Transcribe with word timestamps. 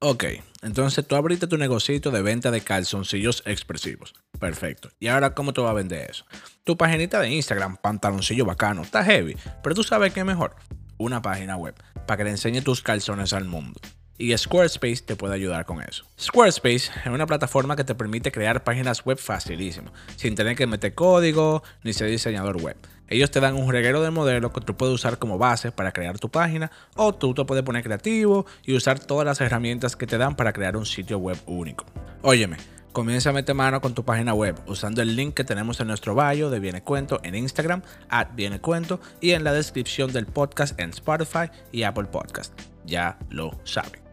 Ok, 0.00 0.24
entonces 0.62 1.04
tú 1.04 1.16
abriste 1.16 1.48
tu 1.48 1.58
negocito 1.58 2.12
de 2.12 2.22
venta 2.22 2.52
de 2.52 2.60
calzoncillos 2.60 3.42
expresivos. 3.46 4.14
Perfecto. 4.38 4.90
¿Y 5.00 5.08
ahora 5.08 5.34
cómo 5.34 5.52
te 5.52 5.60
va 5.60 5.70
a 5.70 5.74
vender 5.74 6.08
eso? 6.08 6.24
Tu 6.62 6.76
paginita 6.76 7.18
de 7.18 7.30
Instagram, 7.30 7.78
pantaloncillo 7.78 8.44
bacano, 8.44 8.82
está 8.82 9.02
heavy, 9.02 9.36
pero 9.60 9.74
tú 9.74 9.82
sabes 9.82 10.12
qué 10.12 10.20
es 10.20 10.26
mejor. 10.26 10.54
Una 10.98 11.20
página 11.20 11.56
web 11.56 11.74
para 12.06 12.16
que 12.16 12.24
le 12.24 12.30
enseñe 12.30 12.62
tus 12.62 12.80
calzones 12.80 13.32
al 13.32 13.46
mundo. 13.46 13.80
Y 14.18 14.36
Squarespace 14.36 15.02
te 15.04 15.14
puede 15.14 15.34
ayudar 15.34 15.64
con 15.64 15.80
eso. 15.80 16.04
Squarespace 16.20 16.90
es 17.04 17.06
una 17.06 17.26
plataforma 17.26 17.76
que 17.76 17.84
te 17.84 17.94
permite 17.94 18.32
crear 18.32 18.64
páginas 18.64 19.04
web 19.04 19.16
facilísimo, 19.16 19.92
sin 20.16 20.34
tener 20.34 20.56
que 20.56 20.66
meter 20.66 20.92
código 20.94 21.62
ni 21.84 21.92
ser 21.92 22.10
diseñador 22.10 22.60
web. 22.60 22.76
Ellos 23.08 23.30
te 23.30 23.40
dan 23.40 23.54
un 23.54 23.70
reguero 23.70 24.02
de 24.02 24.10
modelos 24.10 24.52
que 24.52 24.60
tú 24.60 24.76
puedes 24.76 24.94
usar 24.94 25.18
como 25.18 25.38
base 25.38 25.72
para 25.72 25.92
crear 25.92 26.18
tu 26.18 26.28
página 26.30 26.70
o 26.94 27.14
tú 27.14 27.32
te 27.32 27.44
puedes 27.44 27.64
poner 27.64 27.82
creativo 27.82 28.44
y 28.64 28.74
usar 28.74 28.98
todas 28.98 29.24
las 29.24 29.40
herramientas 29.40 29.96
que 29.96 30.06
te 30.06 30.18
dan 30.18 30.36
para 30.36 30.52
crear 30.52 30.76
un 30.76 30.84
sitio 30.84 31.18
web 31.18 31.38
único. 31.46 31.86
Óyeme, 32.22 32.58
comienza 32.92 33.30
a 33.30 33.32
meter 33.32 33.54
mano 33.54 33.80
con 33.80 33.94
tu 33.94 34.04
página 34.04 34.34
web 34.34 34.56
usando 34.66 35.00
el 35.00 35.16
link 35.16 35.34
que 35.34 35.44
tenemos 35.44 35.80
en 35.80 35.86
nuestro 35.86 36.14
bio 36.14 36.50
de 36.50 36.60
Viene 36.60 36.82
Cuento 36.82 37.20
en 37.22 37.34
Instagram, 37.34 37.82
at 38.10 38.28
Viene 38.34 38.60
Cuento 38.60 39.00
y 39.20 39.30
en 39.30 39.44
la 39.44 39.52
descripción 39.52 40.12
del 40.12 40.26
podcast 40.26 40.78
en 40.78 40.90
Spotify 40.90 41.50
y 41.72 41.84
Apple 41.84 42.06
Podcast. 42.06 42.52
Ya 42.84 43.18
lo 43.30 43.58
saben. 43.64 44.07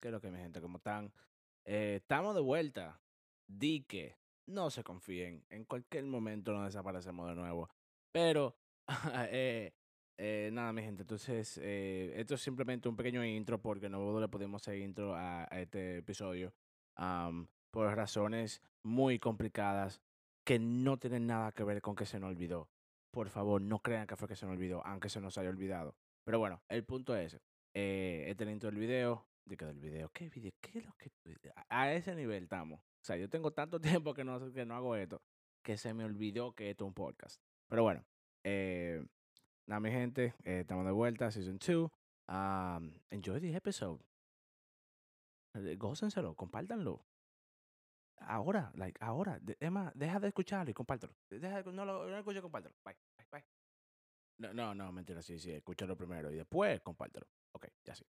¿Qué 0.00 0.08
es 0.08 0.12
lo 0.12 0.20
que 0.20 0.30
mi 0.30 0.38
gente? 0.38 0.60
¿Cómo 0.60 0.78
están? 0.78 1.12
Eh, 1.64 1.96
estamos 2.00 2.34
de 2.34 2.40
vuelta. 2.40 3.00
Di 3.46 3.82
que 3.82 4.16
no 4.46 4.70
se 4.70 4.82
confíen. 4.82 5.44
En 5.50 5.64
cualquier 5.64 6.04
momento 6.04 6.52
nos 6.52 6.66
desaparecemos 6.66 7.28
de 7.28 7.34
nuevo. 7.34 7.68
Pero, 8.12 8.56
eh, 9.30 9.72
eh, 10.16 10.50
nada, 10.52 10.72
mi 10.72 10.82
gente. 10.82 11.02
Entonces, 11.02 11.58
eh, 11.62 12.12
esto 12.16 12.34
es 12.34 12.40
simplemente 12.40 12.88
un 12.88 12.96
pequeño 12.96 13.24
intro 13.24 13.60
porque 13.60 13.88
no 13.88 14.18
le 14.18 14.28
podemos 14.28 14.62
hacer 14.62 14.78
intro 14.78 15.14
a, 15.14 15.44
a 15.44 15.60
este 15.60 15.98
episodio 15.98 16.54
am, 16.96 17.48
por 17.70 17.94
razones 17.94 18.62
muy 18.82 19.18
complicadas 19.18 20.00
que 20.44 20.58
no 20.58 20.98
tienen 20.98 21.26
nada 21.26 21.52
que 21.52 21.64
ver 21.64 21.80
con 21.82 21.94
que 21.94 22.06
se 22.06 22.18
nos 22.18 22.30
olvidó. 22.30 22.68
Por 23.12 23.28
favor, 23.28 23.60
no 23.60 23.80
crean 23.80 24.06
que 24.06 24.16
fue 24.16 24.28
que 24.28 24.36
se 24.36 24.46
nos 24.46 24.56
olvidó, 24.56 24.84
aunque 24.86 25.08
se 25.08 25.20
nos 25.20 25.36
haya 25.38 25.50
olvidado. 25.50 25.94
Pero 26.24 26.38
bueno, 26.38 26.62
el 26.68 26.84
punto 26.84 27.16
es, 27.16 27.34
eh, 27.74 28.24
este 28.28 28.44
es 28.44 28.48
el 28.48 28.54
intro 28.54 28.70
del 28.70 28.78
video, 28.78 29.26
que 29.56 29.64
del 29.66 29.78
video, 29.80 30.08
¿qué 30.10 30.28
video? 30.28 30.52
¿Qué 30.60 30.78
es 30.78 30.84
lo 30.86 30.94
que 30.94 31.10
a- 31.68 31.92
ese 31.92 32.14
nivel 32.14 32.44
estamos. 32.44 32.80
O 32.80 33.04
sea, 33.04 33.16
yo 33.16 33.28
tengo 33.28 33.52
tanto 33.52 33.80
tiempo 34.02 34.14
que 34.14 34.24
no, 34.24 34.52
que 34.52 34.64
no 34.66 34.74
hago 34.74 34.96
esto, 34.96 35.22
que 35.64 35.76
se 35.76 35.94
me 35.94 36.04
olvidó 36.04 36.54
que 36.54 36.70
esto 36.70 36.84
es 36.84 36.88
un 36.88 36.94
podcast. 36.94 37.40
Pero 37.68 37.82
bueno, 37.82 38.04
eh, 38.44 39.04
nada, 39.66 39.80
mi 39.80 39.90
gente, 39.90 40.34
eh, 40.44 40.60
estamos 40.60 40.84
de 40.86 40.92
vuelta, 40.92 41.30
Season 41.30 41.58
2. 41.58 41.90
Um, 42.28 42.92
enjoy 43.10 43.40
the 43.40 43.54
episode. 43.56 44.00
Eh, 45.54 45.76
Gócenselo, 45.76 46.34
compártanlo. 46.34 47.04
Ahora, 48.18 48.70
like, 48.74 48.98
ahora. 49.02 49.40
Más, 49.70 49.92
deja 49.94 50.20
de 50.20 50.28
escucharlo 50.28 50.70
y 50.70 50.74
compártelo. 50.74 51.14
Deja 51.30 51.62
de- 51.62 51.72
no 51.72 51.84
lo 51.84 52.06
no 52.08 52.18
escuches, 52.18 52.42
compártelo. 52.42 52.74
Bye, 52.84 52.96
bye, 53.16 53.26
bye. 53.32 53.44
No, 54.38 54.52
no, 54.54 54.74
no, 54.74 54.92
mentira, 54.92 55.22
sí, 55.22 55.38
sí, 55.38 55.50
escúchalo 55.52 55.96
primero 55.96 56.30
y 56.30 56.36
después 56.36 56.80
compártelo. 56.82 57.26
Ok, 57.52 57.66
ya 57.84 57.94
sí. 57.94 58.04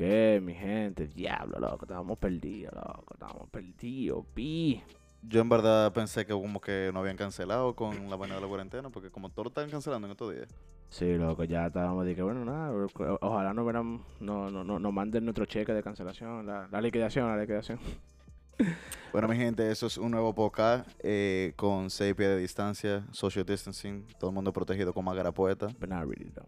¿Qué 0.00 0.40
mi 0.42 0.54
gente? 0.54 1.08
Diablo, 1.08 1.58
loco, 1.58 1.84
estábamos 1.84 2.16
perdidos, 2.16 2.72
loco, 2.72 3.12
estábamos 3.12 3.50
perdidos, 3.50 4.24
pi. 4.32 4.82
Yo 5.20 5.42
en 5.42 5.48
verdad 5.50 5.92
pensé 5.92 6.24
que 6.24 6.32
como 6.32 6.58
que 6.58 6.90
no 6.94 7.00
habían 7.00 7.18
cancelado 7.18 7.76
con 7.76 8.08
la 8.08 8.16
vaina 8.16 8.36
de 8.36 8.40
la 8.40 8.46
cuarentena, 8.46 8.88
porque 8.88 9.10
como 9.10 9.28
todos 9.28 9.44
lo 9.44 9.48
están 9.50 9.68
cancelando 9.68 10.06
en 10.06 10.12
estos 10.12 10.32
días. 10.32 10.48
Sí, 10.88 11.18
loco, 11.18 11.44
ya 11.44 11.66
estábamos 11.66 12.06
de 12.06 12.14
que, 12.14 12.22
bueno, 12.22 12.46
nada, 12.46 12.72
ojalá 13.20 13.52
no 13.52 13.62
verán, 13.66 14.00
no, 14.20 14.50
no, 14.50 14.64
no, 14.64 14.78
no 14.78 14.90
manden 14.90 15.24
nuestro 15.26 15.44
cheque 15.44 15.74
de 15.74 15.82
cancelación, 15.82 16.46
la, 16.46 16.66
la 16.72 16.80
liquidación, 16.80 17.28
la 17.28 17.36
liquidación. 17.36 17.78
Bueno, 19.12 19.26
mi 19.26 19.36
gente, 19.36 19.70
eso 19.70 19.86
es 19.86 19.98
un 19.98 20.12
nuevo 20.12 20.34
podcast 20.34 20.88
eh, 21.00 21.52
con 21.56 21.90
6 21.90 22.14
pies 22.14 22.28
de 22.28 22.36
distancia, 22.36 23.04
social 23.10 23.44
distancing, 23.44 24.06
todo 24.18 24.30
el 24.30 24.34
mundo 24.34 24.52
protegido 24.52 24.94
con 24.94 25.04
máscara 25.04 25.32
puesta. 25.32 25.66
But 25.80 25.88
not 25.88 26.02
really, 26.06 26.30
though. 26.30 26.46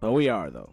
But 0.00 0.12
we 0.12 0.28
are, 0.28 0.50
though. 0.50 0.70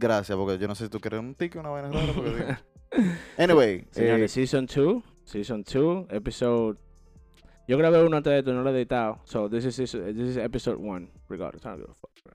Gracias, 0.00 0.36
porque 0.38 0.58
yo 0.58 0.68
no 0.68 0.74
sé 0.76 0.84
si 0.84 0.90
tú 0.90 1.00
quieres 1.00 1.18
un 1.20 1.34
ticket 1.34 1.56
o 1.56 1.60
una 1.60 1.70
vaina 1.70 1.90
rara. 1.90 2.12
Porque. 2.14 2.56
Anyway, 3.36 3.86
Señores, 3.90 4.34
eh, 4.36 4.46
Season 4.46 4.64
2, 4.66 5.02
Season 5.24 5.62
2, 5.62 6.06
episode... 6.10 6.78
Yo 7.66 7.76
grabé 7.76 8.02
uno 8.02 8.16
antes 8.16 8.30
de 8.32 8.38
esto, 8.38 8.54
no 8.54 8.62
lo 8.62 8.70
he 8.70 8.76
editado. 8.76 9.20
So, 9.24 9.48
this 9.50 9.66
is, 9.66 9.76
this 9.76 9.92
is 9.92 10.36
episode 10.38 10.78
1, 10.78 11.10
regardless. 11.28 11.66
I 11.66 11.68
don't 11.68 11.80
give 11.80 11.90
a 11.90 11.94
fuck, 11.94 12.10
bro. 12.24 12.32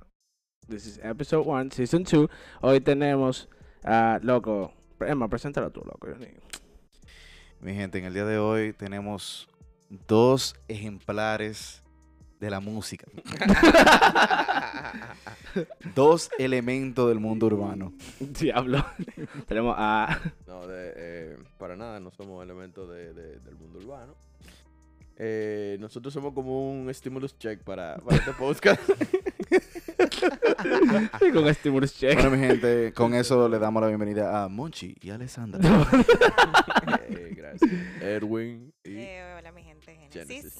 This 0.67 0.85
is 0.85 0.99
episode 1.01 1.45
1, 1.47 1.71
Season 1.71 2.03
2. 2.03 2.29
Hoy 2.61 2.81
tenemos, 2.81 3.49
a 3.83 4.19
loco, 4.21 4.73
Emma, 4.99 5.27
preséntalo 5.27 5.71
tú, 5.71 5.81
loco. 5.85 6.07
yo 6.09 6.17
ni- 6.17 6.27
mi 7.59 7.73
gente, 7.73 7.97
en 7.97 8.05
el 8.05 8.13
día 8.13 8.25
de 8.25 8.37
hoy 8.37 8.73
tenemos 8.73 9.47
dos 10.07 10.55
ejemplares 10.67 11.82
de 12.43 12.49
la 12.51 12.59
música. 12.59 13.07
dos 15.95 16.29
elementos 16.37 17.07
del 17.09 17.19
mundo 17.19 17.47
urbano. 17.47 17.93
Diablo. 18.19 18.85
tenemos 19.47 19.75
a... 19.77 20.19
No, 20.47 20.67
de, 20.67 20.93
eh, 20.95 21.37
para 21.57 21.75
nada, 21.75 21.99
no 21.99 22.11
somos 22.11 22.43
elementos 22.43 22.89
de, 22.89 23.13
de- 23.13 23.39
del 23.39 23.55
mundo 23.55 23.79
urbano. 23.79 24.15
Eh, 25.15 25.77
nosotros 25.79 26.11
somos 26.13 26.33
como 26.33 26.71
un 26.71 26.91
stimulus 26.93 27.37
check 27.37 27.61
para, 27.63 27.97
para 27.97 28.17
este 28.17 28.31
podcast. 28.33 28.81
con 31.33 31.53
Stimulus 31.53 31.93
Check. 31.95 32.15
Bueno, 32.15 32.31
mi 32.31 32.39
gente, 32.39 32.91
con 32.93 33.13
eso 33.13 33.47
le 33.47 33.59
damos 33.59 33.79
la 33.81 33.89
bienvenida 33.89 34.43
a 34.43 34.47
Monchi 34.49 34.95
y 35.01 35.09
Alessandra. 35.11 35.61
Eh, 37.09 37.33
gracias. 37.35 37.69
Erwin 38.01 38.73
y 38.83 38.95
Eh, 38.95 39.35
hola, 39.37 39.51
mi 39.51 39.63
gente. 39.63 39.95
Genesis. 40.11 40.27
Genesis. 40.27 40.55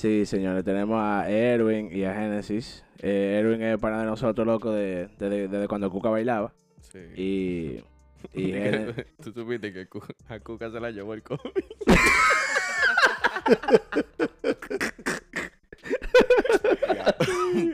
Sí, 0.00 0.24
señores, 0.24 0.64
tenemos 0.64 0.98
a 0.98 1.28
Erwin 1.30 1.94
y 1.94 2.04
a 2.04 2.14
Genesis. 2.14 2.82
Eh, 3.02 3.36
Erwin 3.38 3.60
es 3.60 3.78
para 3.78 3.98
de 4.00 4.06
nosotros, 4.06 4.46
loco, 4.46 4.72
de- 4.72 5.08
desde 5.18 5.46
desde 5.46 5.68
cuando 5.68 5.90
Cuca 5.90 6.08
bailaba. 6.08 6.54
Sí. 6.80 7.00
Y... 7.16 7.84
y 8.40 8.52
Tú 9.22 9.30
supiste 9.34 9.74
que 9.74 9.86
a 10.28 10.40
Cuca 10.40 10.70
se 10.70 10.80
la 10.80 10.90
llevó 10.90 11.12
el 11.12 11.22
COVID. 11.22 11.38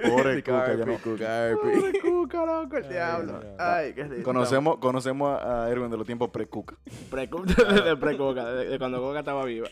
Pobre 0.09 0.43
Cuca, 0.43 0.75
ya 0.77 0.85
no-. 0.85 0.99
Pobre 0.99 2.01
Cuca, 2.01 2.47
loco, 2.47 2.77
el 2.77 2.85
Ay, 2.85 2.91
diablo. 2.91 3.33
no. 3.33 3.41
Ay, 3.59 3.93
qué 3.95 4.05
risa. 4.05 4.23
Conocemos, 4.23 4.79
conocemos 4.79 5.43
a 5.43 5.69
Erwin 5.71 5.91
de 5.91 5.97
los 5.97 6.07
tiempos 6.07 6.31
pre-Cuca. 6.31 6.77
Pre-Cu- 7.11 7.45
de 7.45 7.97
pre-Cuca, 7.97 8.53
de, 8.53 8.69
de 8.69 8.79
cuando 8.79 9.01
Cuca 9.03 9.21
estaba 9.21 9.45
viva. 9.45 9.69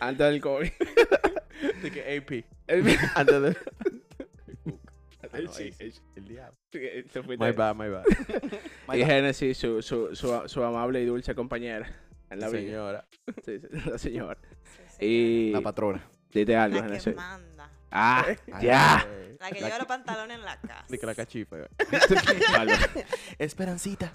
Antes 0.00 0.26
del 0.26 0.40
COVID. 0.40 0.70
De 1.82 1.90
que 1.90 2.16
AP. 2.18 2.44
El- 2.66 2.96
Antes 3.14 3.42
de. 3.42 3.56
Sí. 5.50 5.72
ay, 5.80 5.92
El 6.14 6.28
diablo. 6.28 6.56
My 7.36 7.50
bad, 7.50 7.74
my 7.76 7.88
bad. 7.88 8.04
Y 8.94 9.04
Genesis, 9.04 9.58
su, 9.58 9.82
su, 9.82 10.14
su, 10.14 10.42
su 10.46 10.62
amable 10.62 11.00
y 11.02 11.06
dulce 11.06 11.34
compañera 11.34 11.90
en 12.30 12.38
la 12.38 12.48
vida. 12.48 12.60
Señora. 12.60 13.06
Sí, 13.44 13.58
sí, 13.58 13.66
la 13.90 13.98
señora. 13.98 14.38
Sí, 14.98 15.04
Y 15.04 15.50
La 15.52 15.60
patrona. 15.60 16.08
dite 16.30 16.54
algo. 16.54 16.76
La 16.76 16.82
que 16.82 16.88
Genesis. 16.88 17.16
manda. 17.16 17.68
Ah, 17.90 18.24
Ay, 18.28 18.36
ya. 18.62 19.04
La 19.40 19.50
que 19.50 19.60
lleva 19.60 19.78
los 19.78 19.86
pantalones 19.88 20.36
en 20.38 20.44
la 20.44 20.60
casa. 20.60 20.84
De 20.88 20.98
que 20.98 21.06
la 21.06 21.14
cachifa. 21.16 21.56
Algo. 22.56 22.74
Esperancita. 23.38 24.12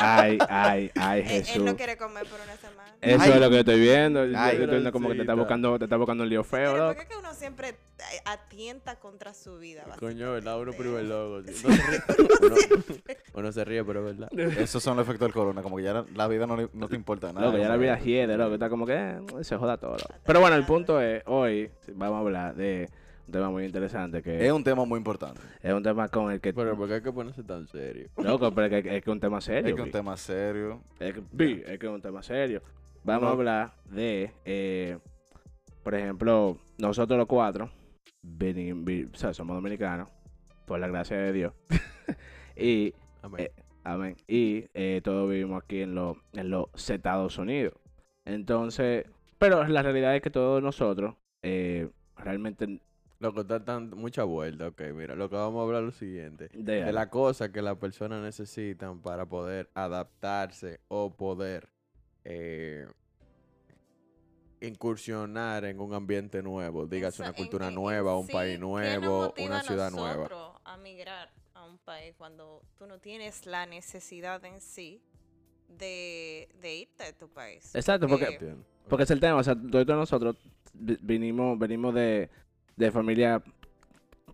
Ay, 0.00 0.38
ay, 0.48 0.90
ay, 0.96 1.20
Él, 1.20 1.26
él 1.30 1.44
Jesús. 1.44 1.62
no 1.64 1.76
quiere 1.76 1.96
comer 1.96 2.26
por 2.26 2.40
una 2.40 2.56
semana. 2.56 2.88
Eso 3.00 3.22
Ay. 3.22 3.30
es 3.30 3.40
lo 3.40 3.48
que 3.48 3.54
yo 3.54 3.60
estoy 3.60 3.80
viendo. 3.80 4.24
Yo- 4.26 4.36
Ay. 4.38 4.56
yo 4.56 4.62
estoy 4.64 4.74
viendo 4.76 4.92
como 4.92 5.08
que 5.08 5.14
te 5.14 5.20
está 5.20 5.34
buscando, 5.34 5.78
te 5.78 5.84
está 5.84 5.96
buscando 5.96 6.24
un 6.24 6.28
lío 6.30 6.42
feo, 6.42 6.72
Pero 6.72 6.86
¿por 6.86 6.96
loco. 6.96 7.00
qué 7.00 7.06
que 7.06 7.16
uno 7.16 7.32
siempre 7.34 7.68
eh, 7.68 7.74
atienta 8.24 8.96
contra 8.98 9.32
su 9.34 9.58
vida? 9.58 9.84
Coño, 10.00 10.32
¿verdad? 10.32 10.58
Uno 10.60 10.72
sí. 10.72 10.78
Uno 10.84 11.52
se 11.62 11.64
ríe, 11.68 12.00
uno, 12.42 12.56
uno 13.34 13.52
se 13.52 13.64
ríe, 13.64 13.84
pero 13.84 14.08
es 14.08 14.18
verdad. 14.18 14.58
Esos 14.58 14.82
son 14.82 14.96
los 14.96 15.06
efectos 15.06 15.26
del 15.26 15.32
corona, 15.34 15.62
como 15.62 15.76
que 15.76 15.84
ya 15.84 15.92
la, 15.92 16.04
la 16.14 16.26
vida 16.28 16.46
no, 16.46 16.56
le- 16.56 16.70
no 16.72 16.88
te 16.88 16.96
importa 16.96 17.32
nada. 17.32 17.46
Loco, 17.46 17.58
ya 17.58 17.68
la 17.68 17.76
vida 17.76 17.98
hiede, 17.98 18.36
loco. 18.36 18.54
Está 18.54 18.68
como 18.68 18.86
que 18.86 18.94
eh, 18.94 19.20
se 19.42 19.56
joda 19.56 19.76
todo. 19.76 19.92
loco. 19.92 20.14
Pero 20.24 20.40
bueno, 20.40 20.56
el 20.56 20.64
punto 20.66 21.00
es, 21.00 21.22
hoy 21.26 21.70
vamos 21.94 22.16
a 22.16 22.20
hablar 22.20 22.54
de 22.56 22.88
un 23.28 23.32
tema 23.32 23.50
muy 23.50 23.64
interesante 23.66 24.22
que 24.22 24.46
Es 24.46 24.50
un 24.52 24.64
tema 24.64 24.84
muy 24.86 24.96
importante. 24.96 25.40
es 25.62 25.72
un 25.74 25.82
tema 25.82 26.08
con 26.08 26.32
el 26.32 26.40
que 26.40 26.54
Pero 26.54 26.74
¿por 26.76 26.88
qué 26.88 26.94
hay 26.94 27.02
que 27.02 27.12
ponerse 27.12 27.42
tan 27.42 27.66
serio? 27.68 28.08
loco, 28.16 28.50
pero 28.54 28.74
es 28.74 28.82
que 28.82 28.96
es 28.96 29.04
que 29.04 29.10
un 29.10 29.20
tema 29.20 29.40
serio. 29.42 29.68
Es 29.68 29.74
que 29.74 29.80
es 29.82 29.86
un 29.86 29.92
tema 29.92 30.16
serio. 30.16 30.82
Es 30.98 31.14
que, 31.14 31.22
Vic, 31.32 31.68
es 31.68 31.78
que 31.78 31.86
es 31.86 31.92
un 31.92 32.00
tema 32.00 32.22
serio. 32.22 32.62
Vamos 33.04 33.24
a 33.24 33.26
No. 33.26 33.32
hablar 33.32 33.74
de, 33.84 34.32
eh, 34.46 34.98
por 35.82 35.94
ejemplo, 35.94 36.56
nosotros 36.78 37.18
los 37.18 37.26
cuatro, 37.26 37.70
vi- 38.22 39.04
o 39.12 39.16
sea, 39.16 39.34
somos 39.34 39.56
dominicanos, 39.56 40.08
por 40.66 40.80
la 40.80 40.88
gracia 40.88 41.18
de 41.18 41.32
Dios. 41.32 41.52
y, 42.56 42.94
Amén. 43.22 43.40
Eh, 43.46 43.52
amén. 43.84 44.16
Y 44.26 44.64
eh, 44.74 45.00
todos 45.04 45.28
vivimos 45.30 45.62
aquí 45.62 45.82
en, 45.82 45.94
los 45.94 46.16
en 46.32 46.48
los 46.50 46.66
Estados 46.90 47.36
Unidos. 47.36 47.74
Entonces, 48.24 49.04
pero 49.38 49.66
la 49.68 49.82
realidad 49.82 50.16
es 50.16 50.22
que 50.22 50.30
todos 50.30 50.62
nosotros 50.62 51.14
eh, 51.42 51.88
realmente 52.16 52.80
Loco, 53.20 53.40
está 53.40 53.64
tan 53.64 53.90
mucha 53.90 54.22
vuelta. 54.24 54.68
Ok, 54.68 54.80
mira, 54.94 55.16
lo 55.16 55.28
que 55.28 55.34
vamos 55.36 55.58
a 55.60 55.62
hablar 55.64 55.80
es 55.82 55.86
lo 55.86 55.92
siguiente. 55.92 56.48
de, 56.54 56.84
De 56.84 56.92
las 56.92 57.08
cosas 57.08 57.48
que 57.50 57.60
las 57.62 57.76
personas 57.76 58.22
necesitan 58.22 59.00
para 59.00 59.26
poder 59.26 59.68
adaptarse 59.74 60.80
o 60.88 61.10
poder 61.16 61.68
eh, 62.24 62.86
incursionar 64.60 65.64
en 65.64 65.80
un 65.80 65.94
ambiente 65.94 66.42
nuevo. 66.42 66.86
Dígase 66.86 67.22
una 67.22 67.30
en 67.30 67.34
cultura 67.36 67.68
que- 67.68 67.74
nueva, 67.74 68.12
en 68.12 68.18
un 68.18 68.26
sí, 68.26 68.32
país 68.32 68.52
¿qué 68.54 68.58
nos 68.60 68.70
nuevo, 68.70 69.34
una 69.38 69.58
a 69.58 69.62
ciudad 69.62 69.90
nueva. 69.90 70.14
nosotros 70.16 70.52
A 70.64 70.76
migrar 70.76 71.30
a 71.54 71.64
un 71.64 71.78
país 71.78 72.14
cuando 72.16 72.62
tú 72.76 72.86
no 72.86 72.98
tienes 72.98 73.46
la 73.46 73.66
necesidad 73.66 74.44
en 74.44 74.60
sí 74.60 75.02
de, 75.68 76.48
de 76.60 76.76
irte 76.76 77.04
de 77.04 77.12
tu 77.12 77.28
país. 77.28 77.74
Exacto, 77.74 78.06
porque- 78.08 78.26
Entiendo. 78.26 78.64
Porque 78.88 79.02
es 79.04 79.10
el 79.10 79.20
tema, 79.20 79.36
o 79.36 79.42
sea, 79.44 79.54
todos 79.54 79.86
nosotros 79.86 80.36
vi- 80.72 80.98
vinimos, 81.02 81.58
venimos 81.58 81.92
de, 81.94 82.30
de 82.78 82.90
familia 82.90 83.42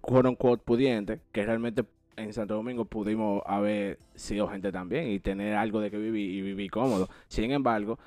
quote 0.00 0.28
unquote 0.28 0.62
pudiente, 0.64 1.20
que 1.32 1.44
realmente 1.44 1.84
en 2.16 2.32
Santo 2.32 2.54
Domingo 2.54 2.84
pudimos 2.84 3.42
haber 3.46 3.98
sido 4.14 4.46
gente 4.48 4.70
también 4.70 5.10
y 5.10 5.18
tener 5.18 5.56
algo 5.56 5.80
de 5.80 5.90
que 5.90 5.98
vivir 5.98 6.30
y 6.30 6.42
vivir 6.42 6.70
cómodo. 6.70 7.08
Sin 7.28 7.50
embargo, 7.50 7.98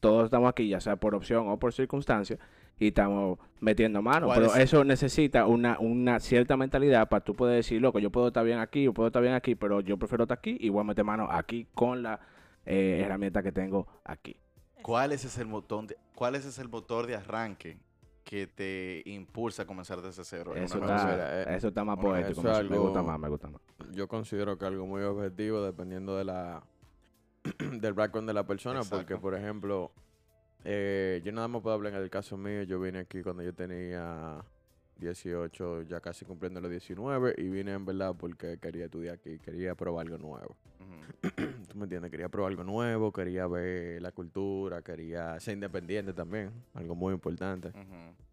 todos 0.00 0.24
estamos 0.24 0.48
aquí, 0.48 0.68
ya 0.68 0.80
sea 0.80 0.96
por 0.96 1.14
opción 1.14 1.48
o 1.48 1.58
por 1.58 1.72
circunstancia, 1.72 2.38
y 2.78 2.88
estamos 2.88 3.38
metiendo 3.60 4.02
mano. 4.02 4.26
¿Cuál 4.26 4.40
Pero 4.40 4.54
es? 4.54 4.62
eso 4.62 4.84
necesita 4.84 5.46
una, 5.46 5.78
una 5.78 6.18
cierta 6.18 6.56
mentalidad 6.56 7.08
para 7.08 7.22
tú 7.22 7.34
poder 7.34 7.56
decir, 7.56 7.80
loco, 7.80 7.98
yo 7.98 8.10
puedo 8.10 8.28
estar 8.28 8.44
bien 8.44 8.58
aquí, 8.58 8.82
yo 8.82 8.94
puedo 8.94 9.08
estar 9.08 9.22
bien 9.22 9.34
aquí, 9.34 9.54
pero 9.54 9.80
yo 9.80 9.96
prefiero 9.98 10.24
estar 10.24 10.38
aquí 10.38 10.56
y 10.58 10.70
voy 10.70 10.80
a 10.80 10.84
meter 10.84 11.04
mano 11.04 11.28
aquí 11.30 11.66
con 11.74 12.02
la 12.02 12.20
eh, 12.66 13.02
herramienta 13.04 13.42
que 13.42 13.52
tengo 13.52 13.86
aquí. 14.04 14.36
¿Cuál 14.82 15.12
es 15.12 15.46
motor 15.46 15.86
de, 15.86 15.96
cuál 16.14 16.34
es 16.34 16.44
ese 16.44 16.64
motor 16.64 17.06
de 17.06 17.16
arranque 17.16 17.78
que 18.24 18.46
te 18.46 19.02
impulsa 19.04 19.62
a 19.62 19.66
comenzar 19.66 20.00
desde 20.02 20.24
cero? 20.24 20.56
Eso 20.56 20.78
está, 20.78 21.42
eh, 21.42 21.56
eso 21.56 21.68
está 21.68 21.84
más 21.84 21.96
bueno, 21.96 22.10
poético. 22.10 22.40
eso 22.40 22.42
Me, 22.42 22.50
es 22.64 22.70
me 22.70 22.78
gusta 22.78 22.98
algo- 23.00 23.08
más, 23.08 23.20
me 23.20 23.28
gusta 23.28 23.48
más. 23.50 23.60
Yo 23.92 24.08
considero 24.08 24.56
que 24.58 24.64
algo 24.64 24.86
muy 24.86 25.02
objetivo 25.02 25.62
dependiendo 25.62 26.16
de 26.16 26.24
la 26.24 26.62
del 27.58 27.92
background 27.92 28.26
de 28.28 28.34
la 28.34 28.46
persona, 28.46 28.80
porque 28.88 29.18
por 29.18 29.34
ejemplo, 29.34 29.92
eh, 30.64 31.20
yo 31.24 31.32
nada 31.32 31.46
más 31.48 31.60
puedo 31.62 31.74
hablar 31.74 31.92
en 31.92 32.00
el 32.02 32.08
caso 32.10 32.36
mío, 32.38 32.62
yo 32.62 32.80
vine 32.80 33.00
aquí 33.00 33.22
cuando 33.22 33.42
yo 33.42 33.52
tenía 33.54 34.42
18, 34.96 35.82
ya 35.82 36.00
casi 36.00 36.24
cumpliendo 36.24 36.60
los 36.62 36.70
19, 36.70 37.34
y 37.36 37.48
vine 37.48 37.72
en 37.72 37.84
verdad 37.84 38.14
porque 38.18 38.58
quería 38.58 38.86
estudiar 38.86 39.16
aquí, 39.16 39.38
quería 39.38 39.74
probar 39.74 40.06
algo 40.06 40.16
nuevo. 40.18 40.56
¿Tú 41.68 41.78
me 41.78 41.84
entiendes? 41.84 42.10
Quería 42.10 42.28
probar 42.28 42.52
algo 42.52 42.64
nuevo, 42.64 43.12
quería 43.12 43.46
ver 43.46 44.00
la 44.02 44.12
cultura, 44.12 44.82
quería 44.82 45.38
ser 45.40 45.54
independiente 45.54 46.12
también, 46.12 46.50
algo 46.74 46.94
muy 46.94 47.12
importante. 47.14 47.72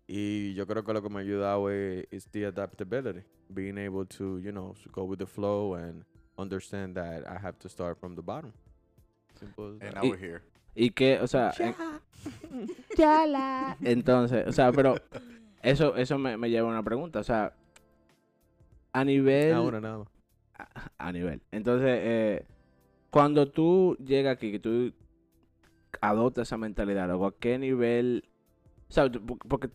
Y 0.07 0.53
yo 0.55 0.67
creo 0.67 0.83
que 0.83 0.93
lo 0.93 1.01
que 1.01 1.09
me 1.09 1.17
ha 1.17 1.21
ayudado 1.21 1.69
es 1.69 2.05
is 2.11 2.25
the 2.31 2.45
adaptability, 2.45 3.21
being 3.49 3.77
able 3.77 4.05
to, 4.05 4.39
you 4.39 4.51
know, 4.51 4.75
go 4.91 5.03
with 5.03 5.19
the 5.19 5.25
flow 5.25 5.75
and 5.75 6.03
understand 6.37 6.95
that 6.95 7.23
I 7.27 7.37
have 7.43 7.57
to 7.59 7.69
start 7.69 7.97
from 7.99 8.15
the 8.15 8.21
bottom. 8.21 8.51
Simple 9.39 9.75
as 9.77 9.81
And 9.81 9.95
now 9.95 10.01
we're 10.09 10.17
here. 10.19 10.41
Y 10.75 10.89
que, 10.91 11.19
o 11.19 11.27
sea, 11.27 11.51
en- 11.59 11.75
entonces, 13.81 14.47
o 14.47 14.51
sea, 14.51 14.71
pero 14.71 14.95
eso, 15.61 15.95
eso 15.95 16.17
me, 16.17 16.37
me 16.37 16.49
lleva 16.49 16.67
a 16.67 16.71
una 16.71 16.83
pregunta. 16.83 17.19
O 17.19 17.23
sea, 17.23 17.53
a 18.93 19.03
nivel. 19.05 19.53
Ah, 19.53 19.61
una 19.61 19.79
nada 19.81 20.05
a, 20.57 20.91
a 21.07 21.11
nivel. 21.11 21.41
Entonces, 21.51 21.89
eh, 22.01 22.45
cuando 23.11 23.47
tú 23.49 23.95
llegas 24.03 24.33
aquí, 24.35 24.51
que 24.51 24.59
tú 24.59 24.91
adoptas 26.01 26.47
esa 26.47 26.57
mentalidad, 26.57 27.07
luego 27.07 27.27
a 27.27 27.37
qué 27.37 27.57
nivel. 27.59 28.27
O 28.89 28.93
sea, 28.93 29.11
tú- 29.11 29.23
porque 29.37 29.69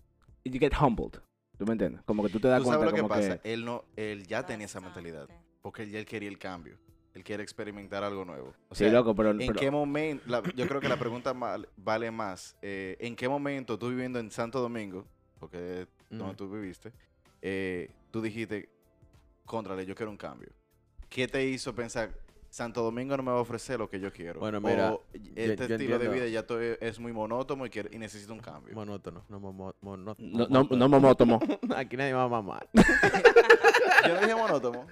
you 0.44 0.58
get 0.58 0.72
humbled. 0.80 1.20
¿Tú 1.58 1.64
me 1.64 1.72
entiendes? 1.72 2.02
Como 2.04 2.22
que 2.22 2.28
tú 2.30 2.40
te 2.40 2.48
das 2.48 2.58
¿Tú 2.58 2.64
cuenta 2.64 2.80
sabes 2.80 2.90
lo 2.90 2.96
que 2.96 3.02
como 3.02 3.08
pasa? 3.14 3.38
que. 3.38 3.52
Él, 3.52 3.64
no, 3.64 3.84
él 3.96 4.26
ya 4.26 4.44
tenía 4.44 4.66
esa 4.66 4.80
mentalidad. 4.80 5.28
Porque 5.62 5.82
él 5.84 5.90
ya 5.90 5.98
él 5.98 6.06
quería 6.06 6.28
el 6.28 6.38
cambio. 6.38 6.76
Él 7.14 7.24
quiere 7.24 7.42
experimentar 7.42 8.04
algo 8.04 8.24
nuevo. 8.26 8.52
O 8.68 8.74
Sí, 8.74 8.90
loco, 8.90 9.14
pero. 9.14 9.30
¿En 9.30 9.38
pero- 9.38 9.54
qué 9.54 9.70
momento? 9.70 10.22
la- 10.26 10.42
yo 10.54 10.66
creo 10.68 10.80
que 10.82 10.88
la 10.88 10.98
pregunta 10.98 11.32
mal- 11.32 11.66
vale 11.78 12.10
más. 12.10 12.56
eh, 12.60 12.96
¿En 13.00 13.16
qué 13.16 13.26
momento 13.28 13.78
tú 13.78 13.88
viviendo 13.88 14.18
en 14.18 14.30
Santo 14.30 14.60
Domingo, 14.60 15.06
porque 15.38 15.82
es 15.82 15.88
donde 16.10 16.34
tú 16.34 16.50
viviste, 16.50 16.92
eh, 17.40 17.90
tú 18.10 18.20
dijiste, 18.20 18.68
contrale, 19.46 19.86
yo 19.86 19.94
quiero 19.94 20.10
un 20.10 20.18
cambio? 20.18 20.50
¿Qué 21.08 21.26
te 21.26 21.46
hizo 21.46 21.74
pensar, 21.74 22.12
Santo 22.56 22.82
Domingo 22.82 23.14
no 23.18 23.22
me 23.22 23.30
va 23.32 23.36
a 23.36 23.40
ofrecer 23.42 23.78
lo 23.78 23.86
que 23.86 24.00
yo 24.00 24.10
quiero? 24.10 24.40
Bueno, 24.40 24.62
mira, 24.62 24.94
O 24.94 25.02
este 25.34 25.68
yo 25.68 25.74
estilo 25.74 25.98
de 25.98 26.08
vida 26.08 26.26
ya 26.28 26.46
to- 26.46 26.58
es 26.58 26.98
muy 26.98 27.12
monótono 27.12 27.66
y, 27.66 27.68
quiero- 27.68 27.90
y 27.92 27.98
necesito 27.98 28.32
un 28.32 28.38
cambio. 28.40 28.74
Monótono, 28.74 29.26
no 29.28 29.38
mono- 29.38 29.74
no, 29.82 30.14
no, 30.48 30.88
no 30.88 31.00
me 31.00 31.14
tomo. 31.16 31.38
Aquí 31.76 31.98
nadie 31.98 32.14
va 32.14 32.22
a 32.22 32.28
mamar. 32.28 32.66
Yo 34.08 34.14
no 34.14 34.20
dije 34.22 34.34
monótono. 34.34 34.86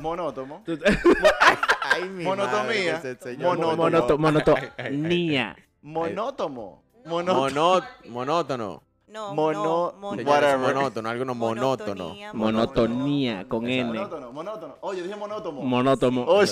Monótono. 0.00 0.62
Ay, 1.80 2.04
mi 2.10 2.24
Monotomía. 2.24 3.00
señor 3.00 3.56
Monótono. 3.56 4.18
Monótono. 5.80 6.82
No. 7.04 7.40
Monótono. 8.10 8.82
No, 9.12 9.34
Mono- 9.34 9.94
no, 10.00 10.10
Señores, 10.10 10.26
Whatever. 10.26 10.74
monótono, 10.74 11.08
algo 11.10 11.24
no 11.26 11.34
monótono. 11.34 11.94
Monotonía, 11.94 12.32
Monotonía 12.32 13.44
con 13.46 13.68
N. 13.68 13.84
Monótono, 13.84 14.32
monótono. 14.32 14.76
Oye, 14.80 15.02
dije 15.02 15.16
monótono. 15.16 15.60
Monótono. 15.60 16.24
Oh, 16.26 16.40
Yo 16.40 16.46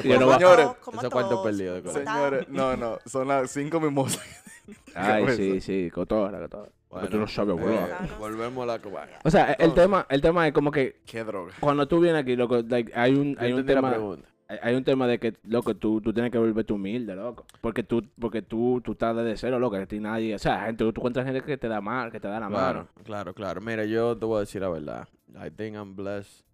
Señores, 0.00 0.68
ese 0.98 1.10
cuarto 1.10 1.42
perdido 1.42 1.80
de. 1.80 1.92
Señores, 1.92 2.48
no, 2.48 2.76
no, 2.76 2.98
son 3.04 3.28
las 3.28 3.50
cinco 3.50 3.78
mimosas. 3.78 4.22
Ay, 4.94 5.26
sí, 5.36 5.60
sí, 5.60 5.90
cotorra, 5.90 6.40
cotorra. 6.40 6.70
Porque 6.88 7.08
tú 7.08 7.18
no 7.18 7.26
sabes, 7.28 7.56
eh, 7.60 7.86
volvemos 8.18 8.62
a 8.62 8.66
la 8.66 8.78
cobaya. 8.78 9.18
O 9.22 9.30
sea, 9.30 9.52
el 9.52 9.74
tema, 9.74 10.06
el 10.08 10.22
tema 10.22 10.46
es 10.46 10.54
como 10.54 10.70
que 10.70 11.02
Qué 11.04 11.24
droga. 11.24 11.52
cuando 11.60 11.86
tú 11.86 12.00
vienes 12.00 12.22
aquí, 12.22 12.36
loco, 12.36 12.62
like, 12.66 12.90
hay 12.94 13.12
un, 13.14 13.36
hay 13.38 13.50
Yo 13.50 13.56
un 13.58 13.66
tema, 13.66 13.90
pregunta. 13.90 14.26
Hay 14.48 14.74
un 14.74 14.84
tema 14.84 15.06
de 15.06 15.18
que, 15.18 15.34
loco, 15.44 15.74
tú, 15.76 16.00
tú 16.00 16.12
tienes 16.12 16.30
que 16.32 16.38
volverte 16.38 16.72
humilde, 16.72 17.14
loco. 17.16 17.44
Porque 17.60 17.82
tú, 17.82 18.02
porque 18.20 18.42
tú, 18.42 18.80
tú 18.84 18.92
estás 18.92 19.16
desde 19.16 19.36
cero, 19.36 19.58
loco, 19.58 19.76
que 19.76 19.82
a 19.82 19.86
ti 19.86 19.98
nadie, 20.00 20.34
o 20.34 20.38
sea, 20.38 20.66
gente, 20.66 20.84
tú 20.84 20.88
encuentras 21.00 21.26
gente 21.26 21.42
que 21.42 21.56
te 21.56 21.68
da 21.68 21.80
mal, 21.80 22.10
que 22.12 22.20
te 22.20 22.28
da 22.28 22.38
la 22.40 22.48
Claro, 22.48 22.78
mano. 22.80 22.88
claro, 23.04 23.34
claro. 23.34 23.60
Mira, 23.60 23.84
yo 23.84 24.16
te 24.16 24.24
voy 24.24 24.36
a 24.36 24.40
decir 24.40 24.60
la 24.62 24.68
verdad. 24.68 25.08
I 25.34 25.50
think 25.50 25.74
I'm 25.76 25.94
blessed 25.96 26.44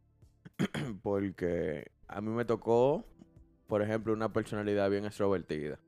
porque 1.03 1.91
a 2.09 2.21
mí 2.21 2.31
me 2.31 2.45
tocó, 2.45 3.05
por 3.67 3.83
ejemplo, 3.83 4.13
una 4.13 4.33
personalidad 4.33 4.91
bien 4.91 5.05
extrovertida. 5.05 5.79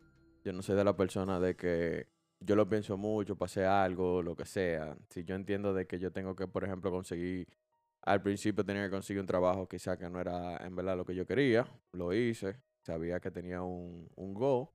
Yo 0.44 0.52
no 0.52 0.62
soy 0.62 0.76
de 0.76 0.84
la 0.84 0.96
persona 0.96 1.40
de 1.40 1.56
que 1.56 2.08
yo 2.40 2.56
lo 2.56 2.68
pienso 2.68 2.96
mucho, 2.99 3.37
pase 3.37 3.64
algo, 3.64 4.23
lo 4.23 4.37
que 4.37 4.44
sea. 4.44 4.96
Si 5.08 5.25
yo 5.25 5.34
entiendo 5.34 5.73
de 5.73 5.87
que 5.87 5.99
yo 5.99 6.12
tengo 6.12 6.37
que, 6.37 6.46
por 6.46 6.64
ejemplo, 6.64 6.90
conseguir, 6.90 7.49
al 8.04 8.23
principio 8.23 8.64
tenía 8.64 8.84
que 8.84 8.90
conseguir 8.90 9.20
un 9.20 9.26
trabajo 9.26 9.66
quizá 9.66 9.96
que 9.96 10.08
no 10.08 10.20
era 10.20 10.56
en 10.58 10.75
verdad 10.76 10.96
lo 10.96 11.04
que 11.04 11.14
yo 11.14 11.26
quería, 11.26 11.66
lo 11.92 12.12
hice, 12.12 12.56
sabía 12.82 13.18
que 13.20 13.30
tenía 13.30 13.62
un, 13.62 14.08
un 14.16 14.34
goal. 14.34 14.68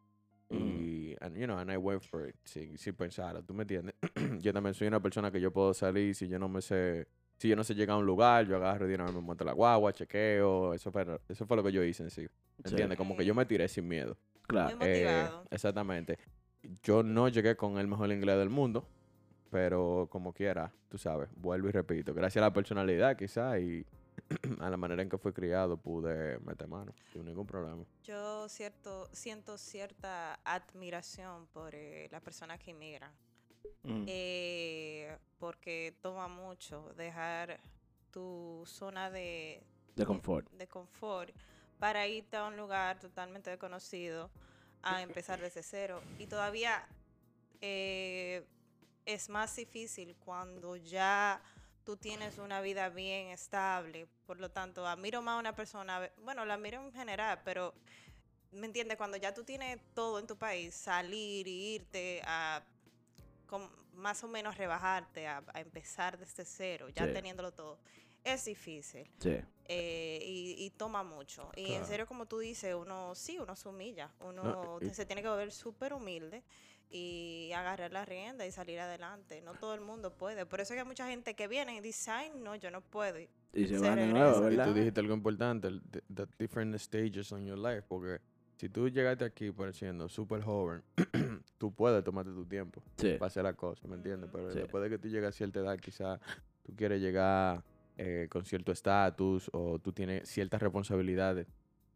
Y, 0.51 1.15
and, 1.21 1.37
you 1.37 1.45
know, 1.45 1.59
and 1.59 1.71
I 1.71 1.77
went 1.77 2.01
for 2.01 2.27
it, 2.27 2.35
sin, 2.43 2.75
sin 2.75 2.95
pensar, 2.95 3.39
¿tú 3.43 3.53
me 3.53 3.61
entiendes? 3.61 3.93
yo 4.41 4.51
también 4.51 4.73
soy 4.73 4.87
una 4.87 4.99
persona 4.99 5.29
que 5.31 5.39
yo 5.39 5.51
puedo 5.53 5.75
salir 5.75 6.15
si 6.15 6.27
yo 6.27 6.39
no 6.39 6.49
me 6.49 6.59
sé, 6.59 7.07
si 7.37 7.47
yo 7.49 7.55
no 7.55 7.63
sé 7.63 7.75
llegar 7.75 7.95
a 7.95 7.99
un 7.99 8.05
lugar, 8.07 8.47
yo 8.47 8.55
agarro 8.55 8.91
y 8.91 8.97
me 8.97 9.11
monto 9.21 9.43
la 9.43 9.53
guagua, 9.53 9.93
chequeo, 9.93 10.73
eso 10.73 10.91
fue, 10.91 11.05
eso 11.29 11.45
fue 11.45 11.55
lo 11.55 11.61
que 11.63 11.71
yo 11.71 11.83
hice 11.83 12.01
en 12.01 12.09
sí, 12.09 12.27
¿entiendes? 12.63 12.97
Como 12.97 13.15
que 13.15 13.23
yo 13.23 13.35
me 13.35 13.45
tiré 13.45 13.67
sin 13.67 13.87
miedo. 13.87 14.17
Claro. 14.47 14.75
Muy 14.77 14.87
Eh, 14.87 15.03
motivado. 15.05 15.45
exactamente. 15.51 16.17
Yo 16.81 17.03
no 17.03 17.27
llegué 17.29 17.55
con 17.55 17.77
el 17.77 17.85
mejor 17.87 18.11
inglés 18.11 18.37
del 18.39 18.49
mundo, 18.49 18.87
pero 19.49 20.07
como 20.11 20.33
quiera, 20.33 20.71
tú 20.89 20.97
sabes, 20.97 21.29
vuelvo 21.35 21.69
y 21.69 21.71
repito, 21.71 22.13
gracias 22.13 22.41
a 22.41 22.47
la 22.47 22.53
personalidad 22.53 23.17
quizá 23.17 23.59
y 23.59 23.85
a 24.59 24.69
la 24.69 24.77
manera 24.77 25.01
en 25.01 25.09
que 25.09 25.17
fui 25.17 25.33
criado 25.33 25.77
pude 25.77 26.39
meter 26.39 26.67
mano 26.67 26.93
sin 27.11 27.25
ningún 27.25 27.47
problema. 27.47 27.83
Yo 28.03 28.47
cierto, 28.49 29.07
siento 29.11 29.57
cierta 29.57 30.39
admiración 30.43 31.47
por 31.47 31.73
eh, 31.73 32.07
las 32.11 32.21
personas 32.21 32.59
que 32.59 32.71
inmigran. 32.71 33.11
Mm. 33.83 34.05
Eh, 34.07 35.17
porque 35.37 35.95
toma 36.01 36.27
mucho 36.27 36.93
dejar 36.95 37.59
tu 38.11 38.63
zona 38.65 39.09
de, 39.09 39.63
de 39.95 40.05
confort. 40.05 40.49
de 40.51 40.67
confort 40.67 41.33
para 41.79 42.07
irte 42.07 42.35
a 42.35 42.45
un 42.45 42.57
lugar 42.57 42.99
totalmente 42.99 43.49
desconocido 43.49 44.29
a 44.81 45.01
empezar 45.01 45.39
desde 45.39 45.63
cero. 45.63 46.01
Y 46.19 46.27
todavía 46.27 46.85
eh, 47.61 48.45
es 49.13 49.27
más 49.29 49.55
difícil 49.55 50.15
cuando 50.23 50.75
ya 50.75 51.41
tú 51.83 51.97
tienes 51.97 52.37
una 52.37 52.61
vida 52.61 52.89
bien 52.89 53.27
estable. 53.29 54.07
Por 54.27 54.39
lo 54.39 54.51
tanto, 54.51 54.85
admiro 54.85 55.21
más 55.21 55.35
a 55.37 55.39
una 55.39 55.55
persona, 55.55 56.11
bueno, 56.23 56.45
la 56.45 56.53
admiro 56.53 56.79
en 56.85 56.93
general, 56.93 57.41
pero 57.43 57.73
¿me 58.51 58.67
entiendes? 58.67 58.97
Cuando 58.97 59.17
ya 59.17 59.33
tú 59.33 59.43
tienes 59.43 59.79
todo 59.95 60.19
en 60.19 60.27
tu 60.27 60.37
país, 60.37 60.75
salir 60.75 61.47
y 61.47 61.75
irte 61.75 62.21
a 62.23 62.63
más 63.93 64.23
o 64.23 64.27
menos 64.27 64.55
rebajarte, 64.55 65.27
a, 65.27 65.43
a 65.53 65.59
empezar 65.59 66.17
desde 66.17 66.45
cero, 66.45 66.89
ya 66.89 67.05
Sí. 67.07 67.13
teniéndolo 67.13 67.51
todo, 67.51 67.79
es 68.23 68.45
difícil 68.45 69.09
Sí. 69.19 69.37
eh, 69.65 70.19
y, 70.23 70.65
y 70.65 70.69
toma 70.71 71.03
mucho. 71.03 71.49
Y 71.55 71.73
en 71.73 71.85
serio, 71.85 72.05
como 72.05 72.25
tú 72.27 72.37
dices, 72.39 72.75
uno 72.75 73.13
sí, 73.15 73.39
uno 73.39 73.55
se 73.55 73.67
humilla, 73.67 74.11
uno 74.19 74.43
No, 74.43 74.77
y- 74.81 74.87
te- 74.89 74.93
se 74.93 75.05
tiene 75.05 75.21
que 75.23 75.27
volver 75.29 75.51
súper 75.51 75.93
humilde 75.93 76.43
y 76.89 77.51
agarrar 77.53 77.91
la 77.91 78.03
rienda 78.05 78.45
y 78.45 78.51
salir 78.51 78.79
adelante. 78.79 79.41
No 79.41 79.53
todo 79.53 79.73
el 79.75 79.81
mundo 79.81 80.11
puede. 80.11 80.45
Por 80.45 80.59
eso 80.61 80.73
es 80.73 80.77
que 80.77 80.81
hay 80.81 80.87
mucha 80.87 81.07
gente 81.07 81.35
que 81.35 81.47
viene 81.47 81.75
y 81.75 81.81
dice, 81.81 82.09
ay, 82.11 82.31
no, 82.35 82.55
yo 82.55 82.71
no 82.71 82.81
puedo. 82.81 83.19
Y- 83.19 83.29
Y 83.53 83.65
se 83.67 83.79
Se 83.79 83.87
van 83.87 83.95
de 83.97 84.07
nuevo, 84.07 84.37
Y 84.39 84.55
¿verdad? 84.55 84.65
tú 84.67 84.73
dijiste 84.73 84.99
algo 84.99 85.13
importante, 85.13 85.69
the, 85.91 86.01
the 86.13 86.25
different 86.37 86.75
stages 86.77 87.31
on 87.31 87.45
your 87.45 87.57
life, 87.57 87.83
porque 87.87 88.21
si 88.57 88.69
tú 88.69 88.87
llegaste 88.89 89.25
aquí 89.25 89.51
pareciendo 89.51 90.07
súper 90.09 90.41
joven, 90.43 90.83
tú 91.57 91.73
puedes 91.73 92.03
tomarte 92.03 92.31
tu 92.31 92.45
tiempo 92.45 92.83
Sí. 92.97 93.13
para 93.13 93.27
hacer 93.27 93.43
la 93.43 93.53
cosa, 93.53 93.87
¿me 93.87 93.95
entiendes? 93.95 94.29
Pero 94.31 94.51
Sí. 94.51 94.59
después 94.59 94.83
de 94.83 94.89
que 94.89 94.97
tú 94.99 95.07
llegas 95.07 95.29
a 95.33 95.37
cierta 95.37 95.59
edad, 95.61 95.77
quizás 95.79 96.19
tú 96.63 96.75
quieres 96.75 97.01
llegar 97.01 97.63
eh, 97.97 98.27
con 98.29 98.45
cierto 98.45 98.71
estatus 98.71 99.49
o 99.51 99.77
tú 99.79 99.91
tienes 99.91 100.29
ciertas 100.29 100.61
responsabilidades 100.61 101.47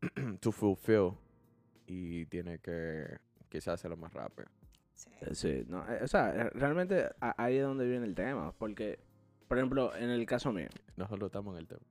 to 0.41 0.51
fulfill 0.51 1.11
y 1.87 2.25
tienes 2.25 2.59
que 2.61 3.19
quizás 3.49 3.75
hacerlo 3.75 3.95
más 3.97 4.11
rápido. 4.13 4.49
Sí. 4.95 5.09
Eh, 5.21 5.35
Sí, 5.35 5.63
no, 5.67 5.83
eh, 5.91 5.99
o 6.03 6.07
sea, 6.07 6.29
eh, 6.35 6.49
realmente 6.53 7.05
ahí 7.19 7.57
es 7.57 7.63
donde 7.63 7.87
viene 7.87 8.05
el 8.05 8.15
tema, 8.15 8.53
porque, 8.57 8.99
por 9.47 9.57
ejemplo, 9.57 9.95
en 9.95 10.09
el 10.09 10.25
caso 10.25 10.51
mío, 10.51 10.67
Nosotros 10.97 11.27
estamos 11.27 11.55
en 11.55 11.59
el 11.61 11.67
tema. 11.67 11.81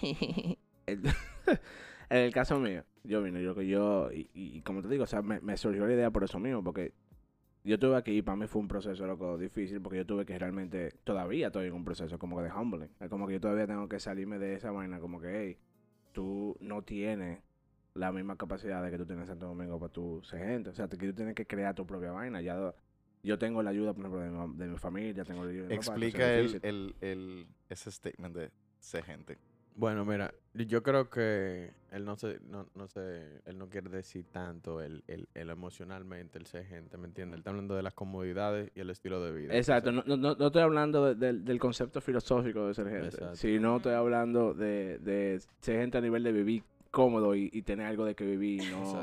en 0.86 2.18
el 2.18 2.32
caso 2.32 2.58
mío, 2.58 2.84
yo 3.04 3.22
vine, 3.22 3.42
yo 3.42 3.54
que 3.54 3.66
yo, 3.66 4.10
y, 4.12 4.28
y- 4.34 4.62
como 4.62 4.82
te 4.82 4.88
digo, 4.88 5.04
o 5.04 5.06
sea, 5.06 5.22
me, 5.22 5.40
me 5.40 5.56
surgió 5.56 5.86
la 5.86 5.94
idea 5.94 6.10
por 6.10 6.24
eso 6.24 6.38
mismo, 6.38 6.62
porque 6.64 6.92
yo 7.64 7.74
estuve 7.74 7.96
aquí 7.96 8.18
y 8.18 8.22
para 8.22 8.36
mí 8.36 8.46
fue 8.46 8.62
un 8.62 8.68
proceso 8.68 9.06
loco 9.06 9.38
difícil, 9.38 9.80
porque 9.82 9.98
yo 9.98 10.06
tuve 10.06 10.26
que 10.26 10.38
realmente, 10.38 10.92
todavía 11.04 11.48
estoy 11.48 11.68
en 11.68 11.74
un 11.74 11.84
proceso 11.84 12.18
como 12.18 12.36
que 12.38 12.44
de 12.44 12.52
humbling, 12.52 12.90
es 13.00 13.08
como 13.10 13.26
que 13.26 13.34
yo 13.34 13.40
todavía 13.40 13.66
tengo 13.66 13.88
que 13.88 14.00
salirme 14.00 14.38
de 14.38 14.54
esa 14.54 14.70
vaina, 14.72 15.00
como 15.00 15.20
que, 15.20 15.28
hey, 15.40 15.58
tú 16.12 16.56
no 16.60 16.82
tienes 16.82 17.40
la 18.00 18.10
misma 18.12 18.36
capacidad 18.36 18.82
de 18.82 18.90
que 18.90 18.98
tú 18.98 19.04
tienes 19.06 19.22
en 19.24 19.28
Santo 19.34 19.46
Domingo 19.46 19.78
para 19.78 19.92
tu 19.92 20.22
ser 20.24 20.40
gente, 20.40 20.70
o 20.70 20.72
sea, 20.74 20.88
que 20.88 20.96
tú 20.96 21.12
tienes 21.12 21.34
que 21.34 21.46
crear 21.46 21.74
tu 21.74 21.86
propia 21.86 22.10
vaina, 22.12 22.40
ya 22.40 22.74
yo 23.22 23.38
tengo 23.38 23.62
la 23.62 23.70
ayuda, 23.70 23.92
por 23.92 24.00
ejemplo, 24.06 24.20
de 24.20 24.30
mi, 24.30 24.56
de 24.56 24.66
mi 24.68 24.78
familia, 24.78 25.24
tengo 25.24 25.44
la 25.44 25.50
ayuda 25.50 25.68
de 25.68 25.76
papá, 25.76 25.92
Explica 25.92 26.34
es 26.34 26.54
el, 26.54 26.60
el, 26.62 26.94
el, 27.02 27.46
ese 27.68 27.90
statement 27.90 28.34
de 28.34 28.50
ser 28.78 29.04
gente. 29.04 29.36
Bueno, 29.76 30.04
mira, 30.04 30.32
yo 30.54 30.82
creo 30.82 31.08
que 31.10 31.70
él 31.90 32.04
no 32.04 32.16
se, 32.16 32.40
no, 32.40 32.66
no 32.74 32.88
sé, 32.88 33.40
él 33.44 33.56
no 33.56 33.68
quiere 33.68 33.88
decir 33.88 34.24
tanto 34.32 34.80
el, 34.82 35.04
el, 35.06 35.28
el 35.34 35.48
emocionalmente, 35.50 36.38
el 36.38 36.46
ser 36.46 36.66
gente, 36.66 36.98
¿me 36.98 37.06
entiendes? 37.06 37.34
Él 37.34 37.40
está 37.40 37.50
hablando 37.50 37.76
de 37.76 37.82
las 37.82 37.94
comodidades 37.94 38.70
y 38.74 38.80
el 38.80 38.90
estilo 38.90 39.22
de 39.24 39.32
vida. 39.32 39.54
Exacto, 39.56 39.92
no, 39.92 40.02
no, 40.06 40.16
no- 40.16 40.46
estoy 40.46 40.62
hablando 40.62 41.06
de- 41.06 41.14
del- 41.14 41.44
del 41.44 41.58
concepto 41.60 42.00
filosófico 42.00 42.66
de 42.66 42.74
ser 42.74 42.88
gente, 42.88 43.06
Exacto. 43.08 43.36
sino 43.36 43.76
estoy 43.76 43.92
hablando 43.94 44.54
de, 44.54 44.98
de 44.98 45.40
ser 45.60 45.80
gente 45.80 45.98
a 45.98 46.00
nivel 46.00 46.24
de 46.24 46.32
vivir 46.32 46.62
cómodo 46.90 47.34
y, 47.34 47.50
y 47.52 47.62
tener 47.62 47.86
algo 47.86 48.04
de 48.04 48.14
que 48.14 48.24
vivir. 48.24 48.62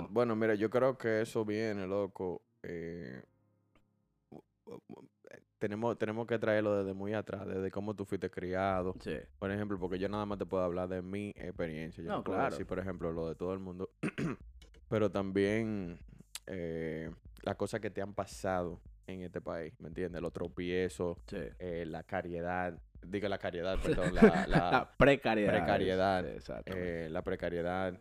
Bueno, 0.10 0.36
mira, 0.36 0.56
yo 0.56 0.70
creo 0.70 0.98
que 0.98 1.22
eso 1.22 1.44
viene, 1.46 1.88
loco. 1.88 2.42
eh, 2.64 3.22
eh, 4.32 5.40
tenemos, 5.60 5.98
tenemos 5.98 6.28
que 6.28 6.38
traerlo 6.38 6.78
desde 6.84 6.94
muy 6.94 7.14
atrás, 7.14 7.48
desde 7.48 7.72
cómo 7.72 7.96
tú 7.96 8.06
fuiste 8.06 8.30
criado. 8.30 8.94
Sí, 9.00 9.16
Por 9.40 9.52
ejemplo, 9.52 9.80
porque 9.80 9.98
yo 9.98 10.08
nada 10.10 10.26
más 10.26 10.38
te 10.38 10.46
puedo 10.46 10.64
hablar 10.64 10.88
de 10.90 11.02
mi 11.02 11.30
experiencia. 11.36 12.04
Yo 12.04 12.10
No, 12.10 12.18
no, 12.18 12.24
puedo 12.24 12.38
claro. 12.38 12.52
decir, 12.52 12.66
por 12.68 12.80
ejemplo, 12.80 13.12
lo 13.12 13.28
de 13.28 13.36
todo 13.36 13.54
el 13.54 13.60
mundo. 13.60 13.90
Pero 14.90 15.10
también 15.12 15.98
eh, 16.46 17.12
las 17.44 17.56
cosas 17.56 17.80
que 17.82 17.90
te 17.90 18.02
han 18.02 18.14
pasado 18.14 18.80
en 19.08 19.22
este 19.22 19.42
país, 19.42 19.74
¿me 19.80 19.88
entiendes? 19.88 20.22
Los 20.22 20.32
tropiezos, 20.34 21.18
sí. 21.28 21.38
eh, 21.60 21.86
la 21.88 22.04
cariedad, 22.04 22.80
digo 23.06 23.28
la 23.28 23.38
cariedad, 23.38 23.78
perdón, 23.84 24.16
la, 24.16 24.46
la, 24.48 24.72
La 24.72 24.92
precariedad. 24.98 25.52
precariedad, 25.52 26.26
eh, 26.66 27.08
la 27.10 27.22
precariedad 27.24 28.00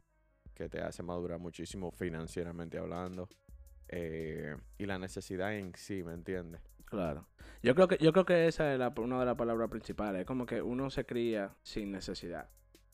que 0.55 0.69
te 0.69 0.81
hace 0.81 1.03
madurar 1.03 1.39
muchísimo 1.39 1.91
financieramente 1.93 2.79
hablando. 2.79 3.29
eh, 3.89 4.57
y 4.79 4.87
la 4.87 4.99
necesidad 4.99 5.55
en 5.55 5.73
sí, 5.77 6.03
¿me 6.03 6.13
entiendes? 6.15 6.61
Claro. 6.87 7.27
Yo 7.63 7.75
creo 7.75 7.89
que 7.89 7.99
yo 7.99 8.13
creo 8.13 8.25
que 8.25 8.47
esa 8.47 8.73
es 8.73 8.79
la, 8.79 8.93
una 8.97 9.19
de 9.21 9.27
las 9.27 9.37
palabras 9.37 9.69
principales. 9.71 10.21
Es 10.21 10.27
como 10.27 10.47
que 10.47 10.63
uno 10.63 10.89
se 10.91 11.05
cría 11.05 11.55
sin 11.63 11.91
necesidad. 11.93 12.49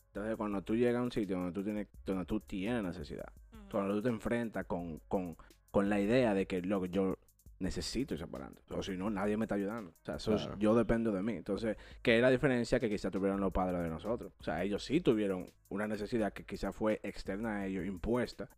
Entonces, 0.09 0.37
cuando 0.37 0.63
tú 0.63 0.75
llegas 0.77 1.01
a 1.01 1.03
un 1.03 1.13
sitio 1.13 1.37
donde 1.37 1.53
tú 1.53 1.63
tienes, 1.65 1.89
donde 2.05 2.25
tú 2.27 2.41
tienes 2.41 2.83
necesidad, 2.83 3.27
cuando 3.71 3.95
tú 3.95 4.03
te 4.03 4.09
enfrentas 4.11 4.67
con, 4.67 4.99
con, 5.09 5.37
con 5.71 5.89
la 5.89 6.01
idea 6.01 6.35
de 6.35 6.47
que 6.47 6.61
lo 6.63 6.85
yo 6.87 7.17
necesito 7.63 8.15
irse 8.15 8.27
para 8.27 8.47
adelante. 8.47 8.75
O 8.75 8.83
si 8.83 8.97
no, 8.97 9.09
nadie 9.09 9.37
me 9.37 9.45
está 9.45 9.55
ayudando. 9.55 9.91
O 10.03 10.05
sea, 10.05 10.17
eso 10.17 10.35
es- 10.35 10.49
yo 10.59 10.75
dependo 10.75 11.13
de 11.13 11.23
mí. 11.23 11.35
Entonces, 11.35 11.77
¿qué 12.03 12.17
es 12.17 12.23
la 12.23 12.31
diferencia 12.31 12.79
que 12.81 12.89
quizás 12.91 13.11
tuvieron 13.13 13.41
los 13.41 13.53
padres 13.53 13.83
de 13.83 13.89
nosotros? 13.89 14.33
O 14.39 14.43
sea, 14.43 14.63
ellos 14.63 14.85
sí 14.85 15.01
tuvieron 15.01 15.51
una 15.69 15.87
necesidad 15.87 16.33
que 16.33 16.45
quizás 16.45 16.75
fue 16.75 17.01
externa 17.03 17.57
a 17.61 17.67
ellos, 17.67 17.87
impuesta 17.87 18.49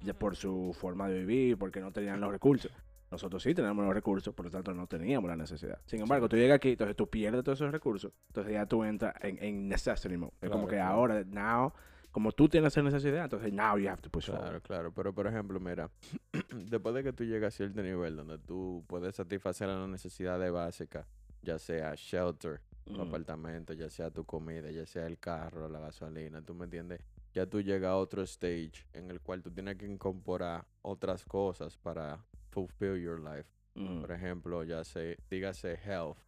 ya 0.00 0.14
por 0.14 0.36
su 0.36 0.74
forma 0.78 1.08
de 1.08 1.20
vivir, 1.20 1.56
porque 1.58 1.80
no 1.80 1.92
tenían 1.92 2.20
los 2.20 2.30
recursos. 2.30 2.72
Nosotros 3.10 3.42
sí 3.42 3.54
tenemos 3.54 3.84
los 3.84 3.92
recursos, 3.94 4.34
por 4.34 4.46
lo 4.46 4.50
tanto 4.50 4.72
no 4.72 4.86
teníamos 4.86 5.28
la 5.28 5.36
necesidad. 5.36 5.78
Sin 5.84 6.00
embargo, 6.00 6.28
tú 6.28 6.36
llegas 6.36 6.56
aquí, 6.56 6.70
entonces 6.70 6.96
tú 6.96 7.08
pierdes 7.10 7.44
todos 7.44 7.58
esos 7.60 7.70
recursos, 7.70 8.10
entonces 8.28 8.54
ya 8.54 8.64
tú 8.66 8.84
entras 8.84 9.14
en, 9.22 9.36
en 9.42 9.68
necessity 9.68 10.16
mode. 10.16 10.32
Es 10.40 10.48
como 10.50 10.66
que 10.66 10.76
claro. 10.76 10.94
ahora, 10.94 11.24
now, 11.26 11.72
como 12.12 12.30
tú 12.32 12.48
tienes 12.48 12.72
esa 12.72 12.82
necesidad, 12.82 13.24
entonces 13.24 13.52
now 13.52 13.76
you 13.78 13.88
have 13.88 14.00
to 14.02 14.10
push 14.10 14.26
Claro, 14.26 14.42
forward. 14.42 14.62
claro. 14.62 14.92
Pero, 14.92 15.12
por 15.14 15.26
ejemplo, 15.26 15.58
mira, 15.58 15.90
después 16.54 16.94
de 16.94 17.02
que 17.02 17.12
tú 17.12 17.24
llegas 17.24 17.54
a 17.54 17.56
cierto 17.56 17.82
nivel 17.82 18.16
donde 18.16 18.38
tú 18.38 18.84
puedes 18.86 19.16
satisfacer 19.16 19.68
las 19.68 19.88
necesidades 19.88 20.52
básicas, 20.52 21.06
ya 21.42 21.58
sea 21.58 21.94
shelter, 21.96 22.60
tu 22.84 22.94
Mm. 22.98 23.00
apartamento, 23.00 23.72
ya 23.72 23.88
sea 23.88 24.10
tu 24.10 24.24
comida, 24.24 24.70
ya 24.70 24.84
sea 24.86 25.06
el 25.06 25.18
carro, 25.18 25.68
la 25.68 25.78
gasolina, 25.80 26.42
¿tú 26.42 26.54
me 26.54 26.64
entiendes? 26.64 27.00
Ya 27.32 27.46
tú 27.46 27.60
llegas 27.62 27.90
a 27.90 27.96
otro 27.96 28.22
stage 28.22 28.86
en 28.92 29.10
el 29.10 29.20
cual 29.20 29.42
tú 29.42 29.50
tienes 29.50 29.76
que 29.76 29.86
incorporar 29.86 30.64
otras 30.82 31.24
cosas 31.24 31.76
para 31.78 32.18
fulfill 32.50 33.00
your 33.00 33.18
life. 33.20 33.48
Mm. 33.74 34.00
Por 34.00 34.12
ejemplo, 34.12 34.64
ya 34.64 34.84
sé, 34.84 35.16
dígase 35.30 35.74
health, 35.82 36.18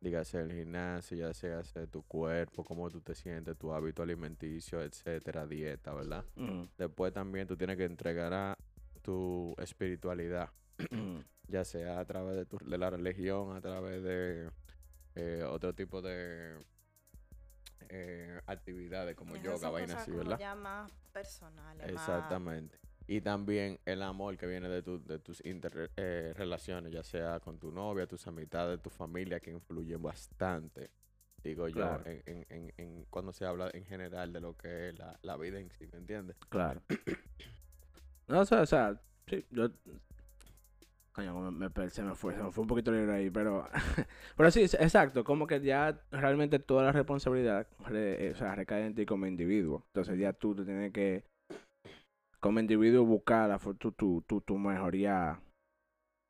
dígase 0.00 0.40
el 0.40 0.52
gimnasio, 0.52 1.16
ya 1.16 1.34
sea 1.34 1.62
tu 1.90 2.02
cuerpo, 2.02 2.64
cómo 2.64 2.88
tú 2.90 3.00
te 3.00 3.14
sientes, 3.14 3.56
tu 3.58 3.72
hábito 3.72 4.02
alimenticio, 4.02 4.80
etcétera, 4.82 5.46
dieta, 5.46 5.92
¿verdad? 5.92 6.24
Mm. 6.36 6.64
Después 6.76 7.12
también 7.12 7.46
tú 7.46 7.56
tienes 7.56 7.76
que 7.76 7.84
entregar 7.84 8.32
a 8.32 8.54
tu 9.02 9.54
espiritualidad, 9.58 10.50
Mm. 10.90 11.18
ya 11.48 11.64
sea 11.64 11.98
a 11.98 12.04
través 12.04 12.36
de, 12.36 12.46
tu, 12.46 12.58
de 12.58 12.78
la 12.78 12.90
religión, 12.90 13.56
a 13.56 13.60
través 13.60 14.02
de 14.02 14.50
eh, 15.16 15.42
otro 15.42 15.74
tipo 15.74 16.00
de 16.02 16.56
eh, 17.88 18.40
actividades 18.46 19.16
como 19.16 19.34
yoga, 19.36 19.70
vainas 19.70 20.02
así, 20.02 20.10
¿verdad? 20.12 20.38
ya 20.38 20.54
más 20.54 20.92
personales. 21.12 21.82
más- 21.82 21.90
Exactamente. 21.90 22.78
Y 23.08 23.22
también 23.22 23.80
el 23.86 24.02
amor 24.02 24.36
que 24.36 24.46
viene 24.46 24.68
de, 24.68 24.82
tu, 24.82 25.02
de 25.02 25.18
tus 25.18 25.44
inter- 25.44 25.90
eh, 25.96 26.32
relaciones, 26.36 26.92
ya 26.92 27.02
sea 27.02 27.40
con 27.40 27.58
tu 27.58 27.72
novia, 27.72 28.06
tus 28.06 28.26
amistades, 28.26 28.80
tu 28.82 28.90
familia, 28.90 29.40
que 29.40 29.50
influyen 29.50 30.00
bastante, 30.02 30.90
digo 31.42 31.68
yo, 31.68 31.74
Claro. 31.74 32.04
en, 32.04 32.22
en, 32.26 32.46
en, 32.50 32.72
en 32.76 33.04
cuando 33.10 33.32
se 33.32 33.46
habla 33.46 33.70
en 33.72 33.84
general 33.86 34.32
de 34.32 34.40
lo 34.40 34.56
que 34.56 34.90
es 34.90 34.98
la, 34.98 35.18
la 35.22 35.36
vida 35.38 35.58
en 35.58 35.70
sí, 35.70 35.86
¿me 35.90 35.98
entiendes? 35.98 36.36
Claro. 36.50 36.82
No, 38.28 38.40
o 38.40 38.44
sea, 38.44 38.60
o 38.62 38.66
sea, 38.66 39.00
sí, 39.26 39.44
yo... 39.50 39.70
Coño, 41.12 41.50
me, 41.50 41.68
per- 41.70 41.90
se 41.90 42.02
me 42.02 42.14
fue, 42.14 42.34
se 42.34 42.42
me 42.42 42.52
fue 42.52 42.62
un 42.62 42.68
poquito 42.68 42.92
libre 42.92 43.12
ahí, 43.12 43.30
pero... 43.30 43.66
pero 44.36 44.50
sí, 44.52 44.62
exacto, 44.62 45.24
como 45.24 45.46
que 45.48 45.60
ya 45.60 46.00
realmente 46.12 46.60
toda 46.60 46.84
la 46.84 46.92
responsabilidad 46.92 47.66
re- 47.86 48.30
o 48.30 48.34
sea, 48.36 48.54
recae 48.54 48.86
en 48.86 48.94
ti 48.94 49.04
como 49.04 49.26
individuo. 49.26 49.82
Entonces 49.88 50.18
ya 50.18 50.32
tú 50.32 50.54
te 50.54 50.64
tienes 50.64 50.92
que, 50.92 51.24
como 52.40 52.60
individuo, 52.60 53.04
buscar 53.04 53.48
la, 53.48 53.58
tu, 53.58 53.92
tu, 53.92 54.22
tu, 54.22 54.40
tu 54.40 54.58
mejoría, 54.58 55.40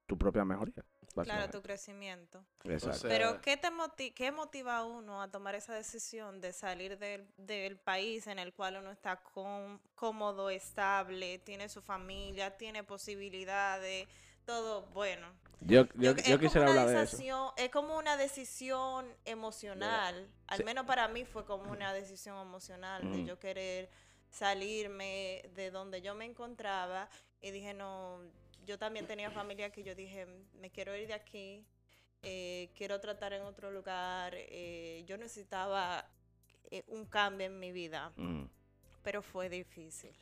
tu 0.07 0.17
propia 0.17 0.45
mejoría. 0.45 0.85
Claro, 1.25 1.51
tu 1.51 1.63
crecimiento. 1.63 2.45
Exacto. 2.63 2.99
sea, 3.01 3.09
Pero 3.09 3.41
¿qué 3.41 3.57
te 3.57 3.71
moti- 3.73 4.15
qué 4.15 4.31
motiva 4.31 4.77
a 4.79 4.85
uno 4.85 5.21
a 5.21 5.29
tomar 5.29 5.57
esa 5.57 5.75
decisión 5.75 6.41
de 6.41 6.53
salir 6.53 6.97
del, 6.97 7.27
del 7.37 7.77
país 7.77 8.29
en 8.29 8.39
el 8.39 8.53
cual 8.53 8.77
uno 8.77 8.93
está 8.93 9.17
com- 9.17 9.81
cómodo, 9.97 10.49
estable, 10.49 11.39
tiene 11.41 11.69
su 11.69 11.83
familia, 11.83 12.57
tiene 12.57 12.85
posibilidades, 12.85 14.07
todo 14.45 14.83
bueno? 14.93 15.27
yo, 15.61 15.87
yo, 15.87 15.91
Yo- 15.95 16.13
yo 16.13 16.15
es 16.15 16.23
como 16.25 16.39
quisiera 16.41 16.71
una 16.71 16.81
hablar 16.83 16.87
de 16.97 17.03
eso. 17.03 17.17
decisión- 17.17 17.53
Es 17.57 17.71
como 17.71 17.97
una 17.99 18.17
decisión 18.17 19.07
emocional. 19.25 20.31
Al 20.47 20.59
sí. 20.59 20.65
menos 20.65 20.87
para 20.87 21.09
mí 21.09 21.25
fue 21.25 21.45
como 21.45 21.73
una 21.73 21.93
decisión 21.93 22.39
emocional 22.41 23.11
de 23.11 23.25
yo 23.25 23.41
querer 23.41 23.91
salirme 24.31 25.43
de 25.55 25.71
donde 25.71 26.01
yo 26.03 26.15
me 26.15 26.25
encontraba 26.25 27.09
y 27.41 27.51
dije, 27.51 27.75
no, 27.75 28.21
yo 28.67 28.79
también 28.79 29.07
tenía 29.07 29.31
familia 29.31 29.71
que 29.71 29.83
yo 29.83 29.95
dije, 29.95 30.27
me 30.55 30.71
quiero 30.71 30.95
ir 30.97 31.07
de 31.09 31.15
aquí 31.15 31.65
eh, 32.23 32.71
quiero 32.77 33.01
tratar 33.01 33.33
en 33.33 33.43
otro 33.43 33.71
lugar. 33.71 34.35
eh, 34.37 35.05
yo 35.07 35.17
necesitaba 35.17 36.05
eh, 36.71 36.83
un 36.89 37.07
cambio 37.07 37.47
en 37.47 37.59
mi 37.59 37.71
vida, 37.73 38.13
Mm. 38.17 38.45
pero 39.03 39.23
fue 39.23 39.49
difícil. 39.49 40.13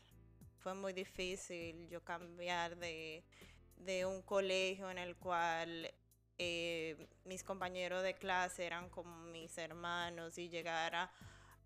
Fue 0.59 0.75
muy 0.75 0.93
difícil 0.93 1.89
yo 1.89 2.03
cambiar 2.05 2.77
de, 2.77 3.25
de 3.77 4.05
un 4.05 4.21
colegio 4.23 4.91
en 4.91 4.99
el 4.99 5.17
cual 5.17 5.91
eh, 6.39 7.09
mis 7.25 7.43
compañeros 7.43 8.03
de 8.03 8.15
clase 8.15 8.67
eran 8.67 8.91
como 8.91 9.17
mis 9.33 9.57
hermanos 9.57 10.37
y 10.39 10.49
llegar 10.51 10.95
a, 10.95 11.11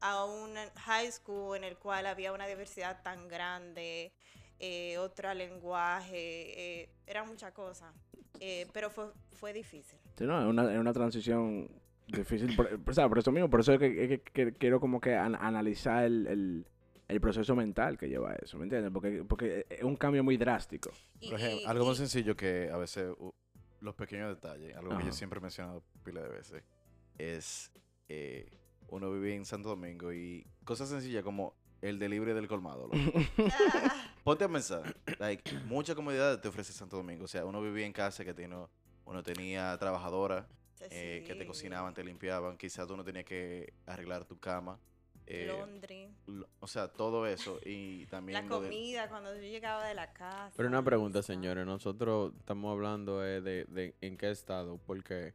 a 0.00 0.24
un 0.24 0.54
high 0.76 1.10
school 1.12 1.56
en 1.56 1.64
el 1.64 1.76
cual 1.76 2.06
había 2.06 2.32
una 2.32 2.46
diversidad 2.46 3.02
tan 3.02 3.28
grande, 3.28 4.12
eh, 4.58 4.98
otro 4.98 5.32
lenguaje, 5.34 6.82
eh, 6.82 6.88
era 7.06 7.24
mucha 7.24 7.52
cosa. 7.52 7.92
Eh, 8.40 8.66
pero 8.72 8.90
fue, 8.90 9.06
fue 9.32 9.52
difícil. 9.52 9.98
Sí, 10.16 10.24
no, 10.24 10.40
es 10.40 10.46
una, 10.46 10.72
es 10.72 10.78
una 10.78 10.92
transición 10.92 11.70
difícil. 12.06 12.54
Por, 12.56 12.80
o 12.86 12.92
sea, 12.92 13.08
por 13.08 13.18
eso 13.18 13.30
mismo, 13.32 13.50
por 13.50 13.60
eso 13.60 13.72
es 13.74 13.78
que, 13.78 14.04
es 14.04 14.08
que- 14.08 14.22
que 14.32 14.52
quiero 14.54 14.80
como 14.80 15.00
que 15.00 15.14
an- 15.14 15.34
analizar 15.36 16.04
el, 16.04 16.26
el, 16.26 16.66
el 17.08 17.20
proceso 17.20 17.54
mental 17.54 17.98
que 17.98 18.08
lleva 18.08 18.34
eso, 18.36 18.56
¿me 18.58 18.64
entiendes? 18.64 18.90
Porque, 18.92 19.24
porque 19.28 19.66
es 19.68 19.82
un 19.82 19.96
cambio 19.96 20.24
muy 20.24 20.36
drástico. 20.36 20.90
Y- 21.20 21.30
Por 21.30 21.38
ejemplo, 21.40 21.60
y- 21.62 21.66
algo 21.66 21.84
muy 21.84 21.94
sencillo 21.96 22.36
que 22.36 22.70
a 22.72 22.76
veces 22.76 23.12
los 23.80 23.94
pequeños 23.94 24.34
detalles, 24.34 24.74
algo 24.76 24.96
que 24.98 25.04
yo 25.06 25.12
siempre 25.12 25.38
he 25.38 25.42
mencionado 25.42 25.82
pila 26.04 26.22
de 26.22 26.28
veces, 26.28 26.62
es 27.18 27.70
eh, 28.08 28.58
uno 28.90 29.10
vive 29.12 29.34
en 29.34 29.44
Santo 29.44 29.68
Domingo 29.70 30.12
y 30.12 30.46
cosas 30.64 30.88
sencillas 30.88 31.22
como 31.24 31.54
el 31.80 31.98
delivery 31.98 32.32
del 32.34 32.46
colmado. 32.48 32.90
Ponte 34.24 34.44
a 34.44 34.48
pensar, 34.48 34.94
like, 35.18 35.52
muchas 35.66 35.96
comodidades 35.96 36.40
te 36.40 36.48
ofrece 36.48 36.72
Santo 36.72 36.96
Domingo. 36.96 37.24
O 37.24 37.28
sea, 37.28 37.44
uno 37.46 37.62
vivía 37.62 37.86
en 37.86 37.92
casa 37.92 38.24
que 38.24 38.34
tiene, 38.34 38.56
uno 39.06 39.22
tenía 39.22 39.76
trabajadora 39.78 40.46
eh, 40.90 41.24
que 41.26 41.34
te 41.34 41.46
cocinaban, 41.46 41.94
te 41.94 42.04
limpiaban, 42.04 42.56
quizás 42.56 42.86
tú 42.86 42.96
no 42.96 43.04
tenías 43.04 43.24
que 43.24 43.72
arreglar 43.86 44.24
tu 44.26 44.38
cama. 44.38 44.78
eh, 45.26 45.46
Laundry. 45.46 46.08
lo- 46.26 46.48
o 46.58 46.66
sea, 46.66 46.88
todo 46.88 47.26
eso 47.26 47.58
y 47.64 48.04
La 48.04 48.10
también 48.10 48.42
de- 48.42 48.48
comida 48.48 49.08
cuando 49.08 49.34
yo 49.34 49.40
llegaba 49.42 49.86
de 49.86 49.94
la 49.94 50.12
casa. 50.12 50.52
Pero 50.56 50.68
una 50.68 50.82
pregunta, 50.82 51.22
señores. 51.22 51.64
Nosotros 51.64 52.32
estamos 52.38 52.72
hablando 52.72 53.24
eh, 53.24 53.40
de, 53.40 53.64
de 53.66 53.94
en 54.00 54.16
qué 54.16 54.30
estado. 54.30 54.78
Porque 54.86 55.32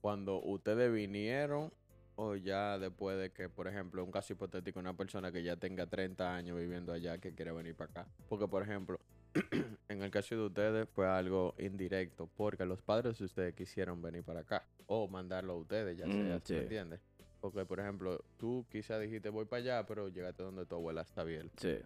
cuando 0.00 0.40
ustedes 0.42 0.92
vinieron 0.92 1.72
o 2.16 2.36
ya 2.36 2.78
después 2.78 3.18
de 3.18 3.30
que, 3.32 3.48
por 3.48 3.66
ejemplo, 3.68 4.04
un 4.04 4.10
caso 4.12 4.32
hipotético, 4.32 4.78
una 4.80 4.96
persona 4.96 5.32
que 5.32 5.42
ya 5.42 5.56
tenga 5.56 5.86
30 5.86 6.34
años 6.34 6.58
viviendo 6.58 6.92
allá 6.92 7.18
que 7.18 7.34
quiere 7.34 7.52
venir 7.52 7.74
para 7.74 7.90
acá. 7.90 8.06
Porque, 8.28 8.46
por 8.48 8.62
ejemplo, 8.62 8.98
en 9.88 10.02
el 10.02 10.10
caso 10.10 10.34
de 10.36 10.42
ustedes 10.42 10.88
fue 10.90 11.06
algo 11.08 11.54
indirecto. 11.58 12.28
Porque 12.36 12.64
los 12.64 12.80
padres 12.82 13.18
de 13.18 13.24
ustedes 13.24 13.54
quisieron 13.54 14.00
venir 14.00 14.22
para 14.22 14.40
acá. 14.40 14.64
O 14.86 15.08
mandarlo 15.08 15.54
a 15.54 15.56
ustedes, 15.56 15.96
ya 15.98 16.06
Mm, 16.06 16.12
sea, 16.12 16.40
sí. 16.44 16.54
¿me 16.54 16.60
entiendes? 16.60 17.00
Porque, 17.40 17.64
por 17.66 17.80
ejemplo, 17.80 18.24
tú 18.38 18.64
quizás 18.70 19.00
dijiste 19.00 19.28
voy 19.28 19.44
para 19.44 19.60
allá, 19.62 19.86
pero 19.86 20.08
llegaste 20.08 20.42
donde 20.42 20.64
tu 20.66 20.76
abuela 20.76 21.02
está 21.02 21.24
bien. 21.24 21.50
Sí. 21.58 21.76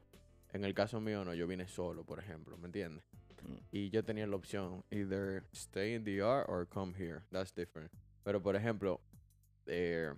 En 0.52 0.64
el 0.64 0.72
caso 0.74 1.00
mío, 1.00 1.24
no, 1.24 1.34
yo 1.34 1.46
vine 1.46 1.66
solo, 1.68 2.04
por 2.04 2.18
ejemplo, 2.20 2.56
¿me 2.58 2.66
entiendes? 2.66 3.02
Mm. 3.42 3.56
Y 3.72 3.90
yo 3.90 4.04
tenía 4.04 4.26
la 4.26 4.36
opción, 4.36 4.84
either 4.90 5.42
stay 5.52 5.94
in 5.94 6.04
the 6.04 6.14
yard 6.16 6.44
or 6.48 6.66
come 6.68 6.92
here. 6.96 7.22
That's 7.30 7.54
different. 7.54 7.90
Pero, 8.24 8.42
por 8.42 8.56
ejemplo, 8.56 9.00
eh, 9.68 10.12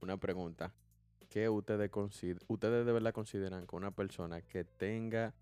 una 0.00 0.16
pregunta. 0.16 0.72
¿Qué 1.28 1.48
ustedes, 1.48 1.90
consider 1.90 2.38
ustedes 2.48 2.86
de 2.86 2.92
verdad 2.92 3.12
consideran 3.12 3.66
que 3.66 3.76
una 3.76 3.90
persona 3.90 4.40
que 4.42 4.64
tenga 4.64 5.34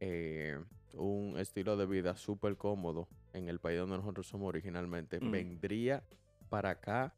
eh, 0.00 0.58
un 0.94 1.38
estilo 1.38 1.76
de 1.76 1.86
vida 1.86 2.16
súper 2.16 2.56
cómodo 2.56 3.06
en 3.32 3.48
el 3.48 3.58
país 3.60 3.78
donde 3.78 3.96
nosotros 3.98 4.26
somos 4.26 4.48
originalmente, 4.48 5.20
Mm. 5.20 5.30
vendría 5.30 6.02
para 6.48 6.70
acá 6.70 7.14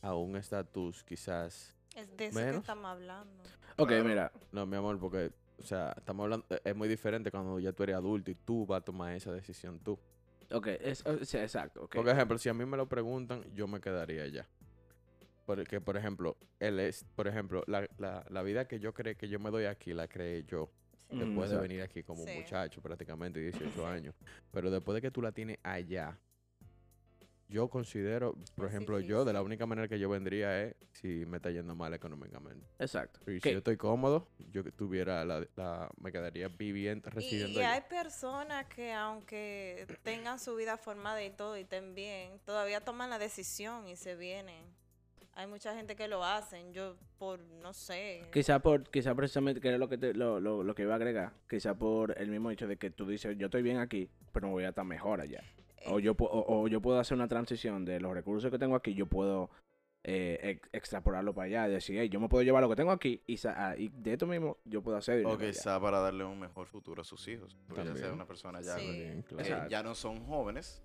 a 0.00 0.14
un 0.14 0.36
estatus 0.36 1.02
quizás 1.02 1.74
Es 1.96 2.16
de 2.16 2.26
eso 2.26 2.38
que 2.38 2.50
estamos 2.58 2.84
hablando. 2.86 3.42
Ok, 3.78 3.90
mira. 4.04 4.30
no, 4.52 4.64
mi 4.66 4.76
amor, 4.76 4.98
porque, 5.00 5.32
o 5.58 5.62
sea, 5.64 5.92
estamos 5.96 6.24
hablando, 6.24 6.46
e- 6.50 6.60
es 6.64 6.76
muy 6.76 6.88
diferente 6.88 7.30
cuando 7.30 7.58
ya 7.58 7.72
tú 7.72 7.82
eres 7.82 7.96
adulto 7.96 8.30
y 8.30 8.34
tú 8.34 8.64
vas 8.66 8.80
a 8.82 8.84
tomar 8.84 9.14
esa 9.14 9.32
decisión 9.32 9.80
tú. 9.80 9.98
Ok, 10.52 10.68
es, 10.80 11.04
o 11.04 11.24
sea, 11.24 11.42
exacto. 11.42 11.84
ok. 11.84 11.96
Por 11.96 12.08
ejemplo, 12.08 12.38
si 12.38 12.48
a 12.48 12.54
mí 12.54 12.64
me 12.64 12.76
lo 12.76 12.88
preguntan, 12.88 13.42
yo 13.54 13.66
me 13.66 13.80
quedaría 13.80 14.22
allá. 14.22 14.46
Porque, 15.46 15.80
por 15.80 15.96
ejemplo, 15.96 16.36
él 16.58 16.80
es, 16.80 17.04
por 17.14 17.28
ejemplo, 17.28 17.62
la, 17.68 17.88
la, 17.98 18.26
la 18.28 18.42
vida 18.42 18.66
que 18.66 18.80
yo 18.80 18.92
creé 18.92 19.14
que 19.16 19.28
yo 19.28 19.38
me 19.38 19.50
doy 19.50 19.64
aquí, 19.66 19.94
la 19.94 20.08
creé 20.08 20.44
yo. 20.44 20.70
Sí. 21.08 21.14
Mm, 21.14 21.18
Después 21.20 21.48
de 21.50 21.54
exacto. 21.56 21.62
venir 21.62 21.82
aquí 21.82 22.02
como 22.02 22.20
un 22.22 22.28
Sí. 22.28 22.34
muchacho, 22.34 22.82
prácticamente 22.82 23.38
18 23.40 23.86
años. 23.86 24.14
Pero 24.50 24.70
después 24.72 24.96
de 24.96 25.02
que 25.02 25.10
tú 25.12 25.22
la 25.22 25.30
tienes 25.30 25.58
allá, 25.62 26.18
yo 27.48 27.68
considero, 27.68 28.34
por 28.56 28.66
Es 28.66 28.72
ejemplo, 28.74 28.98
yo, 28.98 29.24
de 29.24 29.32
la 29.32 29.40
única 29.40 29.66
manera 29.66 29.86
que 29.86 30.00
yo 30.00 30.08
vendría 30.08 30.64
es 30.64 30.74
si 30.94 31.24
me 31.26 31.36
está 31.36 31.52
yendo 31.52 31.76
mal 31.76 31.94
económicamente. 31.94 32.66
Exacto. 32.80 33.20
Y 33.30 33.38
si 33.40 33.52
yo 33.52 33.58
estoy 33.58 33.76
cómodo, 33.76 34.26
yo 34.50 34.64
que 34.64 34.72
tuviera 34.72 35.24
la, 35.24 35.46
la- 35.54 35.88
me 36.00 36.10
quedaría 36.10 36.48
viviendo, 36.48 37.08
Y, 37.08 37.12
residiendo 37.12 37.60
y 37.60 37.62
allá. 37.62 37.74
hay 37.74 37.82
personas 37.82 38.66
que 38.66 38.92
aunque 38.92 39.86
tengan 40.02 40.40
su 40.40 40.56
vida 40.56 40.76
formada 40.76 41.22
y 41.22 41.30
todo 41.30 41.56
y 41.56 41.60
estén 41.60 41.94
bien, 41.94 42.40
todavía 42.44 42.80
toman 42.80 43.10
la 43.10 43.20
decisión 43.20 43.86
y 43.86 43.94
se 43.94 44.16
vienen. 44.16 44.64
Hay 45.36 45.46
mucha 45.46 45.74
gente 45.74 45.94
que 45.96 46.08
lo 46.08 46.24
hacen. 46.24 46.72
Yo 46.72 46.96
por, 47.18 47.38
no 47.40 47.72
sé. 47.72 48.22
Quizá 48.32 48.58
por, 48.58 48.88
quizá 48.90 49.14
precisamente, 49.14 49.60
que 49.60 49.68
era 49.68 49.78
lo 49.78 49.88
que, 49.88 49.98
te- 49.98 50.14
lo, 50.14 50.40
lo, 50.40 50.62
lo 50.64 50.74
que 50.74 50.82
iba 50.82 50.94
a 50.94 50.96
agregar, 50.96 51.32
quizá 51.48 51.74
por 51.76 52.18
el 52.18 52.28
mismo 52.30 52.50
hecho 52.50 52.66
de 52.66 52.76
que 52.78 52.90
tú 52.90 53.06
dices, 53.06 53.36
yo 53.38 53.46
estoy 53.46 53.62
bien 53.62 53.76
aquí, 53.78 54.08
pero 54.32 54.46
me 54.48 54.52
voy 54.54 54.64
a 54.64 54.70
estar 54.70 54.84
mejor 54.84 55.20
allá. 55.20 55.42
O 55.86 55.98
eh, 55.98 56.02
yo, 56.02 56.16
pu- 56.16 56.28
o, 56.30 56.62
o 56.62 56.68
yo 56.68 56.80
puedo 56.80 56.98
hacer 56.98 57.14
una 57.16 57.28
transición 57.28 57.84
de 57.84 58.00
los 58.00 58.12
recursos 58.14 58.50
que 58.50 58.58
tengo 58.58 58.74
aquí, 58.76 58.94
yo 58.94 59.04
puedo 59.06 59.50
eh, 60.04 60.38
ex- 60.42 60.68
extrapolarlo 60.72 61.34
para 61.34 61.46
allá, 61.46 61.68
decir, 61.68 61.98
hey, 61.98 62.08
yo 62.08 62.18
me 62.18 62.28
puedo 62.30 62.42
llevar 62.42 62.62
lo 62.62 62.68
que 62.70 62.76
tengo 62.76 62.90
aquí 62.92 63.20
y, 63.26 63.36
sa- 63.36 63.54
ah, 63.70 63.76
y 63.76 63.88
de 63.88 64.14
esto 64.14 64.26
mismo 64.26 64.56
yo 64.64 64.82
puedo 64.82 64.96
hacer 64.96 65.24
O 65.26 65.34
allá. 65.34 65.48
quizá 65.48 65.78
para 65.78 66.00
darle 66.00 66.24
un 66.24 66.40
mejor 66.40 66.66
futuro 66.66 67.02
a 67.02 67.04
sus 67.04 67.28
hijos. 67.28 67.56
Porque 67.68 67.84
ya 67.84 67.94
sea 67.94 68.12
una 68.12 68.26
persona 68.26 68.62
ya 68.62 68.78
Sí. 68.78 69.22
Claro. 69.26 69.42
Exacto. 69.42 69.68
ya 69.68 69.82
no 69.82 69.94
son 69.94 70.24
jóvenes, 70.24 70.82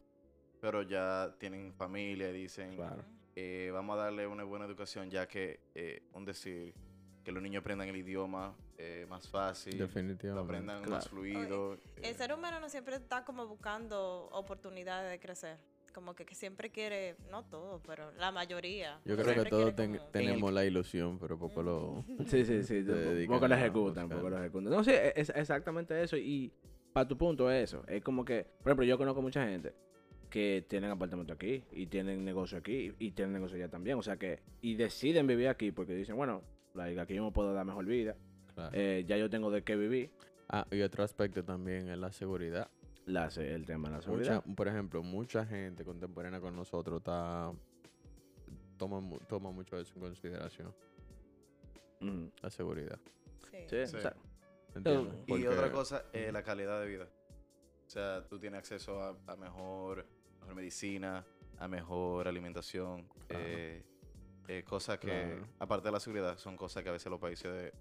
pero 0.60 0.82
ya 0.82 1.34
tienen 1.40 1.74
familia 1.74 2.30
y 2.32 2.34
dicen, 2.34 2.76
Claro. 2.76 3.04
Eh, 3.42 3.72
vamos 3.72 3.98
a 3.98 4.04
darle 4.04 4.28
una 4.28 4.44
buena 4.44 4.66
educación, 4.66 5.10
ya 5.10 5.28
que, 5.28 5.60
eh, 5.74 6.04
un 6.14 6.26
decir, 6.26 6.76
que 7.24 7.32
los 7.32 7.42
niños 7.42 7.62
aprendan 7.62 7.88
el 7.90 7.96
idioma 7.96 8.56
eh, 8.78 9.06
más 9.10 9.28
fácil, 9.28 9.78
lo 9.80 10.40
aprendan 10.42 10.88
más 10.90 11.08
fluido. 11.10 11.74
El 11.98 12.06
eh, 12.06 12.14
ser 12.14 12.34
humano 12.34 12.60
no 12.60 12.70
siempre 12.70 12.96
está 12.96 13.26
como 13.26 13.48
buscando 13.48 14.30
oportunidades 14.32 15.10
de 15.12 15.20
crecer. 15.20 15.58
Como 15.94 16.14
que, 16.16 16.26
que 16.26 16.36
siempre 16.36 16.70
quiere, 16.70 17.18
no 17.30 17.44
todo, 17.44 17.82
pero 17.84 18.12
la 18.14 18.32
mayoría. 18.32 19.02
Yo 19.04 19.18
creo 19.18 19.44
que 19.44 19.50
todos 19.50 19.64
quiere 19.74 19.76
ten- 19.76 19.98
como- 19.98 20.12
tenemos 20.12 20.54
la 20.54 20.64
ilusión, 20.64 21.20
pero 21.20 21.38
poco 21.38 21.62
lo... 21.64 22.06
Sí, 22.28 22.46
sí, 22.46 22.64
sí. 22.64 22.84
poco 23.28 23.48
lo 23.48 23.56
a 23.56 23.58
ejecutan, 23.60 24.08
poco 24.08 24.30
lo 24.30 24.38
ejecutan. 24.38 24.72
No, 24.72 24.84
sí, 24.84 24.92
es 24.94 25.30
exactamente 25.30 26.02
eso. 26.02 26.16
Y 26.16 26.54
para 26.94 27.08
tu 27.08 27.18
punto 27.18 27.52
es 27.52 27.64
eso. 27.66 27.84
Es 27.88 28.02
como 28.04 28.24
que, 28.24 28.46
por 28.64 28.70
ejemplo, 28.70 28.86
yo 28.86 28.98
conozco 28.98 29.22
mucha 29.22 29.46
gente 29.46 29.74
que 30.32 30.66
tienen 30.68 30.90
apartamento 30.90 31.34
aquí 31.34 31.64
y 31.72 31.86
tienen 31.88 32.26
negocio 32.26 32.58
aquí 32.58 32.96
y 32.98 33.12
tienen 33.12 33.34
negocio 33.34 33.58
allá 33.58 33.70
también. 33.70 34.00
O 34.00 34.02
sea 34.02 34.18
que, 34.18 34.40
y 34.62 34.74
deciden 34.76 35.28
vivir 35.28 35.48
aquí 35.50 35.72
porque 35.72 35.94
dicen, 35.94 36.16
bueno, 36.16 36.42
like, 36.74 37.00
aquí 37.00 37.14
yo 37.14 37.24
me 37.24 37.32
puedo 37.32 37.54
dar 37.54 37.66
mejor 37.66 37.86
vida. 37.86 38.16
Claro. 38.56 38.72
eh, 38.74 39.06
ya 39.08 39.16
yo 39.18 39.30
tengo 39.30 39.52
de 39.52 39.64
qué 39.64 39.76
vivir. 39.76 40.10
Ah, 40.50 40.66
y 40.72 40.82
otro 40.82 41.04
aspecto 41.04 41.44
también 41.44 41.88
es 41.90 41.98
la 41.98 42.12
seguridad. 42.12 42.70
La, 43.06 43.28
el 43.28 43.66
tema 43.66 43.88
de 43.90 43.92
la 43.94 43.98
Mucha, 43.98 44.02
seguridad. 44.04 44.44
por 44.56 44.68
ejemplo, 44.68 45.04
mucha 45.04 45.46
gente 45.46 45.84
contemporánea 45.86 46.40
con 46.40 46.56
nosotros 46.56 46.98
está 47.00 47.52
toma, 48.78 49.02
toma 49.28 49.52
mucho 49.52 49.78
eso 49.78 49.94
en 49.96 50.02
consideración, 50.02 50.74
Mm, 52.00 52.26
la 52.42 52.50
seguridad. 52.50 53.00
Sí. 53.52 53.58
sí, 53.68 53.88
Sí. 53.88 53.96
o 53.98 54.00
sea, 54.02 54.16
¿Entiendes? 54.74 55.14
Y 55.28 55.32
Porque- 55.32 55.50
otra 55.50 55.72
cosa, 55.72 56.06
eh, 56.14 56.32
la 56.32 56.44
calidad 56.44 56.80
de 56.80 56.88
vida. 56.88 57.08
O 57.86 57.90
sea, 57.90 58.26
tú 58.28 58.40
tienes 58.40 58.60
acceso 58.60 59.02
a, 59.02 59.18
a 59.28 59.36
mejor, 59.36 60.06
mejor 60.42 60.56
medicina, 60.56 61.26
a 61.60 61.68
mejor 61.68 62.28
alimentación, 62.28 63.08
Claro. 63.28 63.46
eh, 63.48 63.84
eh, 64.48 64.64
cosas 64.64 64.98
que, 65.00 65.08
Claro. 65.08 65.48
aparte 65.60 65.88
de 65.88 65.92
la 65.92 66.00
seguridad, 66.00 66.38
son 66.38 66.58
cosas 66.58 66.84
que 66.84 66.90
a 66.90 66.94
veces 66.94 67.10
los 67.10 67.20
países 67.20 67.52
de, 67.52 67.74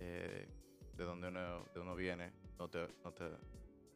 eh, 0.00 0.48
de 0.96 1.04
donde 1.04 1.28
uno, 1.28 1.64
de 1.74 1.80
uno 1.80 1.94
viene, 1.96 2.32
no, 2.58 2.68
te, 2.68 2.86
no, 3.04 3.12
te, 3.12 3.24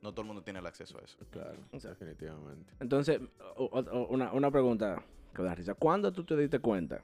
no 0.03 0.11
todo 0.12 0.23
el 0.23 0.27
mundo 0.27 0.43
tiene 0.43 0.59
el 0.59 0.67
acceso 0.67 0.99
a 0.99 1.03
eso. 1.03 1.17
Claro, 1.31 1.59
definitivamente. 1.73 2.73
Entonces, 2.81 3.21
o- 3.57 3.65
o- 3.67 4.07
una, 4.09 4.33
una 4.33 4.51
pregunta 4.51 5.03
que 5.35 5.43
me 5.43 5.49
da 5.49 5.55
risa. 5.55 5.75
¿Cuándo 5.75 6.12
tú 6.12 6.25
te 6.25 6.37
diste 6.37 6.59
cuenta 6.59 7.03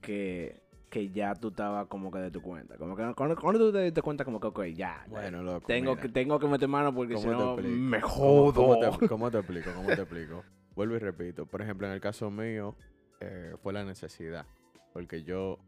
que, 0.00 0.62
que 0.88 1.10
ya 1.10 1.34
tú 1.34 1.48
estabas 1.48 1.86
como 1.88 2.10
que 2.10 2.18
de 2.18 2.30
tu 2.30 2.40
cuenta? 2.40 2.76
Como 2.76 2.96
que, 2.96 3.02
¿cuándo, 3.14 3.36
cuándo 3.36 3.58
tú 3.58 3.72
te 3.72 3.82
diste 3.82 4.02
cuenta 4.02 4.24
como 4.24 4.40
que, 4.40 4.46
ok, 4.46 4.64
ya, 4.66 5.04
Bueno, 5.08 5.42
loco, 5.42 5.66
tengo, 5.66 5.92
mira, 5.92 6.02
que, 6.02 6.08
tengo 6.08 6.38
que 6.38 6.46
meter 6.46 6.68
mano 6.68 6.94
porque 6.94 7.16
si 7.16 7.26
¿cómo 7.26 7.56
te 7.56 7.62
no 7.62 7.68
me 7.76 8.00
¿Cómo- 8.00 8.12
jodo? 8.52 8.54
¿Cómo, 8.54 8.78
te, 8.98 9.08
cómo 9.08 9.30
te 9.30 9.38
explico? 9.38 9.72
¿Cómo 9.74 9.88
te 9.94 10.02
explico? 10.02 10.44
Vuelvo 10.76 10.94
y 10.94 10.98
repito. 10.98 11.46
Por 11.46 11.62
ejemplo, 11.62 11.86
en 11.86 11.94
el 11.94 12.00
caso 12.00 12.30
mío, 12.30 12.76
eh, 13.20 13.54
fue 13.62 13.72
la 13.72 13.84
necesidad. 13.84 14.46
Porque 14.92 15.22
yo, 15.22 15.58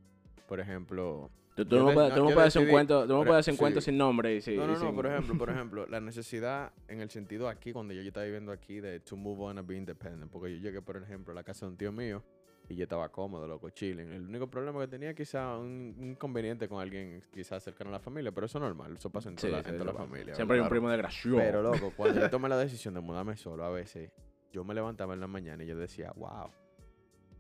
por 0.47 0.61
ejemplo, 0.61 1.31
Tú, 1.55 1.65
no 1.65 1.87
me 1.87 1.93
puedes, 1.95 2.11
no, 2.11 2.17
tú 2.17 2.35
me 2.37 2.43
hacer 2.43 2.63
un 2.63 2.69
cuento, 2.69 3.03
tú 3.03 3.13
no 3.15 3.19
me 3.21 3.27
puedes 3.27 3.41
hacer 3.41 3.53
un 3.53 3.59
cuento 3.59 3.81
sin 3.81 3.99
nombre 3.99 4.37
y 4.37 4.41
sí. 4.41 4.55
No, 4.55 4.65
y 4.65 4.67
no, 4.69 4.79
no, 4.79 4.95
por 4.95 5.07
ejemplo, 5.07 5.37
por 5.37 5.51
ejemplo, 5.51 5.87
la 5.89 6.01
necesidad 6.01 6.73
en 6.87 7.01
el 7.01 7.11
sentido 7.11 7.49
aquí, 7.49 7.73
cuando 7.73 7.95
yo, 7.95 8.03
yo 8.03 8.09
estaba 8.09 8.25
viviendo 8.25 8.53
aquí, 8.53 8.81
de 8.81 9.01
to 9.01 9.17
move 9.17 9.43
on 9.43 9.59
and 9.59 9.67
be 9.67 9.77
independent. 9.77 10.31
Porque 10.31 10.53
yo 10.55 10.63
llegué, 10.63 10.81
por 10.81 10.97
ejemplo, 11.03 11.33
a 11.33 11.35
la 11.35 11.43
casa 11.43 11.67
de 11.67 11.73
un 11.73 11.77
tío 11.77 11.91
mío 11.91 12.23
y 12.69 12.75
yo 12.77 12.83
estaba 12.85 13.09
cómodo, 13.11 13.47
loco, 13.49 13.71
chilling. 13.71 14.11
El 14.13 14.27
único 14.27 14.47
problema 14.49 14.81
que 14.81 14.89
tenía 14.89 15.15
quizá 15.15 15.57
un 15.57 15.95
inconveniente 16.01 16.69
con 16.69 16.81
alguien 16.81 17.23
quizás 17.33 17.63
cercano 17.63 17.89
a 17.91 17.95
la 17.95 18.01
familia, 18.01 18.31
pero 18.33 18.47
eso 18.47 18.59
es 18.59 18.63
normal, 18.63 18.95
eso 18.97 19.11
pasa 19.11 19.29
en 19.31 19.39
Sí, 19.39 19.47
toda, 19.47 19.59
la- 19.59 19.65
sí, 19.65 19.71
en 19.71 19.79
toda 19.79 19.93
la 19.93 19.99
familia. 19.99 20.35
Siempre 20.35 20.57
hay 20.57 20.63
un 20.63 20.69
primo 20.69 20.89
desgraciado. 20.91 21.37
Pero, 21.39 21.63
loco, 21.63 21.93
cuando 21.97 22.21
yo 22.21 22.29
tomé 22.31 22.49
la 22.49 22.59
decisión 22.59 22.95
de 22.95 23.01
mudarme 23.01 23.37
solo, 23.37 23.65
a 23.65 23.71
veces 23.71 24.11
yo 24.53 24.65
me 24.65 24.75
levantaba 24.75 25.15
en 25.15 25.21
la 25.21 25.27
mañana 25.27 25.65
y 25.65 25.67
yo 25.67 25.77
decía, 25.77 26.13
wow. 26.17 26.51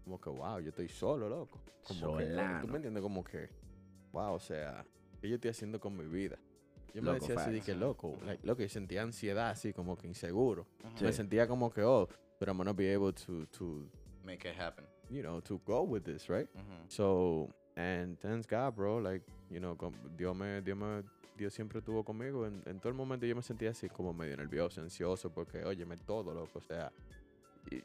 Como 0.04 0.20
que, 0.20 0.30
wow, 0.30 0.58
yo 0.60 0.70
estoy 0.70 0.88
solo, 0.88 1.28
loco. 1.28 1.60
Como 1.82 2.16
que, 2.16 2.24
Solano. 2.26 2.60
¿Tú 2.60 2.68
me 2.68 2.76
entiendes? 2.76 3.02
Como 3.02 3.22
que, 3.22 3.50
wow, 4.12 4.32
o 4.34 4.40
sea, 4.40 4.84
¿qué 5.20 5.28
yo 5.28 5.34
estoy 5.34 5.50
haciendo 5.50 5.78
con 5.78 5.96
mi 5.96 6.06
vida? 6.06 6.38
Yo 6.94 7.02
me 7.02 7.12
Loco, 7.12 7.26
decía 7.26 7.34
así, 7.42 7.50
de 7.52 7.60
que 7.60 7.74
loco, 7.74 8.18
like, 8.24 8.46
loco, 8.46 8.62
yo 8.62 8.68
sentía 8.70 9.02
ansiedad, 9.02 9.50
así 9.50 9.74
como 9.74 9.96
que 9.98 10.06
inseguro. 10.06 10.66
Ujú. 10.82 11.04
Me 11.04 11.10
Sí. 11.12 11.18
sentía 11.18 11.46
como 11.46 11.70
que, 11.70 11.82
oh, 11.82 12.08
but 12.40 12.48
I'm 12.48 12.56
gonna 12.56 12.72
be 12.72 12.94
able 12.94 13.12
to, 13.12 13.46
to, 13.48 13.86
Make 14.24 14.48
it 14.48 14.58
happen. 14.58 14.86
You 15.10 15.22
know, 15.22 15.40
to 15.40 15.60
go 15.66 15.82
with 15.82 16.04
this, 16.04 16.28
right? 16.28 16.48
Ujú. 16.54 16.88
So, 16.88 17.48
and 17.76 18.18
thanks 18.20 18.46
God, 18.46 18.74
bro, 18.76 18.96
like, 18.98 19.22
you 19.50 19.60
know, 19.60 19.74
com- 19.76 19.94
Dios 20.16 20.36
me, 20.36 20.60
Dios 20.60 20.76
me, 20.76 21.02
Dios 21.36 21.54
siempre 21.54 21.80
estuvo 21.80 22.04
conmigo. 22.04 22.46
En, 22.46 22.62
en 22.66 22.78
todo 22.80 22.90
el 22.90 22.96
momento 22.96 23.24
yo 23.26 23.34
me 23.34 23.42
sentía 23.42 23.70
así 23.70 23.88
como 23.88 24.12
medio 24.12 24.36
nervioso, 24.36 24.80
ansioso, 24.80 25.30
porque, 25.30 25.64
óyeme, 25.64 25.96
todo, 26.06 26.32
loco, 26.34 26.58
o 26.58 26.60
sea, 26.60 26.90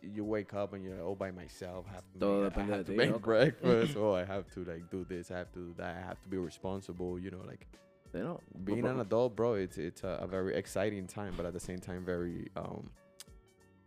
you 0.01 0.23
wake 0.23 0.53
up 0.53 0.73
and 0.73 0.83
you're 0.83 1.01
all 1.01 1.15
by 1.15 1.29
myself, 1.31 1.85
have 1.87 2.03
to 2.13 2.19
Todo 2.19 2.43
make- 2.49 2.57
I 2.57 2.61
have 2.63 2.85
to 2.85 2.91
make 2.93 3.09
loco. 3.11 3.19
breakfast, 3.19 3.95
oh, 3.97 4.13
I 4.15 4.23
have 4.25 4.49
to, 4.53 4.63
like, 4.65 4.89
do 4.89 5.03
this, 5.05 5.29
I 5.31 5.37
have 5.37 5.51
to 5.53 5.59
do 5.59 5.73
that, 5.77 5.95
I 5.97 6.01
have 6.01 6.21
to 6.23 6.29
be 6.29 6.37
responsible, 6.37 7.19
you 7.19 7.29
know, 7.31 7.41
like, 7.45 7.67
you 8.13 8.21
know 8.23 8.39
being 8.63 8.85
an 8.85 8.99
adult, 8.99 9.35
bro, 9.35 9.53
it's 9.55 9.79
it's 9.79 10.03
a, 10.03 10.19
a 10.21 10.27
very 10.27 10.55
exciting 10.55 11.07
time, 11.07 11.33
but 11.35 11.47
at 11.47 11.53
the 11.53 11.59
same 11.59 11.79
time, 11.79 12.05
very 12.05 12.47
um 12.55 12.87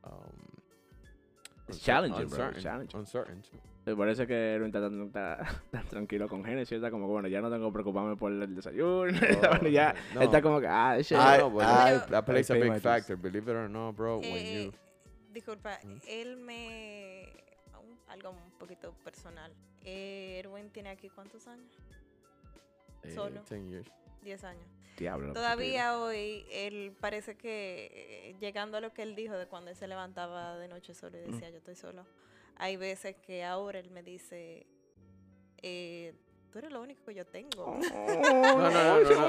um. 0.04 0.55
It's 1.68 1.80
challenging, 1.80 2.28
bro, 2.28 2.38
uncertain, 2.38 2.62
challenging. 2.62 2.96
uncertain 3.00 3.42
too. 3.42 3.58
Me 3.86 3.94
parece 3.96 4.26
que 4.26 4.34
Erwin 4.54 4.68
está 4.68 4.80
tan, 4.80 5.10
tan- 5.10 5.46
tan 5.70 5.84
tranquilo 5.88 6.28
con 6.28 6.44
Genesis. 6.44 6.72
Está 6.76 6.90
como 6.90 7.06
que, 7.06 7.12
bueno, 7.12 7.28
ya 7.28 7.40
no 7.40 7.50
tengo 7.50 7.68
que 7.68 7.72
preocuparme 7.72 8.16
por 8.16 8.32
el 8.32 8.54
desayuno. 8.54 9.12
Oh, 9.62 9.66
ya 9.70 9.94
no. 10.14 10.22
está 10.22 10.42
como 10.42 10.60
que, 10.60 10.66
ah, 10.68 10.96
shit. 11.00 11.16
Ay, 11.18 11.40
no, 11.40 11.50
but 11.50 11.62
ay, 11.64 12.00
that, 12.10 12.24
plays 12.24 12.50
a 12.50 12.54
pay 12.54 12.64
my 12.64 12.70
big 12.74 12.82
factor. 12.82 13.16
Believe 13.16 13.48
it 13.48 13.54
or 13.56 13.68
not, 13.68 13.94
bro. 13.96 14.18
when 14.18 14.24
Eh, 14.34 14.64
you 14.66 14.72
disculpa, 15.32 15.78
Mm. 15.84 16.00
él 16.08 16.36
me... 16.36 17.32
Algo 18.08 18.30
un 18.30 18.50
poquito 18.58 18.92
personal. 19.04 19.52
Eh, 19.84 20.38
Erwin 20.44 20.70
tiene 20.70 20.90
aquí 20.90 21.08
cuántos 21.08 21.46
años? 21.48 21.76
eh, 23.02 23.10
solo. 23.12 23.40
ten 23.48 23.68
years. 23.68 23.88
10 24.26 24.44
años. 24.44 24.66
Diablo. 24.98 25.32
Todavía 25.32 25.98
hoy 25.98 26.44
él 26.50 26.94
parece 27.00 27.36
que 27.36 27.90
eh, 28.30 28.36
llegando 28.40 28.76
a 28.78 28.80
lo 28.80 28.92
que 28.92 29.02
él 29.02 29.14
dijo 29.14 29.34
de 29.34 29.46
cuando 29.46 29.70
él 29.70 29.76
se 29.76 29.86
levantaba 29.86 30.56
de 30.58 30.68
noche 30.68 30.94
solo 30.94 31.16
y 31.18 31.22
Mm. 31.28 31.32
decía 31.32 31.50
yo 31.50 31.58
estoy 31.58 31.76
solo. 31.76 32.06
Hay 32.56 32.76
veces 32.76 33.16
que 33.16 33.44
ahora 33.44 33.78
él 33.78 33.90
me 33.90 34.02
dice, 34.02 34.66
eh, 35.62 36.14
tú 36.50 36.58
eres 36.58 36.72
lo 36.72 36.80
único 36.80 37.04
que 37.04 37.14
yo 37.14 37.26
tengo. 37.26 37.78
No, 38.16 38.42
no, 38.42 38.70
no, 38.70 39.00
no, 39.00 39.28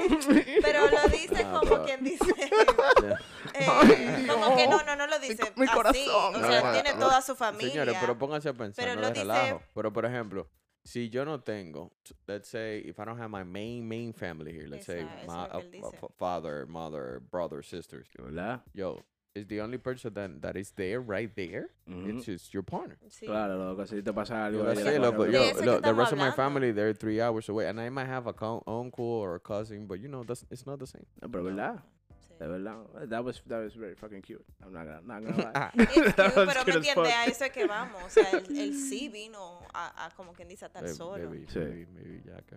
Pero 0.62 0.86
lo 0.88 1.08
dice 1.10 1.44
Ah, 1.44 1.60
como 1.60 1.84
quien 1.84 2.02
dice, 2.02 2.24
eh, 3.54 4.26
como 4.28 4.56
que 4.56 4.66
no, 4.68 4.82
no, 4.84 4.96
no 4.96 5.06
lo 5.06 5.18
dice 5.18 5.52
mi 5.56 5.64
así. 5.66 5.74
corazón. 5.74 6.34
O 6.34 6.38
No, 6.38 6.48
sea, 6.48 6.72
tiene 6.72 6.92
no. 6.94 7.00
toda 7.00 7.20
su 7.22 7.34
familia. 7.36 7.70
Señores, 7.70 7.96
pero 8.00 8.16
pónganse 8.18 8.48
a 8.48 8.54
pensar, 8.54 8.84
Pero 8.84 8.94
no 8.96 9.02
lo 9.02 9.08
dice- 9.10 9.20
relajo. 9.20 9.62
Pero, 9.74 9.92
por 9.92 10.04
ejemplo, 10.06 10.48
si 10.88 11.08
yo 11.10 11.24
no 11.24 11.38
tengo, 11.38 11.90
t- 12.04 12.14
let's 12.26 12.48
say, 12.48 12.78
if 12.78 12.98
I 12.98 13.04
don't 13.04 13.18
have 13.18 13.30
my 13.30 13.44
main, 13.44 13.86
main 13.86 14.12
family 14.12 14.52
here, 14.52 14.66
let's 14.68 14.86
say, 14.86 15.00
Esa- 15.00 15.18
eso 15.22 15.26
my 15.26 15.44
es 15.44 15.52
lo 15.52 15.58
que 15.58 15.58
uh, 15.58 15.60
él 15.60 15.84
uh, 15.84 15.90
dice. 15.90 15.98
fa- 16.00 16.08
father, 16.16 16.66
mother, 16.66 17.20
brother, 17.30 17.62
sisters, 17.62 18.06
¿Verdad? 18.18 18.60
yo, 18.74 19.00
is 19.34 19.46
the 19.46 19.60
only 19.60 19.76
person 19.78 20.12
that, 20.14 20.40
that 20.42 20.56
is 20.56 20.70
there, 20.72 21.00
right 21.00 21.30
there, 21.36 21.68
Ujú. 21.88 22.08
it's 22.16 22.24
just 22.26 22.54
your 22.54 22.62
partner. 22.62 22.96
Sí. 23.08 23.26
Claro, 23.26 23.58
loco, 23.58 23.84
si 23.84 24.00
te 24.02 24.12
pasa 24.12 24.46
algo. 24.46 24.64
Yo 24.64 24.70
ahí 24.70 24.74
lo 24.76 24.82
de 24.84 24.90
sé, 24.90 24.98
loco. 24.98 25.16
cuadra, 25.18 25.32
Yo, 25.32 25.38
De 25.40 25.50
eso 25.50 25.60
que 25.60 25.66
look, 25.66 25.82
the 25.82 25.88
estamos 25.90 25.98
rest 25.98 26.12
of 26.12 26.18
my 26.18 26.24
hablando. 26.30 26.36
family, 26.36 26.72
they're 26.72 26.94
three 26.94 27.20
hours 27.20 27.48
away, 27.48 27.66
and 27.68 27.78
I 27.80 27.90
might 27.90 28.06
have 28.08 28.26
a 28.26 28.32
co- 28.32 28.62
uncle 28.66 29.04
or 29.04 29.34
a 29.36 29.40
cousin, 29.40 29.86
but 29.86 30.00
you 30.00 30.08
know, 30.08 30.24
that's 30.24 30.44
it's 30.50 30.66
not 30.66 30.78
the 30.80 30.86
same. 30.86 31.04
No, 31.20 31.28
pero 31.28 31.44
verdad. 31.44 31.80
Sí. 32.38 32.44
De 32.44 32.46
verdad. 32.48 32.76
That 33.08 33.24
was, 33.24 33.42
that 33.48 33.64
was 33.64 33.74
very 33.74 33.94
fucking 33.96 34.22
cute. 34.22 34.44
I'm 34.62 34.72
not 34.72 34.84
gonna, 34.86 35.00
not 35.02 35.22
gonna 35.24 35.50
lie. 35.52 35.70
It's 35.74 35.92
cute, 35.94 36.14
pero 36.16 36.64
me 36.66 36.72
entiende, 36.74 37.12
a 37.12 37.24
eso 37.26 37.44
es 37.44 37.50
que 37.50 37.66
vamos. 37.66 38.02
O 38.04 38.10
sea, 38.10 38.30
él, 38.30 38.44
él 38.58 38.74
sí 38.88 39.08
vino 39.08 39.60
a, 39.74 40.06
a 40.06 40.10
como 40.10 40.32
quien 40.32 40.48
dice, 40.48 40.64
a 40.64 40.68
estar 40.68 40.82
Maybe- 40.82 40.94
solo. 40.96 41.30
Maybe, 41.30 41.46
Sí. 41.48 41.58
maybe, 41.58 41.86
maybe 41.92 42.22
ya 42.24 42.36
que. 42.42 42.56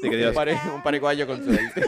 Sí, 0.00 0.10
que 0.10 0.16
Dios- 0.16 0.30
un, 0.30 0.34
pari- 0.42 0.74
un 0.74 0.82
pariguayo 0.82 1.26
con 1.26 1.44
suerte. 1.44 1.86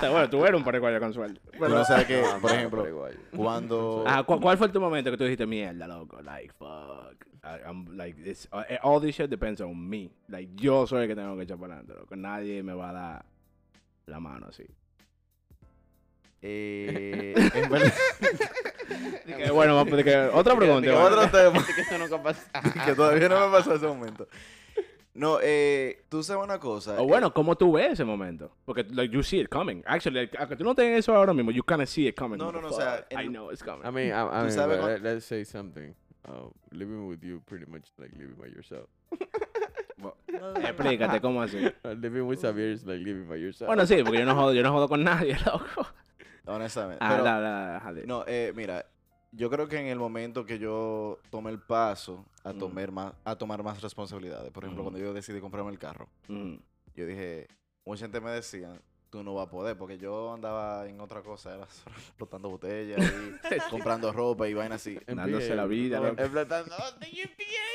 Bueno, 0.00 0.28
tú 0.30 0.44
eres 0.44 0.56
un 0.58 0.64
paraguayo 0.64 1.00
con 1.00 1.12
suerte. 1.12 1.40
Tú 1.58 1.68
no 1.68 1.84
sabes 1.84 2.06
que, 2.06 2.22
por 2.40 2.50
ejemplo, 2.52 3.08
cuando... 3.36 4.04
Ajá, 4.06 4.22
¿cu- 4.24 4.40
¿cuál 4.40 4.58
fue 4.58 4.68
tu 4.68 4.80
momento 4.80 5.10
que 5.10 5.16
tú 5.16 5.24
dijiste 5.24 5.46
mierda, 5.46 5.86
loco? 5.86 6.20
Like, 6.22 6.52
fuck. 6.58 7.24
I- 7.42 7.60
I'm 7.66 7.96
like, 7.96 8.22
this, 8.22 8.46
uh, 8.52 8.62
all 8.82 9.00
this 9.00 9.14
shit 9.16 9.30
depends 9.30 9.60
on 9.60 9.74
me. 9.88 10.10
Like, 10.28 10.50
yo 10.56 10.86
soy 10.86 11.02
el 11.02 11.08
que 11.08 11.14
tengo 11.16 11.36
que 11.36 11.44
echar 11.44 11.58
para 11.58 11.74
adelante, 11.76 11.94
loco. 11.98 12.14
Nadie 12.16 12.62
me 12.62 12.74
va 12.74 12.90
a 12.90 12.92
dar 12.92 13.24
la 14.06 14.20
mano 14.20 14.46
así. 14.48 14.64
eh, 16.42 17.34
en 17.54 17.70
verdad- 17.70 17.92
Que, 19.26 19.50
bueno, 19.52 19.84
que- 19.86 20.30
otra 20.34 20.56
pregunta. 20.56 20.88
que 20.88 20.92
otro 20.94 21.28
tema 21.30 21.64
que 21.74 21.80
eso 21.82 21.96
nunca 21.98 22.22
pasa. 22.22 22.50
que 22.84 22.94
todavía 22.94 23.28
no 23.28 23.46
me 23.48 23.56
pasó 23.56 23.74
ese 23.74 23.86
momento. 23.86 24.26
No, 25.14 25.38
eh, 25.42 26.02
tú 26.08 26.22
sabes 26.22 26.42
una 26.44 26.58
cosa. 26.58 27.00
O 27.00 27.04
eh, 27.04 27.06
bueno, 27.06 27.32
¿cómo 27.32 27.56
tú 27.56 27.72
ves 27.72 27.92
ese 27.92 28.04
momento? 28.04 28.50
Porque, 28.64 28.84
like, 28.90 29.14
you 29.14 29.22
see 29.22 29.40
it 29.40 29.48
coming. 29.48 29.82
Actually, 29.86 30.20
like, 30.20 30.36
aunque 30.38 30.56
tú 30.56 30.64
no 30.64 30.74
tengas 30.74 30.98
eso 31.00 31.14
ahora 31.14 31.32
mismo, 31.32 31.50
you 31.52 31.62
kind 31.62 31.82
of 31.82 31.88
see 31.88 32.06
it 32.08 32.16
coming. 32.16 32.38
No, 32.38 32.50
no, 32.52 32.60
no, 32.60 32.68
o 32.68 32.72
sea, 32.72 33.04
I 33.12 33.28
know 33.28 33.50
it's 33.50 33.62
coming. 33.62 33.84
I 33.86 33.90
mean, 33.90 34.12
I, 34.12 34.22
I 34.22 34.42
mean, 34.42 34.50
sabes 34.52 34.78
but 34.78 34.86
cuan- 34.86 35.02
let, 35.02 35.16
us 35.18 35.24
say 35.24 35.44
something. 35.44 35.94
Uh, 36.28 36.48
living 36.72 37.06
with 37.08 37.22
you, 37.24 37.40
pretty 37.46 37.64
much 37.66 37.90
like 37.98 38.12
living 38.16 38.36
by 38.36 38.46
yourself. 38.46 38.88
Explícate, 40.62 41.20
¿cómo 41.20 41.42
así? 41.42 41.58
Uh, 41.84 41.94
living 41.94 42.22
with 42.26 42.38
Xavier 42.40 42.70
is 42.72 42.84
like 42.86 43.00
living 43.02 43.26
by 43.28 43.36
yourself. 43.36 43.66
Bueno, 43.68 43.86
sí, 43.86 44.02
porque 44.02 44.18
yo 44.18 44.24
no 44.24 44.34
jodo, 44.34 44.52
yo 44.52 44.62
no 44.62 44.72
jodo 44.72 44.88
con 44.88 45.02
nadie, 45.04 45.36
loco. 45.46 45.86
Honestamente. 46.46 46.98
Ah, 47.04 47.10
pero- 47.12 47.24
la, 47.24 47.38
la, 47.40 47.82
la. 47.92 48.02
No, 48.06 48.24
eh, 48.26 48.52
mira, 48.54 48.84
yo 49.32 49.50
creo 49.50 49.68
que 49.68 49.78
en 49.78 49.86
el 49.86 49.98
momento 49.98 50.44
que 50.44 50.58
yo 50.58 51.18
tomé 51.30 51.50
el 51.50 51.60
paso 51.60 52.26
a 52.44 52.52
Mm. 52.52 52.58
tomar 52.58 52.90
más, 52.92 53.14
a 53.24 53.36
tomar 53.36 53.62
más 53.62 53.80
responsabilidades, 53.82 54.50
por 54.50 54.64
ejemplo, 54.64 54.82
Mm. 54.82 54.86
cuando 54.86 55.00
yo 55.00 55.12
decidí 55.12 55.40
comprarme 55.40 55.70
el 55.70 55.78
carro, 55.78 56.08
Mm. 56.28 56.54
yo 56.96 57.06
dije, 57.06 57.46
mucha 57.84 58.04
gente 58.04 58.20
me 58.20 58.30
decía, 58.30 58.80
tú 59.10 59.22
no 59.24 59.34
vas 59.34 59.48
a 59.48 59.50
poder, 59.50 59.76
porque 59.76 59.98
yo 59.98 60.32
andaba 60.32 60.86
en 60.86 61.00
otra 61.00 61.20
cosa, 61.22 61.54
era 61.54 61.64
explotando 61.98 62.48
botellas 62.50 63.00
y 63.00 63.58
comprando 63.70 64.12
ropa 64.12 64.48
y 64.48 64.54
vainas 64.54 64.80
así. 64.80 64.98
Dándose 65.06 65.54
la 65.54 65.66
vida, 65.66 65.98
no, 65.98 66.08
loco. 66.08 66.20
explotando. 66.22 66.76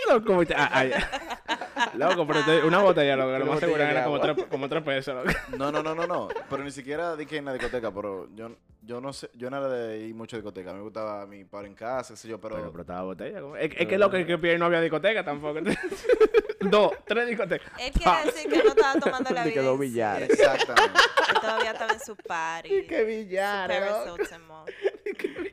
Loco, 0.09 0.25
como 0.25 0.45
te- 0.45 0.55
ah, 0.55 0.69
ay. 0.71 0.91
Loco, 1.95 2.25
pero 2.25 2.43
te- 2.45 2.63
una 2.63 2.79
botella, 2.79 3.15
loco, 3.17 3.37
lo 3.37 3.45
más 3.47 3.59
seguro 3.59 3.83
era 3.83 4.03
como 4.05 4.19
tres, 4.19 4.45
como 4.49 4.69
tres 4.69 4.83
pesos, 4.83 5.15
loco. 5.15 5.37
No, 5.57 5.71
no, 5.71 5.83
no, 5.83 5.93
no, 5.93 6.07
no, 6.07 6.27
pero 6.49 6.63
ni 6.63 6.71
siquiera 6.71 7.15
di 7.15 7.25
que 7.25 7.37
en 7.37 7.45
la 7.45 7.53
discoteca, 7.53 7.91
pero 7.91 8.27
yo, 8.35 8.49
yo 8.85 9.01
no 9.01 9.11
sé, 9.13 9.29
yo 9.33 9.49
no 9.49 9.57
era 9.57 9.67
de 9.69 9.99
ir 9.99 10.15
mucho 10.15 10.35
a 10.35 10.39
discoteca, 10.39 10.73
me 10.73 10.81
gustaba 10.81 11.25
mi 11.25 11.43
par 11.45 11.65
en 11.65 11.73
casa, 11.75 12.13
qué 12.13 12.17
sé 12.17 12.27
yo, 12.27 12.39
pero... 12.39 12.55
Pero 12.55 12.67
explotaba 12.67 13.03
botella. 13.03 13.41
como- 13.41 13.55
Es, 13.57 13.71
es 13.75 13.87
que 13.87 13.97
lo 13.97 14.09
que, 14.09 14.25
que 14.25 14.57
no 14.57 14.65
había 14.65 14.81
discoteca 14.81 15.23
tampoco. 15.23 15.59
Dos, 16.69 16.93
tres 17.05 17.27
discotecas. 17.27 17.71
Él 17.79 17.91
quiere 17.91 18.25
decir 18.25 18.49
que 18.49 18.63
no 18.63 18.69
estaba 18.69 18.99
tomando 18.99 19.29
la 19.31 19.43
vida. 19.45 19.53
quedó 19.53 19.73
en 19.75 19.79
billar. 19.81 20.19
serio. 20.19 20.33
Exactamente. 20.33 20.99
Él 21.29 21.41
todavía 21.41 21.71
estaba 21.71 21.93
en 21.93 21.99
su 21.99 22.15
party. 22.15 22.87
Qué 22.87 23.03
billar, 23.03 23.71
su 23.71 23.79
loco. 23.79 24.03
Paris 24.05 24.19
Hilton 24.31 24.47
Mall. 24.47 24.73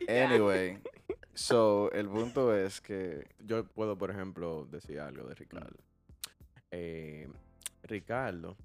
Anyway, 0.08 0.78
so, 1.34 1.90
el 1.92 2.08
punto 2.08 2.54
es 2.56 2.80
que... 2.80 3.26
Yo 3.40 3.64
puedo, 3.66 3.96
por 3.98 4.10
ejemplo, 4.10 4.66
decir 4.70 5.00
algo 5.00 5.28
de 5.28 5.34
Ricardo. 5.34 5.76
Eh, 6.70 7.28
Ricardo, 7.82 8.56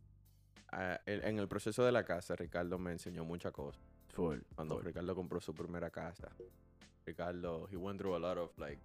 el- 1.05 1.23
en 1.25 1.39
el 1.39 1.47
proceso 1.49 1.83
de 1.83 1.91
la 1.91 2.05
casa, 2.05 2.35
Ricardo 2.35 2.77
me 2.79 2.91
enseñó 2.91 3.25
muchas 3.25 3.51
cosas. 3.51 3.81
Full. 4.17 4.39
Cuando 4.55 4.75
full. 4.75 4.83
Ricardo 4.85 5.15
compró 5.15 5.39
su 5.39 5.53
primera 5.53 5.89
casa, 5.89 6.29
Ricardo, 7.05 7.67
he 7.71 7.77
went 7.77 7.99
through 7.99 8.15
a 8.15 8.19
lot 8.19 8.37
of 8.37 8.49
like, 8.57 8.79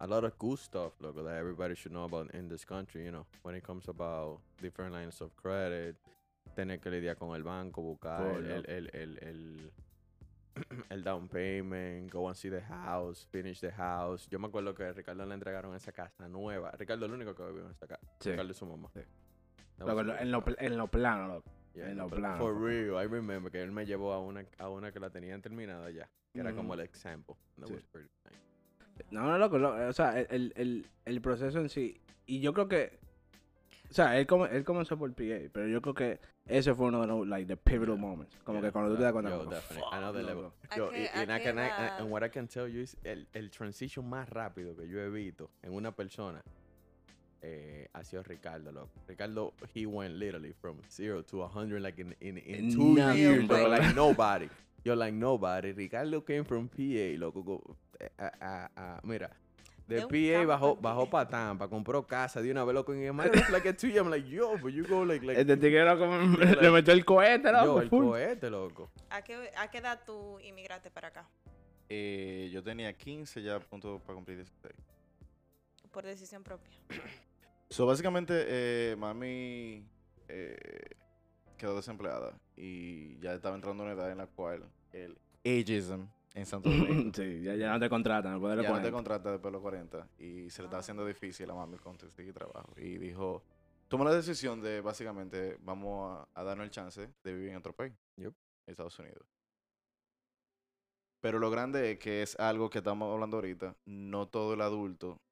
a 0.00 0.06
lot 0.06 0.24
of 0.24 0.36
good 0.38 0.58
stuff, 0.58 0.92
loco, 1.00 1.22
that 1.24 1.36
everybody 1.36 1.74
should 1.74 1.92
know 1.92 2.04
about 2.04 2.32
in 2.34 2.48
this 2.48 2.64
country, 2.64 3.04
you 3.04 3.10
know, 3.10 3.26
when 3.42 3.54
it 3.54 3.64
comes 3.64 3.88
about 3.88 4.40
different 4.60 4.92
lines 4.92 5.20
of 5.20 5.34
credit, 5.36 5.96
tener 6.54 6.78
que 6.78 6.90
lidiar 6.90 7.16
con 7.16 7.34
el 7.34 7.42
banco, 7.42 7.82
buscar 7.82 8.20
Full, 8.34 8.44
el, 8.46 8.64
el, 8.68 8.90
el, 8.92 9.18
el, 9.22 9.72
el 10.90 11.02
down 11.02 11.26
payment, 11.28 12.10
go 12.12 12.28
and 12.28 12.36
see 12.36 12.48
the 12.50 12.60
house, 12.60 13.26
finish 13.32 13.60
the 13.60 13.72
house. 13.72 14.28
Yo 14.30 14.38
me 14.38 14.46
acuerdo 14.48 14.74
que 14.74 14.84
a 14.84 14.92
Ricardo 14.92 15.24
le 15.26 15.34
entregaron 15.34 15.74
esa 15.74 15.90
casa 15.92 16.28
nueva. 16.28 16.70
Ricardo 16.72 17.06
es 17.06 17.10
el 17.10 17.14
único 17.16 17.34
que 17.34 17.44
vivió 17.46 17.64
en 17.64 17.70
esa 17.72 17.86
casa. 17.88 18.06
Sí. 18.20 18.30
Ricardo 18.30 18.50
y 18.52 18.54
su 18.54 18.66
mamá. 18.66 18.88
Sí. 18.94 19.00
Loco, 19.78 20.00
en 20.00 20.30
lo- 20.30 20.44
en 20.58 20.76
lo 20.78 20.86
plano, 20.88 21.26
loco. 21.28 21.50
Yeah, 21.74 21.90
en 21.90 21.96
no, 21.96 22.04
lo 22.04 22.08
but 22.10 22.18
plano, 22.18 22.38
For 22.38 22.52
por 22.54 22.62
real, 22.62 23.04
I 23.04 23.08
remember 23.08 23.50
que 23.50 23.60
él 23.62 23.72
me 23.72 23.84
llevó 23.84 24.12
a 24.12 24.20
una, 24.20 24.44
a 24.58 24.68
una 24.68 24.92
que 24.92 25.00
la 25.00 25.10
tenían 25.10 25.42
terminada 25.42 25.90
ya. 25.90 26.08
Que 26.32 26.40
era 26.40 26.52
como 26.54 26.74
el 26.74 26.80
example. 26.80 27.34
That 27.58 27.66
Sí. 27.68 27.74
was 27.74 27.82
pretty 27.84 28.08
nice. 28.24 28.38
No, 29.10 29.22
no, 29.24 29.38
loco, 29.38 29.58
lo- 29.58 29.88
o 29.88 29.92
sea, 29.92 30.18
el, 30.20 30.52
el, 30.56 30.86
el, 31.04 31.20
proceso 31.20 31.58
en 31.60 31.68
sí. 31.68 32.00
Y 32.26 32.40
yo 32.40 32.52
creo 32.52 32.68
que. 32.68 32.98
O 33.90 33.94
sea, 33.94 34.18
él, 34.18 34.26
come- 34.26 34.48
él 34.50 34.64
comenzó 34.64 34.96
por 34.98 35.12
PA, 35.12 35.48
pero 35.52 35.68
yo 35.68 35.80
creo 35.82 35.94
que 35.94 36.18
ese 36.46 36.74
fue 36.74 36.86
uno 36.86 37.00
de 37.00 37.06
los, 37.06 37.26
like, 37.26 37.46
the 37.46 37.56
pivotal 37.56 37.96
moments. 37.98 38.36
Como 38.44 38.58
Yeah, 38.60 38.68
que 38.68 38.72
cuando 38.72 38.90
tú 38.92 38.96
te 38.98 39.02
das 39.04 39.12
cuenta, 39.12 39.30
yo, 39.30 39.44
definitely. 39.44 40.22
level. 40.22 40.42
loco. 40.42 40.54
¿A 40.70 40.76
Yo, 40.76 40.92
I 40.92 41.08
and 41.16 42.10
what 42.10 42.24
I 42.24 42.30
can 42.30 42.48
tell 42.48 42.66
you 42.68 42.80
is 42.80 42.96
el, 43.04 43.28
el 43.32 43.50
transition 43.50 44.08
más 44.08 44.28
rápido 44.28 44.74
que 44.76 44.88
yo 44.88 45.00
he 45.00 45.10
visto 45.10 45.50
en 45.62 45.72
una 45.74 45.92
persona 45.92 46.42
eh, 47.46 47.88
ha 47.92 48.02
sido 48.04 48.22
Ricardo, 48.22 48.72
loco. 48.72 48.88
Ricardo, 49.06 49.52
he 49.74 49.84
went 49.84 50.14
literally 50.14 50.52
from 50.54 50.78
zero 50.90 51.22
to 51.22 51.42
a 51.42 51.48
hundred 51.48 51.82
like 51.82 52.00
in, 52.00 52.14
in, 52.20 52.38
in 52.38 52.74
two 52.74 52.94
nothing, 52.94 53.18
years, 53.18 53.46
bro. 53.46 53.58
bro. 53.58 53.68
Like 53.68 53.94
nobody. 53.94 54.48
You're 54.82 54.96
like 54.96 55.12
nobody. 55.14 55.72
Ricardo 55.72 56.22
came 56.24 56.44
from 56.44 56.68
PA, 56.68 57.18
loco. 57.18 57.42
go- 57.42 57.76
eh, 58.00 58.08
a- 58.18 58.32
a- 58.40 58.70
a- 58.76 59.00
mira. 59.04 59.30
De 59.86 60.00
PA 60.00 60.46
bajó, 60.46 60.76
bajó 60.76 61.04
PA. 61.04 61.10
para 61.10 61.28
Tampa, 61.28 61.68
compró 61.68 62.06
casa 62.06 62.40
de 62.40 62.50
una 62.50 62.64
vez, 62.64 62.74
loco. 62.74 62.94
En 62.94 63.02
el 63.02 63.14
like 63.52 63.68
a 63.68 63.76
two 63.76 63.88
years, 63.88 64.00
I'm 64.02 64.08
like, 64.10 64.26
yo, 64.26 64.56
but 64.56 64.72
you 64.72 64.82
go 64.88 65.04
like, 65.04 65.22
like 65.22 65.38
Este 65.38 65.58
tigre 65.58 65.84
como 65.98 66.16
like- 66.38 66.62
le 66.62 66.70
metió 66.70 66.94
el 66.94 67.04
cohete, 67.04 67.48
yo, 67.52 67.66
loco. 67.66 67.80
el 67.82 67.88
full. 67.90 68.04
cohete, 68.06 68.48
loco. 68.50 68.90
¿A 69.10 69.20
qué, 69.22 69.50
¿A 69.58 69.70
qué 69.70 69.78
edad 69.78 70.00
tú 70.06 70.38
inmigraste 70.40 70.90
para 70.90 71.08
acá? 71.08 71.28
Eh, 71.90 72.48
yo 72.50 72.62
tenía 72.62 72.94
15 72.94 73.42
ya 73.42 73.56
a 73.56 73.60
punto 73.60 73.98
para 74.06 74.14
cumplir 74.14 74.38
16. 74.38 74.72
Por 75.92 76.04
decisión 76.04 76.42
propia. 76.42 76.72
So, 77.74 77.86
básicamente, 77.86 78.44
eh, 78.46 78.94
mami 78.96 79.84
eh, 80.28 80.56
quedó 81.58 81.74
desempleada 81.74 82.38
y 82.56 83.18
ya 83.18 83.34
estaba 83.34 83.56
entrando 83.56 83.82
a 83.82 83.86
una 83.86 83.94
edad 83.96 84.12
en 84.12 84.18
la 84.18 84.28
cual 84.28 84.70
el 84.92 85.18
ageism 85.44 86.06
en 86.34 86.46
Santo 86.46 86.70
Domingo 86.70 87.10
sí, 87.12 87.42
ya, 87.42 87.56
ya 87.56 87.72
no 87.72 87.80
te 87.80 87.88
contratan, 87.88 88.34
después 88.34 88.50
de 88.52 88.56
los 88.58 88.62
ya 88.64 88.68
no 88.70 88.76
te 88.76 88.92
40. 88.92 88.92
contrata 88.92 89.32
después 89.32 89.50
de 89.50 89.52
los 89.54 89.62
40 89.62 90.08
y 90.20 90.50
se 90.50 90.62
le 90.62 90.66
está 90.66 90.78
haciendo 90.78 91.04
difícil 91.04 91.50
a 91.50 91.54
mami 91.54 91.76
conseguir 91.78 92.32
trabajo. 92.32 92.72
Y 92.76 92.96
dijo, 92.96 93.42
tomó 93.88 94.04
la 94.04 94.14
decisión 94.14 94.62
de 94.62 94.80
básicamente 94.80 95.58
vamos 95.60 96.28
a, 96.32 96.40
a 96.40 96.44
darnos 96.44 96.66
el 96.66 96.70
chance 96.70 97.12
de 97.24 97.34
vivir 97.34 97.48
en 97.50 97.56
otro 97.56 97.72
país, 97.72 97.92
Yep. 98.18 98.34
Estados 98.68 98.96
Unidos. 99.00 99.26
Pero 101.20 101.40
lo 101.40 101.50
grande 101.50 101.90
es 101.90 101.98
que 101.98 102.22
es 102.22 102.38
algo 102.38 102.70
que 102.70 102.78
estamos 102.78 103.12
hablando 103.12 103.38
ahorita, 103.38 103.74
no 103.84 104.28
todo 104.28 104.54
el 104.54 104.60
adulto 104.60 105.23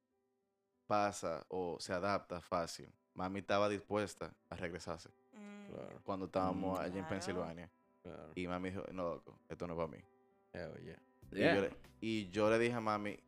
pasa 0.97 1.43
o 1.49 1.79
se 1.81 1.93
adapta 1.95 2.39
fácil. 2.43 2.87
Mami 3.15 3.39
estaba 3.41 3.67
dispuesta 3.71 4.31
a 4.51 4.57
regresarse 4.57 5.09
Mm, 5.33 5.69
Claro. 5.73 6.01
cuando 6.05 6.27
estábamos 6.27 6.79
Mm. 6.79 6.83
allí 6.83 6.99
en 6.99 7.05
Claro. 7.05 7.09
Pensilvania. 7.09 7.71
claro. 8.03 8.33
Y 8.35 8.47
mami 8.47 8.69
dijo, 8.71 8.85
no, 8.93 9.03
loco, 9.15 9.39
esto 9.49 9.67
no 9.67 9.73
es 9.73 9.77
para 9.79 9.89
mí. 9.89 10.05
Hell 10.53 10.75
yeah. 10.85 10.99
Y, 11.31 11.37
Yeah. 11.39 11.55
yo 11.55 11.61
le, 11.63 11.71
y 12.03 12.29
yo 12.31 12.51
le 12.51 12.59
dije 12.59 12.75
a 12.75 12.81
mami, 12.81 13.19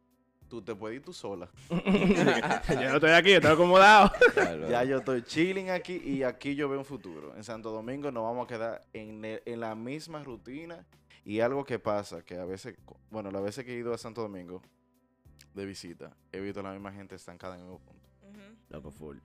tú 0.48 0.60
te 0.60 0.74
puedes 0.74 0.96
ir 0.98 1.02
tú 1.02 1.14
sola. 1.14 1.48
yo 1.70 2.88
no 2.90 2.94
estoy 2.96 3.10
aquí, 3.12 3.32
estoy 3.32 3.52
acomodado. 3.52 4.12
Claro. 4.34 4.68
Ya 4.68 4.84
yo 4.84 4.98
estoy 4.98 5.22
chilling 5.22 5.70
aquí 5.70 5.96
y 6.04 6.22
aquí 6.22 6.54
yo 6.54 6.68
veo 6.68 6.78
un 6.80 6.84
futuro. 6.84 7.34
En 7.34 7.44
Santo 7.44 7.70
Domingo 7.70 8.10
nos 8.10 8.24
vamos 8.24 8.44
a 8.44 8.48
quedar 8.48 8.82
en, 8.92 9.24
el- 9.24 9.42
en 9.46 9.60
la 9.60 9.74
misma 9.74 10.22
rutina 10.22 10.84
y 11.24 11.40
algo 11.40 11.64
que 11.64 11.78
pasa, 11.78 12.22
que 12.22 12.36
a 12.38 12.44
veces, 12.44 12.76
bueno, 13.10 13.30
las 13.30 13.42
veces 13.42 13.64
que 13.64 13.72
he 13.72 13.78
ido 13.78 13.94
a 13.94 13.98
Santo 13.98 14.20
Domingo 14.20 14.60
de 15.54 15.64
visita, 15.66 16.16
he 16.32 16.40
visto 16.40 16.60
a 16.60 16.62
la 16.64 16.72
misma 16.72 16.92
gente 16.92 17.14
estancada 17.14 17.54
en 17.54 17.60
el 17.60 17.66
mismo 17.66 17.80
punto. 17.80 18.08
ujú. 18.22 18.56
Loco, 18.70 18.90
full. 18.90 19.18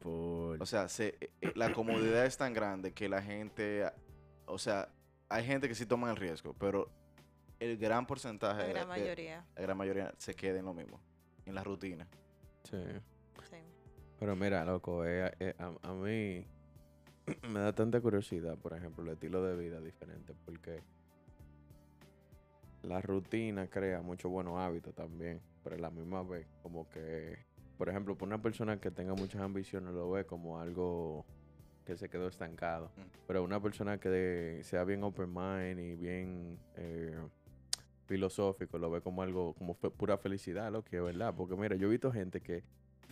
Full. 0.00 0.60
O 0.60 0.66
sea, 0.66 0.88
se- 0.88 1.16
eh, 1.20 1.30
eh, 1.40 1.52
la 1.54 1.72
comodidad 1.72 2.26
es 2.26 2.36
tan 2.36 2.52
grande 2.52 2.92
que 2.92 3.08
la 3.08 3.22
gente, 3.22 3.84
o 4.46 4.58
sea, 4.58 4.88
hay 5.28 5.44
gente 5.44 5.68
que 5.68 5.74
sí 5.74 5.86
toma 5.86 6.10
el 6.10 6.16
riesgo, 6.16 6.54
pero 6.58 6.90
el 7.58 7.78
gran 7.78 8.06
porcentaje, 8.06 8.62
La 8.62 8.68
gran 8.68 8.82
de- 8.82 8.88
mayoría. 8.88 9.46
la 9.54 9.62
gran 9.62 9.76
mayoría 9.76 10.14
se 10.18 10.34
queda 10.34 10.58
en 10.58 10.64
lo 10.66 10.74
mismo, 10.74 11.00
en 11.46 11.54
la 11.54 11.64
rutina. 11.64 12.06
Sí. 12.64 12.76
Sí. 13.48 13.56
Pero 14.18 14.36
mira, 14.36 14.64
loco, 14.64 15.04
eh, 15.06 15.32
eh, 15.40 15.54
a, 15.58 15.72
a 15.88 15.92
mí 15.94 16.44
me 17.48 17.60
da 17.60 17.72
tanta 17.74 18.00
curiosidad, 18.00 18.58
por 18.58 18.74
ejemplo, 18.74 19.02
el 19.04 19.10
estilo 19.10 19.42
de 19.42 19.56
vida 19.56 19.80
diferente, 19.80 20.34
porque 20.44 20.82
la 22.82 23.00
rutina 23.00 23.68
crea 23.68 24.02
muchos 24.02 24.30
buenos 24.30 24.58
hábitos 24.58 24.94
también, 24.94 25.40
pero 25.62 25.76
a 25.76 25.78
la 25.78 25.90
misma 25.90 26.22
vez, 26.22 26.46
como 26.62 26.88
que, 26.88 27.38
por 27.78 27.88
ejemplo, 27.88 28.16
por 28.16 28.28
una 28.28 28.40
persona 28.42 28.78
que 28.80 28.90
tenga 28.90 29.14
muchas 29.14 29.40
ambiciones 29.40 29.92
lo 29.94 30.10
ve 30.10 30.24
como 30.24 30.60
algo 30.60 31.24
que 31.84 31.96
se 31.96 32.08
quedó 32.08 32.28
estancado, 32.28 32.92
Mm. 32.96 33.00
pero 33.26 33.42
una 33.42 33.60
persona 33.60 33.98
que 33.98 34.08
de- 34.08 34.64
sea 34.64 34.84
bien 34.84 35.02
open 35.02 35.32
mind 35.34 35.80
y 35.80 35.96
bien 35.96 36.58
eh, 36.76 37.16
filosófico 38.06 38.78
lo 38.78 38.90
ve 38.90 39.00
como 39.00 39.22
algo, 39.22 39.54
como 39.54 39.74
fe- 39.74 39.90
pura 39.90 40.16
felicidad, 40.18 40.70
lo 40.70 40.84
que 40.84 40.96
es 40.98 41.02
verdad, 41.02 41.34
porque 41.36 41.56
mira, 41.56 41.76
yo 41.76 41.88
he 41.88 41.90
visto 41.90 42.12
gente 42.12 42.40
que 42.40 42.62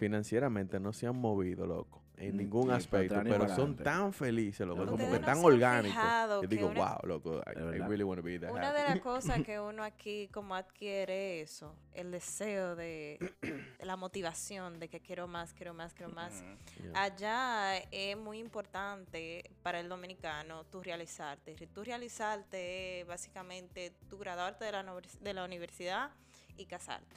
financieramente 0.01 0.81
no 0.81 0.93
se 0.95 1.07
han 1.07 1.17
movido, 1.17 1.67
loco, 1.67 2.03
en 2.17 2.37
ningún 2.39 2.71
aspecto, 2.71 3.21
pero 3.23 3.49
son 3.55 3.77
tan 3.77 4.13
felices, 4.13 4.67
loco, 4.67 4.87
como 4.87 5.11
que 5.11 5.19
tan 5.21 5.39
orgánicos. 5.45 5.95
Yo 6.43 6.49
digo, 6.49 6.69
una- 6.69 6.81
wow, 6.97 6.99
loco, 7.07 7.43
I, 7.47 7.79
really 7.87 8.03
want 8.03 8.19
to 8.19 8.23
be 8.25 8.39
that 8.39 8.51
Una 8.51 8.69
happy". 8.71 8.79
de 8.83 8.89
las 8.89 9.01
cosas 9.13 9.43
que 9.43 9.61
uno 9.61 9.83
aquí 9.85 10.29
como 10.33 10.55
adquiere 10.55 11.41
eso, 11.43 11.75
el 11.93 12.11
deseo 12.11 12.77
de, 12.77 13.19
de 13.43 13.85
la 13.85 13.97
motivación 13.97 14.79
de 14.81 14.89
que 14.89 15.01
quiero 15.01 15.29
más, 15.29 15.53
quiero 15.53 15.75
más, 15.75 15.93
quiero 15.95 16.13
más. 16.13 16.43
Yeah. 16.83 17.03
Allá 17.03 17.79
es 17.91 18.17
muy 18.17 18.39
importante 18.39 19.51
para 19.63 19.81
el 19.81 19.89
dominicano 19.89 20.65
tú 20.65 20.83
realizarte. 20.83 21.57
Re- 21.57 21.67
Tú 21.69 21.85
realizarte 21.85 23.01
es 23.01 23.07
básicamente 23.07 23.93
tú 24.09 24.19
graduarte 24.19 24.65
de 24.65 24.73
la, 24.73 24.85
de 25.21 25.35
la 25.35 25.45
universidad 25.45 26.11
y 26.57 26.65
casarte. 26.67 27.17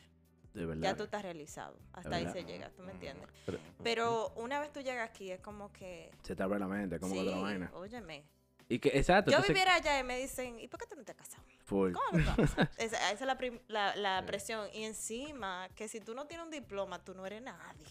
De 0.53 0.65
verdad. 0.65 0.83
Ya 0.83 0.95
tú 0.95 1.03
estás 1.03 1.21
realizado. 1.23 1.77
Hasta 1.93 2.15
ahí 2.15 2.27
se 2.31 2.43
llega, 2.43 2.69
¿tú 2.71 2.83
me 2.83 2.91
entiendes? 2.91 3.27
Pero- 3.45 3.59
Pero 3.83 4.29
una 4.35 4.59
vez 4.59 4.71
tú 4.71 4.81
llegas 4.81 5.09
aquí 5.09 5.31
es 5.31 5.39
como 5.41 5.71
que... 5.71 6.11
Se 6.23 6.35
te 6.35 6.43
abre 6.43 6.59
la 6.59 6.67
mente, 6.67 6.99
como 6.99 7.13
sí, 7.13 7.19
otra 7.27 7.39
vaina. 7.41 7.71
óyeme. 7.73 8.23
Y 8.69 8.79
que, 8.79 8.89
exacto. 8.97 9.29
Yo 9.29 9.37
entonces, 9.37 9.53
viviera 9.53 9.75
allá 9.75 9.99
y 9.99 10.03
me 10.03 10.17
dicen, 10.17 10.59
¿y 10.59 10.67
por 10.67 10.79
qué 10.79 10.85
tú 10.87 10.95
no 10.95 11.03
te 11.03 11.11
has 11.11 11.17
casado? 11.17 11.43
Full. 11.65 11.91
¿Cómo 11.93 12.19
no 12.19 12.35
te? 12.35 12.43
Esa, 12.77 13.11
esa 13.11 13.13
es 13.13 13.21
la, 13.21 13.37
prim- 13.37 13.59
la, 13.67 13.95
la 13.95 14.19
Sí. 14.21 14.25
presión. 14.27 14.67
Y 14.73 14.83
encima, 14.83 15.67
que 15.75 15.87
si 15.87 15.99
tú 15.99 16.13
no 16.15 16.27
tienes 16.27 16.45
un 16.45 16.51
diploma, 16.51 17.03
tú 17.03 17.13
no 17.13 17.25
eres 17.25 17.41
nadie. 17.41 17.85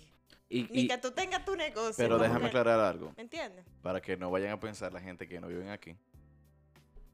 Y, 0.48 0.64
Ni 0.70 0.81
y- 0.83 0.88
que 0.88 0.98
tú 0.98 1.11
tengas 1.12 1.44
tu 1.44 1.57
negocio. 1.57 1.94
Pero 1.96 2.18
déjame 2.18 2.42
que- 2.42 2.46
aclarar 2.59 2.81
algo, 2.81 3.12
¿Me 3.16 3.22
entiendes? 3.22 3.64
para 3.83 4.01
que 4.01 4.16
no 4.16 4.31
vayan 4.31 4.51
a 4.53 4.61
pensar 4.61 4.92
la 4.92 5.01
gente 5.01 5.27
que 5.29 5.40
no 5.40 5.48
viven 5.48 5.68
aquí, 5.70 5.96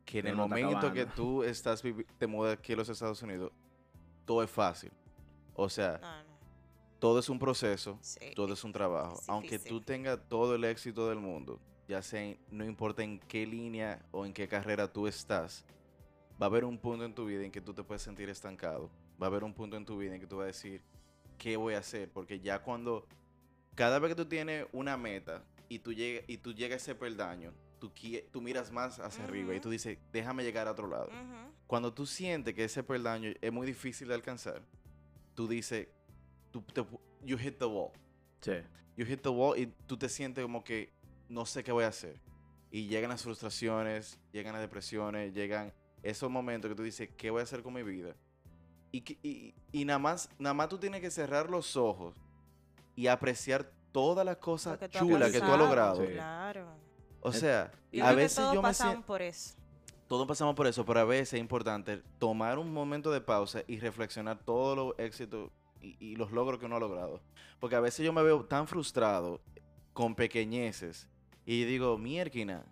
que 0.04 0.20
en 0.20 0.28
el 0.28 0.36
momento 0.36 0.92
que 0.92 1.06
tú 1.06 1.42
estás 1.42 1.82
te 2.18 2.26
mudas 2.26 2.58
aquí 2.58 2.72
a 2.72 2.76
los 2.76 2.88
Estados 2.88 3.20
Unidos, 3.22 3.52
todo 4.24 4.42
es 4.42 4.50
fácil. 4.50 4.90
O 5.60 5.68
sea, 5.68 5.98
No, 6.00 6.22
no. 6.22 6.38
todo 7.00 7.18
es 7.18 7.28
un 7.28 7.40
proceso, 7.40 7.98
Sí. 8.00 8.30
todo 8.36 8.54
es 8.54 8.62
un 8.62 8.72
trabajo. 8.72 9.18
es 9.20 9.28
Aunque 9.28 9.58
tú 9.58 9.80
tengas 9.80 10.20
todo 10.28 10.54
el 10.54 10.62
éxito 10.62 11.08
del 11.08 11.18
mundo, 11.18 11.58
ya 11.88 12.00
sea, 12.00 12.36
no 12.52 12.64
importa 12.64 13.02
en 13.02 13.18
qué 13.18 13.44
línea 13.44 14.00
o 14.12 14.24
en 14.24 14.32
qué 14.32 14.46
carrera 14.46 14.86
tú 14.92 15.08
estás, 15.08 15.64
va 16.40 16.46
a 16.46 16.48
haber 16.48 16.64
un 16.64 16.78
punto 16.78 17.04
en 17.04 17.12
tu 17.12 17.26
vida 17.26 17.44
en 17.44 17.50
que 17.50 17.60
tú 17.60 17.74
te 17.74 17.82
puedes 17.82 18.02
sentir 18.02 18.28
estancado. 18.28 18.88
Va 19.20 19.26
a 19.26 19.30
haber 19.30 19.42
un 19.42 19.52
punto 19.52 19.76
en 19.76 19.84
tu 19.84 19.98
vida 19.98 20.14
en 20.14 20.20
que 20.20 20.28
tú 20.28 20.36
vas 20.36 20.44
a 20.44 20.46
decir, 20.46 20.80
¿qué 21.38 21.56
voy 21.56 21.74
a 21.74 21.78
hacer? 21.78 22.08
Porque 22.08 22.38
ya 22.38 22.62
cuando, 22.62 23.04
cada 23.74 23.98
vez 23.98 24.10
que 24.10 24.14
tú 24.14 24.26
tienes 24.26 24.64
una 24.70 24.96
meta 24.96 25.42
y 25.68 25.80
tú, 25.80 25.92
llegas 25.92 26.22
y 26.28 26.36
tú 26.36 26.52
llegas 26.52 26.82
a 26.82 26.82
ese 26.82 26.94
peldaño, 26.94 27.52
tú, 27.80 28.40
miras 28.40 28.70
más 28.70 29.00
hacia 29.00 29.24
arriba 29.24 29.56
y 29.56 29.60
tú 29.60 29.70
dices, 29.70 29.98
déjame 30.12 30.44
llegar 30.44 30.68
a 30.68 30.72
otro 30.72 30.86
lado. 30.86 31.08
Cuando 31.66 31.92
tú 31.92 32.06
sientes 32.06 32.54
que 32.54 32.62
ese 32.62 32.84
peldaño 32.84 33.32
es 33.40 33.52
muy 33.52 33.66
difícil 33.66 34.06
de 34.06 34.14
alcanzar, 34.14 34.62
tú 35.38 35.46
dices, 35.46 35.86
tú 36.50 36.60
te 36.62 36.84
you 37.24 37.38
hit 37.38 37.58
the 37.58 37.64
wall. 37.64 37.92
sí. 38.40 38.54
You 38.96 39.06
hit 39.06 39.22
the 39.22 39.28
wall 39.28 39.56
y 39.56 39.66
tú 39.86 39.96
te 39.96 40.08
sientes 40.08 40.42
como 40.42 40.64
que 40.64 40.92
no 41.28 41.46
sé 41.46 41.62
qué 41.62 41.70
voy 41.70 41.84
a 41.84 41.88
hacer. 41.88 42.18
Y 42.72 42.88
llegan 42.88 43.10
las 43.10 43.22
frustraciones, 43.22 44.18
llegan 44.32 44.52
las 44.54 44.60
depresiones, 44.60 45.32
llegan 45.32 45.72
esos 46.02 46.28
momentos 46.28 46.68
que 46.68 46.74
tú 46.74 46.82
dices, 46.82 47.08
¿qué 47.16 47.30
voy 47.30 47.38
a 47.38 47.44
hacer 47.44 47.62
con 47.62 47.72
mi 47.74 47.84
vida? 47.84 48.16
Y, 48.90 49.02
que- 49.02 49.16
y, 49.22 49.54
y 49.70 49.84
nada, 49.84 50.00
más, 50.00 50.28
nada 50.40 50.52
más 50.54 50.68
tú 50.68 50.78
tienes 50.78 51.00
que 51.00 51.12
cerrar 51.12 51.48
los 51.48 51.76
ojos 51.76 52.16
y 52.96 53.06
apreciar 53.06 53.70
todas 53.92 54.26
las 54.26 54.38
cosas 54.38 54.72
Lo 54.72 54.78
que 54.80 54.88
tú 54.88 54.98
has 54.98 55.04
chulas 55.04 55.30
que 55.30 55.38
tú 55.38 55.46
has 55.52 55.58
logrado. 55.58 56.04
Sí. 56.04 56.12
Claro. 56.14 56.66
O 57.20 57.32
sea, 57.32 57.70
Yo 57.92 58.02
a 58.02 58.06
creo 58.08 58.16
que 58.16 58.22
veces 58.22 58.36
todos 58.38 58.54
yo 58.54 58.62
me 58.62 58.74
siento... 58.74 59.06
por 59.06 59.22
eso. 59.22 59.54
Todos 60.08 60.26
pasamos 60.26 60.54
por 60.54 60.66
eso, 60.66 60.84
pero 60.86 61.00
a 61.00 61.04
veces 61.04 61.34
es 61.34 61.40
importante 61.40 62.02
tomar 62.18 62.58
un 62.58 62.72
momento 62.72 63.10
de 63.12 63.20
pausa 63.20 63.62
y 63.66 63.78
reflexionar 63.78 64.38
todos 64.38 64.76
los 64.76 64.98
éxitos 64.98 65.50
y, 65.82 65.96
y 66.00 66.16
los 66.16 66.32
logros 66.32 66.58
que 66.58 66.66
uno 66.66 66.76
ha 66.76 66.80
logrado. 66.80 67.20
Porque 67.60 67.76
a 67.76 67.80
veces 67.80 68.04
yo 68.06 68.12
me 68.12 68.22
veo 68.22 68.44
tan 68.44 68.66
frustrado 68.66 69.40
con 69.92 70.14
pequeñeces 70.14 71.08
y 71.44 71.64
digo, 71.64 71.98
mierquina, 71.98 72.64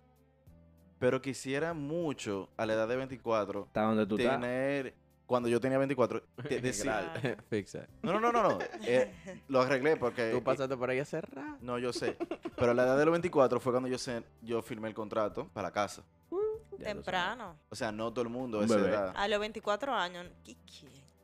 pero 0.99 1.21
quisiera 1.21 1.73
mucho 1.75 2.49
a 2.57 2.65
la 2.65 2.73
edad 2.73 2.87
de 2.87 2.95
24 2.95 3.65
Está 3.67 3.81
donde 3.83 4.07
tú 4.07 4.17
estás. 4.17 4.39
tener, 4.39 4.95
cuando 5.27 5.47
yo 5.47 5.59
tenía 5.59 5.77
24, 5.77 6.23
de- 6.49 6.59
decir, 6.61 6.85
Gracias. 6.85 7.37
Fix 7.49 7.75
it. 7.75 7.81
no, 8.01 8.13
no, 8.13 8.19
no, 8.19 8.31
no, 8.31 8.49
no, 8.49 8.57
eh, 8.81 9.13
lo 9.47 9.61
arreglé 9.61 9.95
porque... 9.97 10.31
Tú 10.31 10.41
pasaste 10.43 10.75
por 10.75 10.89
ahí 10.89 10.97
a 10.99 11.05
cerrar. 11.05 11.57
No, 11.61 11.77
yo 11.77 11.93
sé, 11.93 12.17
pero 12.55 12.71
a 12.71 12.73
la 12.73 12.83
edad 12.83 12.97
de 12.97 13.05
los 13.05 13.11
24 13.11 13.59
fue 13.59 13.73
cuando 13.73 13.89
yo, 13.89 13.99
sé, 13.99 14.23
yo 14.41 14.61
firmé 14.63 14.87
el 14.87 14.95
contrato 14.95 15.47
para 15.53 15.67
la 15.67 15.71
casa. 15.73 16.03
Temprano. 16.83 17.57
O 17.69 17.75
sea, 17.75 17.91
no 17.91 18.11
todo 18.11 18.23
el 18.23 18.29
mundo 18.29 18.59
bebé. 18.59 18.89
edad. 18.89 19.13
A 19.15 19.27
los 19.27 19.39
24 19.39 19.93
años. 19.93 20.27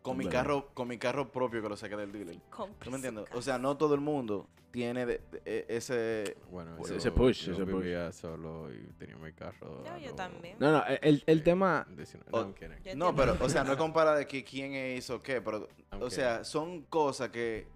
Con 0.02 0.18
mi 0.18 0.28
carro, 0.28 0.70
con 0.74 0.88
mi 0.90 0.98
carro 0.98 1.32
propio 1.32 1.62
que 1.62 1.70
lo 1.70 1.78
saqué 1.78 1.96
del 1.96 2.12
dealer. 2.12 2.38
¿Tú 2.84 2.90
me 2.90 2.98
entiendes? 2.98 3.26
O 3.34 3.42
sea, 3.42 3.58
no 3.58 3.78
todo 3.78 3.96
el 3.96 4.02
mundo 4.02 4.50
tiene 4.70 5.06
de- 5.06 5.20
de- 5.32 5.42
e- 5.46 5.66
ese... 5.70 6.36
Bueno, 6.52 6.76
Ese- 6.82 6.90
yo, 6.94 6.98
ese 6.98 7.12
push, 7.12 7.46
yo 7.46 7.54
ese 7.54 7.64
push. 7.64 7.74
vivía 7.84 8.12
solo 8.12 8.74
y 8.74 8.84
tenía 8.98 9.16
mi 9.16 9.32
carro. 9.32 9.82
No, 9.86 9.98
yo 10.00 10.14
también. 10.14 10.58
No, 10.60 10.72
no, 10.74 10.84
el, 11.02 11.24
el 11.26 11.44
tema... 11.44 11.86
19. 11.90 12.30
O- 12.32 12.54
No, 12.96 13.16
pero, 13.16 13.38
o 13.40 13.48
sea, 13.48 13.64
no 13.64 13.72
es 13.74 13.78
compara 13.78 14.14
de 14.16 14.28
que 14.28 14.44
quién 14.44 14.74
hizo 14.98 15.22
qué, 15.22 15.42
pero, 15.42 15.70
o 15.92 16.10
sea, 16.10 16.44
son 16.44 16.82
cosas 16.84 17.30
que 17.30 17.68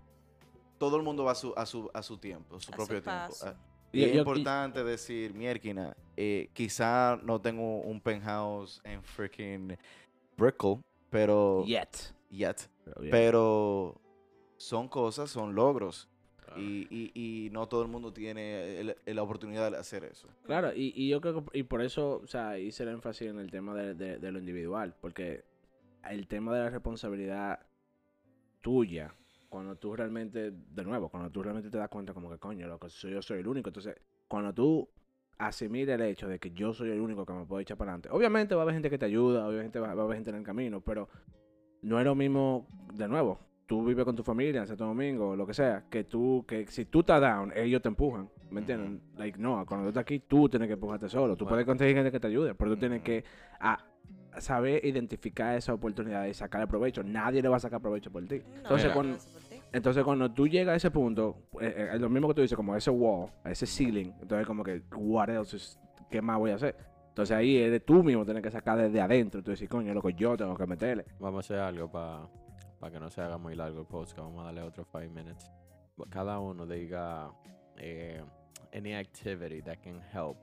todo 0.78 0.98
el 0.98 1.04
mundo 1.04 1.24
va 1.24 1.32
a 1.32 1.36
su, 1.36 1.54
a 1.56 1.66
su, 1.66 1.90
a 1.94 2.04
su 2.04 2.18
tiempo, 2.18 2.58
a 2.58 2.60
su 2.60 2.72
A 2.72 2.72
su 2.72 2.78
propio 2.78 3.02
tiempo. 3.02 3.10
paso. 3.30 3.56
Ah, 3.88 3.98
Y- 3.98 4.04
es 4.04 4.16
importante 4.16 4.84
decir, 4.84 5.34
mierquina, 5.34 5.96
eh, 6.16 6.50
quizá 6.54 7.20
no 7.24 7.40
tengo 7.42 7.80
un 7.82 8.02
penthouse 8.02 8.82
en 8.84 9.02
freaking 9.04 9.78
Brickell, 10.38 10.78
pero... 11.10 11.64
Yet. 11.66 12.14
Yet. 12.30 12.70
Pero 13.10 14.00
son 14.58 14.88
cosas, 14.88 15.30
son 15.30 15.56
logros. 15.56 16.10
Claro. 16.38 16.62
Y, 16.62 16.88
y, 16.90 17.12
y 17.46 17.50
no 17.52 17.68
todo 17.68 17.82
el 17.82 17.88
mundo 17.90 18.12
tiene 18.14 18.80
el- 18.80 18.96
el- 19.06 19.16
la 19.16 19.24
oportunidad 19.24 19.72
de 19.72 19.78
hacer 19.78 20.04
eso. 20.06 20.28
Claro, 20.46 20.74
y, 20.74 20.94
y 20.96 21.10
yo 21.10 21.20
creo 21.22 21.44
que 21.46 21.60
y 21.60 21.64
por 21.64 21.82
eso, 21.82 22.22
o 22.24 22.28
sea, 22.28 22.58
hice 22.58 22.84
el 22.84 22.90
énfasis 22.90 23.28
en 23.30 23.40
el 23.40 23.52
tema 23.52 23.74
de, 23.76 23.94
de- 23.94 24.18
de 24.20 24.32
lo 24.32 24.40
individual, 24.40 24.96
porque 25.02 25.44
el 26.10 26.28
tema 26.28 26.54
de 26.56 26.64
la 26.64 26.70
responsabilidad 26.70 27.60
tuya, 28.62 29.14
cuando 29.50 29.76
tú 29.78 29.96
realmente, 29.96 30.52
de 30.52 30.84
nuevo, 30.84 31.10
cuando 31.10 31.30
tú 31.30 31.42
realmente 31.44 31.70
te 31.70 31.78
das 31.78 31.90
cuenta 31.90 32.14
como 32.14 32.30
que 32.30 32.38
coño, 32.38 32.68
lo 32.68 32.80
que 32.80 32.90
soy, 32.90 33.12
yo 33.12 33.22
soy 33.22 33.40
el 33.40 33.48
único, 33.48 33.70
entonces, 33.70 33.96
cuando 34.28 34.54
tú 34.54 34.90
asimiles 35.40 35.96
el 35.96 36.02
hecho 36.02 36.28
de 36.28 36.40
que 36.40 36.52
yo 36.52 36.74
soy 36.74 36.90
el 36.90 37.00
único 37.00 37.26
que 37.26 37.34
me 37.34 37.46
puedo 37.46 37.60
echar 37.62 37.78
para 37.78 37.92
adelante, 37.92 38.10
obviamente 38.12 38.56
va 38.56 38.62
a 38.62 38.64
haber 38.64 38.76
gente 38.76 38.90
que 38.90 38.98
te 38.98 39.06
ayuda, 39.06 39.48
obviamente 39.48 39.80
va, 39.80 39.94
va 39.94 40.02
a 40.02 40.06
haber 40.06 40.18
gente 40.18 40.32
en 40.32 40.38
el 40.38 40.44
camino, 40.44 40.82
pero 40.82 41.08
no 41.82 42.00
es 42.00 42.06
lo 42.06 42.16
mismo, 42.16 42.68
de 42.94 43.08
nuevo, 43.08 43.40
tú 43.68 43.86
vives 43.86 44.04
con 44.06 44.16
tu 44.16 44.24
familia 44.24 44.62
en 44.62 44.68
Santo 44.68 44.86
Domingo, 44.86 45.36
lo 45.36 45.46
que 45.46 45.54
sea, 45.54 45.86
que 45.90 46.04
tú, 46.06 46.44
que 46.48 46.66
si 46.68 46.86
tú 46.86 47.02
estás 47.02 47.22
down, 47.22 47.52
ellos 47.56 47.82
te 47.82 47.88
empujan, 47.90 48.30
¿me 48.50 48.62
entienden? 48.62 49.02
Like, 49.18 49.38
no, 49.38 49.66
cuando 49.66 49.86
tú 49.86 49.90
estás 49.90 50.02
aquí, 50.02 50.20
tú 50.20 50.50
tienes 50.50 50.68
que 50.68 50.74
empujarte 50.74 51.10
solo. 51.10 51.36
Tú 51.36 51.44
Bueno. 51.46 51.56
puedes 51.56 51.66
conseguir 51.66 51.96
gente 51.96 52.12
que 52.12 52.20
te 52.20 52.28
ayude, 52.28 52.56
pero 52.56 52.72
tú 52.72 52.78
tienes 52.78 53.02
que 53.02 53.24
a- 53.60 53.74
a 53.74 53.87
saber 54.40 54.86
identificar 54.86 55.56
esa 55.58 55.74
oportunidad 55.74 56.26
y 56.26 56.34
sacarle 56.34 56.68
provecho. 56.68 57.04
Nadie 57.04 57.42
le 57.42 57.50
va 57.50 57.58
a 57.58 57.60
sacar 57.60 57.82
provecho 57.82 58.12
por 58.12 58.26
ti. 58.26 58.40
No, 58.40 58.56
Entonces, 58.60 58.92
cuando, 58.92 59.16
eso 59.18 59.28
por 59.32 59.42
ti. 59.50 59.62
entonces, 59.74 60.04
cuando 60.04 60.32
tú 60.32 60.48
llegas 60.48 60.74
a 60.74 60.76
ese 60.78 60.92
punto, 60.92 61.38
eh, 61.62 61.74
eh, 61.78 61.90
es 61.96 62.02
lo 62.02 62.10
mismo 62.10 62.28
que 62.30 62.34
tú 62.36 62.42
dices, 62.42 62.56
como 62.56 62.76
ese 62.76 62.90
wall, 62.92 63.30
ese 63.46 63.66
ceiling, 63.66 64.12
entonces 64.22 64.46
como 64.48 64.64
que, 64.64 64.82
what 64.96 65.30
else 65.30 65.56
is- 65.56 65.80
¿qué 66.10 66.22
más 66.22 66.38
voy 66.38 66.52
a 66.52 66.56
hacer? 66.56 66.76
Entonces 67.10 67.36
ahí 67.36 67.58
eres 67.58 67.84
tú 67.84 68.04
mismo, 68.04 68.24
tienes 68.26 68.44
que 68.44 68.52
sacar 68.52 68.78
desde 68.78 69.02
adentro. 69.02 69.42
Tú 69.42 69.50
decir, 69.52 69.68
coño, 69.68 69.94
loco, 69.94 70.10
yo 70.12 70.38
tengo 70.38 70.56
que 70.56 70.68
meterle. 70.68 71.06
Vamos 71.20 71.38
a 71.38 71.40
hacer 71.40 71.60
algo 71.60 71.90
para 71.92 72.92
que 72.92 73.00
no 73.00 73.10
se 73.10 73.22
haga 73.22 73.38
muy 73.40 73.56
largo 73.56 73.80
el 73.82 73.88
podcast. 73.88 74.20
Vamos 74.20 74.42
a 74.42 74.46
darle 74.46 74.62
otros 74.62 74.86
5 74.92 75.10
minutes. 75.14 75.52
Cada 76.12 76.38
uno 76.40 76.68
diga 76.68 77.32
eh, 77.78 78.22
any 78.72 78.94
activity 78.94 79.64
that 79.64 79.78
can 79.84 80.00
help 80.14 80.38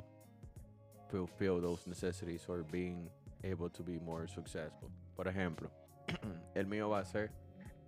fulfill 1.08 1.60
those 1.60 1.86
necessities 1.88 2.48
or 2.48 2.64
being 2.64 3.08
able 3.44 3.68
to 3.70 3.82
be 3.82 3.98
more 3.98 4.26
successful. 4.26 4.90
Por 5.16 5.26
ejemplo, 5.28 5.70
el 6.54 6.66
mío 6.66 6.88
va 6.90 7.00
a 7.00 7.04
ser 7.04 7.30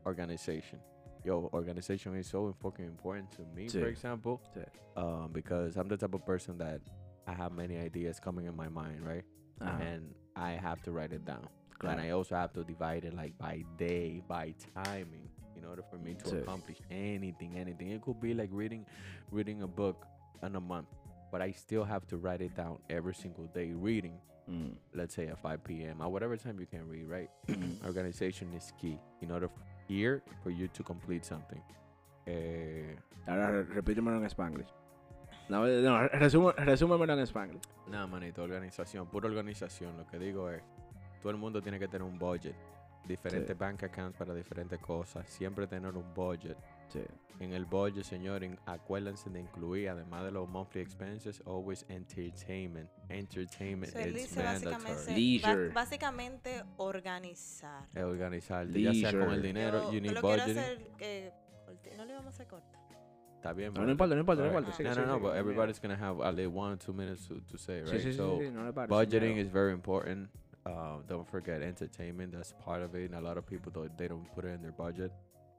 organization. 0.05 0.81
Yo, 1.25 1.51
organization 1.53 2.15
is 2.17 2.29
so 2.29 2.55
fucking 2.63 2.85
important 2.85 3.31
to 3.33 3.43
me, 3.55 3.67
Sí. 3.69 3.81
for 3.81 3.89
example, 3.89 4.41
Sí. 4.55 4.65
um, 4.97 5.33
because 5.33 5.77
I'm 5.77 5.89
the 5.89 5.97
type 5.97 6.15
of 6.15 6.25
person 6.25 6.57
that 6.59 6.81
I 7.27 7.33
have 7.35 7.53
many 7.53 7.77
ideas 7.79 8.21
coming 8.21 8.47
in 8.47 8.55
my 8.55 8.69
mind, 8.69 9.01
right? 9.05 9.25
Ajá, 9.61 9.81
and 9.81 10.15
I 10.37 10.53
have 10.53 10.81
to 10.83 10.93
write 10.93 11.13
it 11.13 11.25
down. 11.25 11.49
claro. 11.79 11.99
And 11.99 12.01
I 12.07 12.11
also 12.13 12.35
have 12.37 12.53
to 12.55 12.65
divide 12.65 13.05
it 13.05 13.13
like 13.13 13.37
by 13.37 13.63
day, 13.77 14.23
by 14.27 14.55
timing, 14.75 15.29
in 15.57 15.65
order 15.65 15.83
for 15.83 15.99
me 15.99 16.15
to 16.15 16.25
Sí. 16.25 16.41
accomplish 16.43 16.81
anything, 16.91 17.55
anything. 17.59 17.91
It 17.91 18.01
could 18.01 18.19
be 18.21 18.33
like 18.33 18.49
reading, 18.53 18.87
reading 19.31 19.61
a 19.63 19.67
book 19.67 20.07
in 20.43 20.55
a 20.57 20.61
month, 20.61 20.89
but 21.31 21.43
I 21.43 21.51
still 21.53 21.85
have 21.85 22.07
to 22.07 22.17
write 22.17 22.41
it 22.41 22.55
down 22.55 22.79
every 22.89 23.15
single 23.15 23.47
day. 23.49 23.73
Reading, 23.75 24.19
Mm, 24.49 24.77
let's 24.95 25.15
say 25.15 25.27
at 25.29 25.39
5 25.39 25.65
p.m. 25.65 26.01
or 26.01 26.09
whatever 26.09 26.37
time 26.37 26.59
you 26.61 26.67
can 26.67 26.89
read, 26.89 27.09
right? 27.09 27.31
Organization 27.85 28.53
is 28.55 28.73
key 28.81 28.97
in 29.21 29.31
order 29.33 29.49
here 29.89 30.23
for 30.43 30.51
you 30.51 30.69
to 30.69 30.83
complete 30.85 31.25
something. 31.25 31.61
Eh, 32.27 32.97
Ahora 33.27 33.51
re- 33.51 33.65
repítemelo 33.65 34.19
en 34.19 34.31
Spanglish. 34.31 34.69
No, 35.49 35.67
eh, 35.67 35.81
no 35.83 36.09
resumo, 36.09 36.53
resúmemelo 36.53 37.13
en 37.15 37.21
Spanglish. 37.27 37.63
Nada, 37.89 38.07
manito, 38.07 38.43
organización, 38.43 39.07
pura 39.09 39.29
organización. 39.29 39.97
Lo 39.97 40.07
que 40.07 40.19
digo 40.19 40.49
es, 40.51 40.63
todo 41.21 41.31
el 41.31 41.39
mundo 41.39 41.61
tiene 41.61 41.79
que 41.79 41.89
tener 41.89 42.03
un 42.07 42.19
budget. 42.19 42.55
Diferentes 43.07 43.57
bank 43.57 43.85
accounts 43.85 44.17
para 44.19 44.35
diferentes 44.35 44.79
cosas. 44.81 45.29
Siempre 45.29 45.67
tener 45.69 45.95
un 45.97 46.13
budget. 46.15 46.57
Sí. 46.89 47.01
En 47.39 47.53
el 47.53 47.67
budget, 47.67 48.05
señores, 48.05 48.51
acuérdense 48.65 49.29
de 49.29 49.41
incluir, 49.41 49.91
además 49.91 50.25
de 50.25 50.31
los 50.31 50.49
monthly 50.49 50.81
expenses, 50.81 51.43
always 51.47 51.85
entertainment. 51.91 52.89
Entertainment 53.11 53.93
So, 53.93 53.99
él 53.99 54.17
is 54.17 54.23
dice 54.31 54.43
básicamente, 54.43 54.89
mandatory. 54.89 55.15
Leisure. 55.15 55.69
básicamente 55.75 56.63
organizar. 56.79 57.87
Es 57.95 58.05
organizar, 58.05 58.67
ya 58.71 58.95
sea 58.95 59.13
con 59.13 59.33
el 59.33 59.43
dinero, 59.43 59.83
Yo- 59.83 59.89
you 59.93 59.95
yo 59.97 60.01
need 60.01 60.13
lo 60.13 60.21
quiero 60.23 60.37
budgeting. 60.45 60.59
hacer 60.59 60.91
eh, 61.01 61.33
corti- 61.67 61.97
no 61.97 62.05
le 62.07 62.13
vamos 62.15 62.27
a 62.27 62.31
hacer 62.31 62.47
corto. 62.47 62.67
Está 63.35 63.53
bien, 63.53 63.75
No, 63.75 63.83
no 63.85 63.91
importa, 63.91 64.15
no 64.15 64.21
importa, 64.21 64.41
no 64.43 64.49
importa. 64.49 64.73
sigue, 64.73 64.89
No, 64.89 64.95
no, 64.95 65.07
no, 65.07 65.21
but 65.21 65.35
everybody's 65.37 65.79
gonna 65.81 65.95
have 65.97 66.23
at 66.27 66.35
least 66.35 66.53
one 66.55 66.73
or 66.73 66.79
two 66.79 66.95
minutes 66.95 67.29
to, 67.29 67.41
to 67.43 67.59
say, 67.59 67.81
right? 67.83 67.93
Sí, 67.93 67.99
sí, 68.01 68.13
sí, 68.13 68.17
so, 68.17 68.39
sí, 68.41 68.51
no 68.51 68.65
le 68.65 68.73
budgeting 68.73 69.35
señor. 69.35 69.47
is 69.47 69.53
very 69.53 69.73
important. 69.73 70.31
Uh, 70.65 71.01
don't 71.07 71.29
forget 71.29 71.61
entertainment. 71.63 72.33
That's 72.33 72.53
part 72.55 72.83
of 72.83 72.95
it. 72.97 73.13
And 73.13 73.15
a 73.15 73.21
lot 73.21 73.37
of 73.39 73.45
people 73.47 73.71
don't, 73.71 73.95
they 73.97 74.09
don't 74.09 74.27
put 74.35 74.45
it 74.47 74.53
in 74.55 74.63
their 74.63 74.73
budget. 74.73 75.13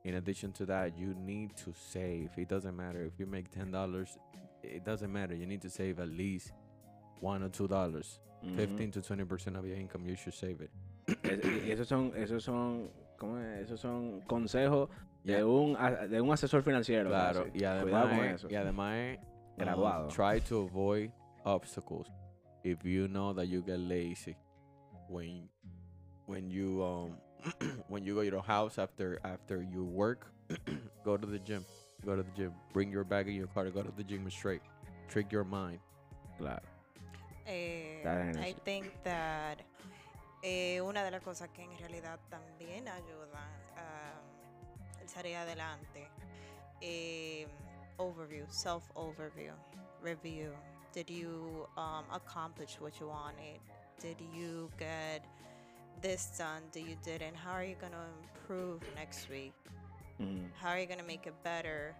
In 0.07 0.15
addition 0.15 0.51
to 0.53 0.65
that, 0.67 0.97
you 0.97 1.13
need 1.15 1.49
to 1.57 1.73
save. 1.73 2.29
It 2.37 2.47
doesn't 2.47 2.75
matter 2.75 3.03
if 3.03 3.19
you 3.19 3.25
make 3.25 3.49
ten 3.51 3.71
dollars. 3.71 4.17
It 4.63 4.83
doesn't 4.85 5.11
matter. 5.11 5.35
You 5.35 5.45
need 5.45 5.61
to 5.63 5.69
save 5.69 5.99
at 5.99 6.07
least 6.09 6.53
one 7.19 7.43
or 7.43 7.49
two 7.49 7.67
dollars. 7.67 8.19
Ujú. 8.43 8.55
Fifteen 8.55 8.91
to 8.91 9.01
twenty 9.01 9.25
percent 9.25 9.57
of 9.57 9.65
your 9.67 9.75
income, 9.75 10.05
you 10.07 10.15
should 10.15 10.33
save 10.33 10.61
it. 10.61 10.71
Es- 11.23 11.79
esos 11.79 11.87
son, 11.87 12.11
esos 12.15 12.43
son, 12.43 12.89
¿cómo 13.19 13.37
es? 13.39 13.67
Esos 13.67 13.79
son 13.81 14.21
consejos 14.27 14.89
de 15.25 15.33
Yeah. 15.33 15.45
un, 15.45 15.75
a- 15.75 16.07
de 16.07 16.21
un 16.21 16.29
asesor 16.31 16.61
financiero. 16.63 17.09
Claro. 17.09 17.47
Y 17.53 17.63
además, 17.65 18.07
con 18.17 18.25
eso. 18.25 18.47
y 18.49 18.55
además, 18.55 19.17
um, 19.17 19.57
Graduado. 19.57 20.07
try 20.09 20.39
to 20.47 20.61
avoid 20.61 21.11
obstacles. 21.43 22.07
If 22.63 22.85
you 22.85 23.07
know 23.07 23.33
that 23.33 23.47
you 23.47 23.61
get 23.61 23.79
lazy 23.79 24.35
when 25.09 25.49
when 26.27 26.49
you 26.49 26.81
um 26.83 27.17
when 27.87 28.03
you 28.03 28.15
go 28.15 28.21
to 28.21 28.27
your 28.27 28.41
house 28.41 28.77
after 28.77 29.19
after 29.23 29.61
you 29.61 29.83
work, 29.83 30.27
go 31.05 31.17
to 31.17 31.25
the 31.25 31.39
gym. 31.39 31.65
Go 32.05 32.15
to 32.15 32.23
the 32.23 32.31
gym. 32.31 32.53
Bring 32.73 32.91
your 32.91 33.03
bag 33.03 33.27
in 33.27 33.35
your 33.35 33.47
car. 33.47 33.65
To 33.65 33.71
go 33.71 33.81
to 33.81 33.91
the 33.95 34.03
gym 34.03 34.29
straight. 34.29 34.61
Trick 35.09 35.31
your 35.31 35.43
mind. 35.43 35.79
Claro. 36.37 36.61
Eh, 37.47 38.03
I 38.05 38.53
think 38.65 38.91
that 39.03 39.61
eh, 40.43 40.81
una 40.81 41.03
de 41.03 41.11
las 41.11 41.21
cosas 41.21 41.49
que 41.49 41.63
en 41.63 41.77
realidad 41.79 42.19
también 42.29 42.87
ayudan 42.87 43.49
a 43.77 45.01
el 45.01 45.07
salir 45.07 45.37
adelante, 45.37 46.09
eh, 46.81 47.47
overview, 47.97 48.45
self 48.49 48.83
overview, 48.95 49.53
review. 50.01 50.51
Did 50.93 51.09
you 51.09 51.67
um, 51.77 52.05
accomplish 52.11 52.79
what 52.79 52.99
you 52.99 53.07
wanted? 53.07 53.59
Did 53.99 54.17
you 54.33 54.69
get 54.77 55.23
this 56.01 56.31
done? 56.37 56.63
Did 56.71 56.87
you 56.87 56.97
didn't? 57.03 57.35
How 57.35 57.53
are 57.53 57.63
you 57.63 57.75
gonna 57.79 58.05
improve 58.23 58.81
next 58.95 59.29
week? 59.29 59.53
Ujú. 60.19 60.49
How 60.61 60.69
are 60.69 60.79
you 60.79 60.87
gonna 60.87 61.03
make 61.07 61.25
it 61.27 61.33
better? 61.43 61.93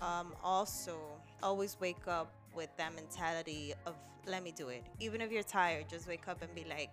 Um, 0.00 0.34
also, 0.42 0.98
always 1.42 1.76
wake 1.80 2.06
up 2.06 2.30
with 2.54 2.68
that 2.76 2.94
mentality 2.94 3.72
of 3.86 3.94
let 4.26 4.42
me 4.42 4.52
do 4.52 4.68
it. 4.68 4.82
Even 5.00 5.20
if 5.20 5.30
you're 5.30 5.42
tired, 5.46 5.88
just 5.88 6.06
wake 6.08 6.28
up 6.28 6.42
and 6.42 6.52
be 6.54 6.64
like, 6.68 6.90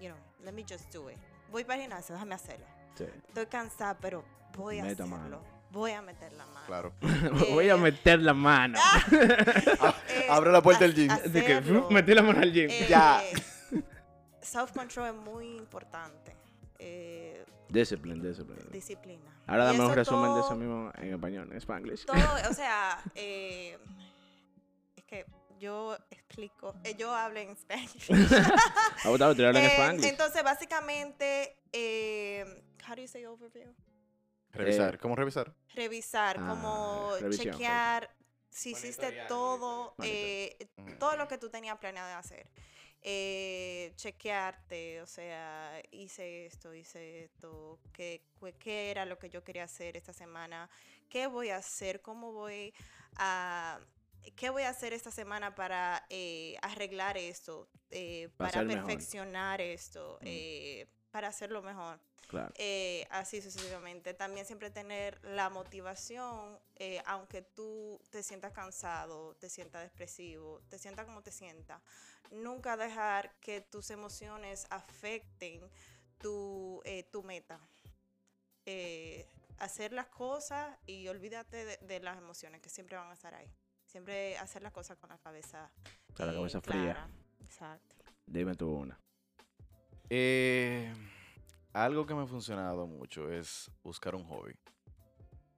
you 0.00 0.08
know, 0.08 0.16
let 0.44 0.54
me 0.54 0.62
just 0.62 0.90
do 0.90 1.08
it. 1.08 1.18
Voy 1.52 1.64
para 1.64 1.76
el 1.82 1.88
gimnasio, 1.88 2.16
déjame 2.16 2.34
hacerlo. 2.34 2.66
Sí. 2.96 3.04
Estoy 3.28 3.46
cansada, 3.46 3.96
pero 4.00 4.24
voy 4.56 4.78
a 4.78 4.84
Meta 4.84 5.02
hacerlo. 5.04 5.18
mano. 5.18 5.38
Voy 5.70 5.92
a 5.92 6.02
meter 6.02 6.30
la 6.34 6.44
mano. 6.46 6.66
Claro. 6.66 6.92
Voy 7.54 7.70
a 7.70 7.74
Eh, 7.74 7.78
meter 7.78 8.20
la 8.20 8.34
mano. 8.34 8.78
Eh, 10.08 10.26
Abre 10.28 10.52
la 10.52 10.60
puerta 10.60 10.84
del 10.84 10.94
gym. 10.94 11.08
De 11.32 11.42
que 11.44 11.54
hacerlo. 11.54 11.88
metí 11.90 12.12
la 12.14 12.22
mano 12.22 12.40
al 12.40 12.52
gym. 12.52 12.68
Eh, 12.70 12.86
Ya. 12.88 13.22
Self-control 14.42 15.08
es 15.08 15.14
muy 15.14 15.56
importante. 15.56 16.36
Eh, 16.78 17.44
Discipline, 17.68 18.20
discipline. 18.20 18.68
disciplina. 18.70 19.42
Ahora 19.46 19.64
dame 19.66 19.84
un 19.86 19.94
resumen 19.94 20.34
de 20.34 20.40
todo- 20.40 20.46
eso 20.46 20.56
mismo 20.56 20.90
en 20.96 21.14
español, 21.14 21.48
en 21.52 21.56
Spanglish. 21.60 22.04
todo, 22.04 22.16
o 22.50 22.52
sea, 22.54 23.02
eh, 23.14 23.78
es 24.96 25.04
que 25.04 25.24
yo 25.58 25.96
explico, 26.10 26.74
eh, 26.84 26.94
yo 26.98 27.14
hablo 27.14 27.38
en 27.40 27.56
Spanish. 27.56 28.08
Ah, 29.04 29.08
pues, 29.08 29.20
Eh, 29.38 29.66
Spanglish. 29.74 30.06
entonces, 30.08 30.42
básicamente, 30.42 31.56
eh, 31.72 32.44
how 32.88 32.94
do 32.96 33.02
you 33.02 33.08
say 33.08 33.24
overview? 33.26 33.72
Revisar. 34.52 34.98
¿Cómo 34.98 35.16
revisar? 35.16 35.54
Revisar, 35.74 36.36
Ah, 36.38 36.48
como 36.48 37.12
revisión, 37.20 37.52
chequear 37.54 38.10
si 38.50 38.72
hiciste 38.72 39.24
todo, 39.28 39.94
eh, 40.02 40.58
todo 40.98 41.16
lo 41.16 41.26
que 41.26 41.38
tú 41.38 41.48
tenías 41.48 41.78
planeado 41.78 42.08
de 42.08 42.14
hacer. 42.14 42.50
Eh, 43.02 43.92
chequearte, 43.96 45.02
o 45.02 45.06
sea, 45.06 45.82
hice 45.90 46.46
esto, 46.46 46.74
hice 46.74 47.24
esto, 47.24 47.78
¿qué, 47.92 48.22
qué 48.60 48.90
era 48.90 49.04
lo 49.04 49.18
que 49.18 49.28
yo 49.28 49.42
quería 49.42 49.64
hacer 49.64 49.96
esta 49.96 50.12
semana, 50.12 50.70
qué 51.08 51.26
voy 51.26 51.50
a 51.50 51.56
hacer, 51.56 52.00
cómo 52.00 52.32
voy 52.32 52.72
a, 53.16 53.80
qué 54.36 54.50
voy 54.50 54.62
a 54.62 54.68
hacer 54.68 54.92
esta 54.92 55.10
semana 55.10 55.54
para 55.54 56.06
eh, 56.10 56.56
arreglar 56.62 57.18
esto, 57.18 57.68
eh, 57.90 58.28
Para 58.36 58.62
mejor. 58.62 58.86
perfeccionar 58.86 59.60
esto, 59.60 60.18
Mm. 60.22 61.01
Para 61.12 61.28
hacerlo 61.28 61.62
mejor. 61.62 62.00
Claro. 62.26 62.52
Eh, 62.56 63.06
así 63.10 63.40
sucesivamente. 63.40 64.14
También 64.14 64.46
siempre 64.46 64.70
tener 64.70 65.22
la 65.22 65.50
motivación, 65.50 66.58
eh, 66.76 67.02
aunque 67.06 67.42
tú 67.42 68.00
te 68.10 68.22
sientas 68.22 68.52
cansado, 68.52 69.36
te 69.36 69.48
sientas 69.48 69.82
depresivo, 69.82 70.60
te 70.68 70.78
sientas 70.78 71.06
como 71.06 71.22
te 71.22 71.30
sientas. 71.30 71.80
Nunca 72.30 72.76
dejar 72.76 73.34
que 73.40 73.60
tus 73.60 73.90
emociones 73.90 74.66
afecten 74.70 75.60
tu, 76.18 76.80
eh, 76.84 77.04
tu 77.12 77.22
meta. 77.22 77.60
Hacer 79.58 79.92
las 79.92 80.06
cosas 80.08 80.76
y 80.86 81.06
olvídate 81.08 81.64
de, 81.64 81.76
de 81.76 82.00
las 82.00 82.16
emociones 82.16 82.60
que 82.62 82.70
siempre 82.70 82.96
van 82.96 83.10
a 83.10 83.14
estar 83.14 83.34
ahí. 83.34 83.52
Siempre 83.86 84.38
hacer 84.38 84.62
las 84.62 84.72
cosas 84.72 84.96
con 84.96 85.10
la 85.10 85.18
cabeza. 85.18 85.70
Con 86.16 86.26
la 86.26 86.32
cabeza 86.32 86.62
fría. 86.62 86.94
clara. 86.94 87.08
Exacto. 87.44 87.94
Dime 88.24 88.54
tú 88.54 88.70
una. 88.72 88.98
Eh, 90.14 90.92
algo 91.72 92.04
que 92.04 92.14
me 92.14 92.20
ha 92.20 92.26
funcionado 92.26 92.86
mucho 92.86 93.32
es 93.32 93.70
buscar 93.82 94.14
un 94.14 94.24
hobby. 94.24 94.52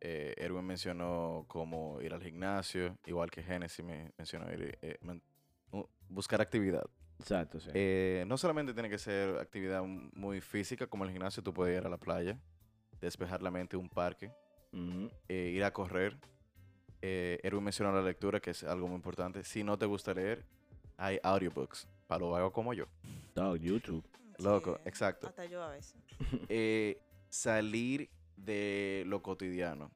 Eh, 0.01 0.33
Erwin 0.37 0.65
mencionó 0.65 1.45
como 1.49 2.01
ir 2.01 2.15
al 2.15 2.23
gimnasio, 2.23 2.97
igual 3.05 3.33
que 3.33 3.43
Genesis 3.43 3.85
me 3.85 4.13
mencionó 4.17 4.53
ir, 4.53 4.79
eh, 4.81 4.97
man- 5.01 5.21
u- 5.73 5.89
buscar 6.09 6.41
actividad. 6.41 6.85
Exacto, 7.19 7.59
sí. 7.59 7.71
Eh, 7.75 8.23
no 8.29 8.39
solamente 8.39 8.73
tiene 8.73 8.89
que 8.89 8.97
ser 8.99 9.39
actividad 9.39 9.83
muy 9.83 10.41
física, 10.41 10.87
como 10.87 11.03
el 11.05 11.11
gimnasio, 11.11 11.43
tú 11.43 11.53
puedes 11.53 11.77
ir 11.77 11.85
a 11.85 11.91
la 11.91 11.99
playa, 11.99 12.39
despejar 13.01 13.43
la 13.43 13.51
mente, 13.51 13.77
un 13.77 13.89
parque, 13.89 14.31
eh, 15.29 15.51
ir 15.53 15.65
a 15.65 15.73
correr. 15.73 16.17
Eh, 17.03 17.41
Erwin 17.43 17.65
mencionó 17.65 17.93
la 17.93 18.03
lectura, 18.03 18.39
que 18.39 18.51
es 18.53 18.63
algo 18.63 18.87
muy 18.87 18.95
importante. 18.95 19.43
Si 19.43 19.65
no 19.65 19.77
te 19.77 19.87
gusta 19.87 20.15
leer, 20.15 20.45
hay 20.97 21.19
audiobooks 21.25 21.89
para 22.07 22.21
los 22.21 22.31
vagos 22.31 22.53
como 22.53 22.73
yo. 22.73 22.85
Dog, 23.35 23.57
YouTube. 23.59 24.05
Loco, 24.39 24.77
Sí, 24.83 24.89
exacto. 24.89 25.27
Hasta 25.29 25.45
yo 25.47 25.63
a 25.63 25.71
veces. 25.71 25.97
eh, 26.49 27.01
salir 27.29 28.11
de 28.37 29.05
lo 29.07 29.23
cotidiano. 29.23 29.91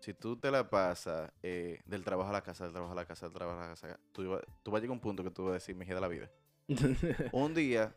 Si 0.00 0.14
tú 0.14 0.36
te 0.36 0.50
la 0.50 0.68
pasas 0.70 1.30
eh, 1.42 1.80
del 1.84 2.04
trabajo 2.04 2.30
a 2.30 2.32
la 2.32 2.42
casa, 2.42 2.64
del 2.64 2.72
trabajo 2.72 2.92
a 2.92 2.96
la 2.96 3.04
casa, 3.04 3.26
del 3.26 3.34
trabajo 3.34 3.58
a 3.58 3.62
la 3.64 3.68
casa, 3.68 3.98
tú, 4.12 4.22
tú 4.62 4.70
vas 4.70 4.78
a 4.78 4.80
llegar 4.80 4.90
a 4.90 4.92
un 4.92 5.00
punto 5.00 5.22
que 5.22 5.30
tú 5.30 5.44
vas 5.44 5.50
a 5.50 5.54
decir, 5.54 5.76
me 5.76 5.84
de 5.84 6.00
la 6.00 6.08
vida. 6.08 6.30
Un 7.32 7.52
día, 7.52 7.94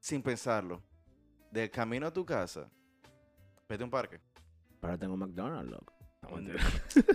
sin 0.00 0.22
pensarlo, 0.22 0.82
del 1.52 1.70
camino 1.70 2.06
a 2.06 2.12
tu 2.12 2.24
casa, 2.24 2.68
vete 3.68 3.82
a 3.82 3.84
un 3.84 3.90
parque. 3.90 4.20
Pero 4.80 4.98
tengo 4.98 5.16
McDonald's, 5.16 5.70
loco. 5.70 5.94
No. 6.22 6.36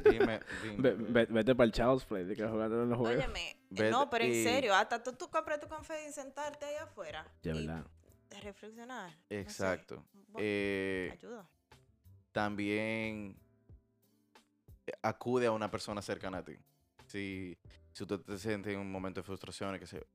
Dime, 0.10 0.40
dime. 0.64 0.78
Ve- 0.78 0.96
ve- 0.96 1.26
Vete 1.26 1.56
para 1.56 1.66
el 1.66 1.72
Child's 1.72 2.06
Play, 2.06 2.24
de 2.24 2.36
que 2.36 2.42
los 2.44 2.52
juegos. 2.52 3.08
Óyeme, 3.10 3.58
Vete 3.76 3.90
no, 3.92 4.10
pero 4.10 4.26
en 4.26 4.34
serio, 4.44 4.76
hasta 4.76 5.02
tú, 5.02 5.14
tú 5.14 5.30
compras 5.30 5.60
tu 5.60 5.68
café 5.68 6.08
y 6.08 6.12
sentarte 6.12 6.66
ahí 6.66 6.76
afuera. 6.76 7.26
De 7.42 7.52
y 7.52 7.54
verdad. 7.66 7.86
reflexionar. 8.42 9.10
no 9.12 9.18
sé, 9.30 9.40
Exacto. 9.40 10.06
Eh, 10.38 11.10
ayuda. 11.14 11.48
también 12.32 13.36
eh, 14.88 14.92
acude 15.02 15.46
a 15.48 15.52
una 15.52 15.70
persona 15.72 16.02
cercana 16.02 16.40
a 16.40 16.44
ti. 16.46 16.54
Si, 17.08 17.58
si 17.92 18.04
usted 18.04 18.20
te 18.22 18.38
siente 18.38 18.74
en 18.74 18.80
un 18.80 18.92
momento 18.92 19.20
de 19.22 19.24
frustración, 19.24 19.78
que 19.80 19.86
se 19.88 20.06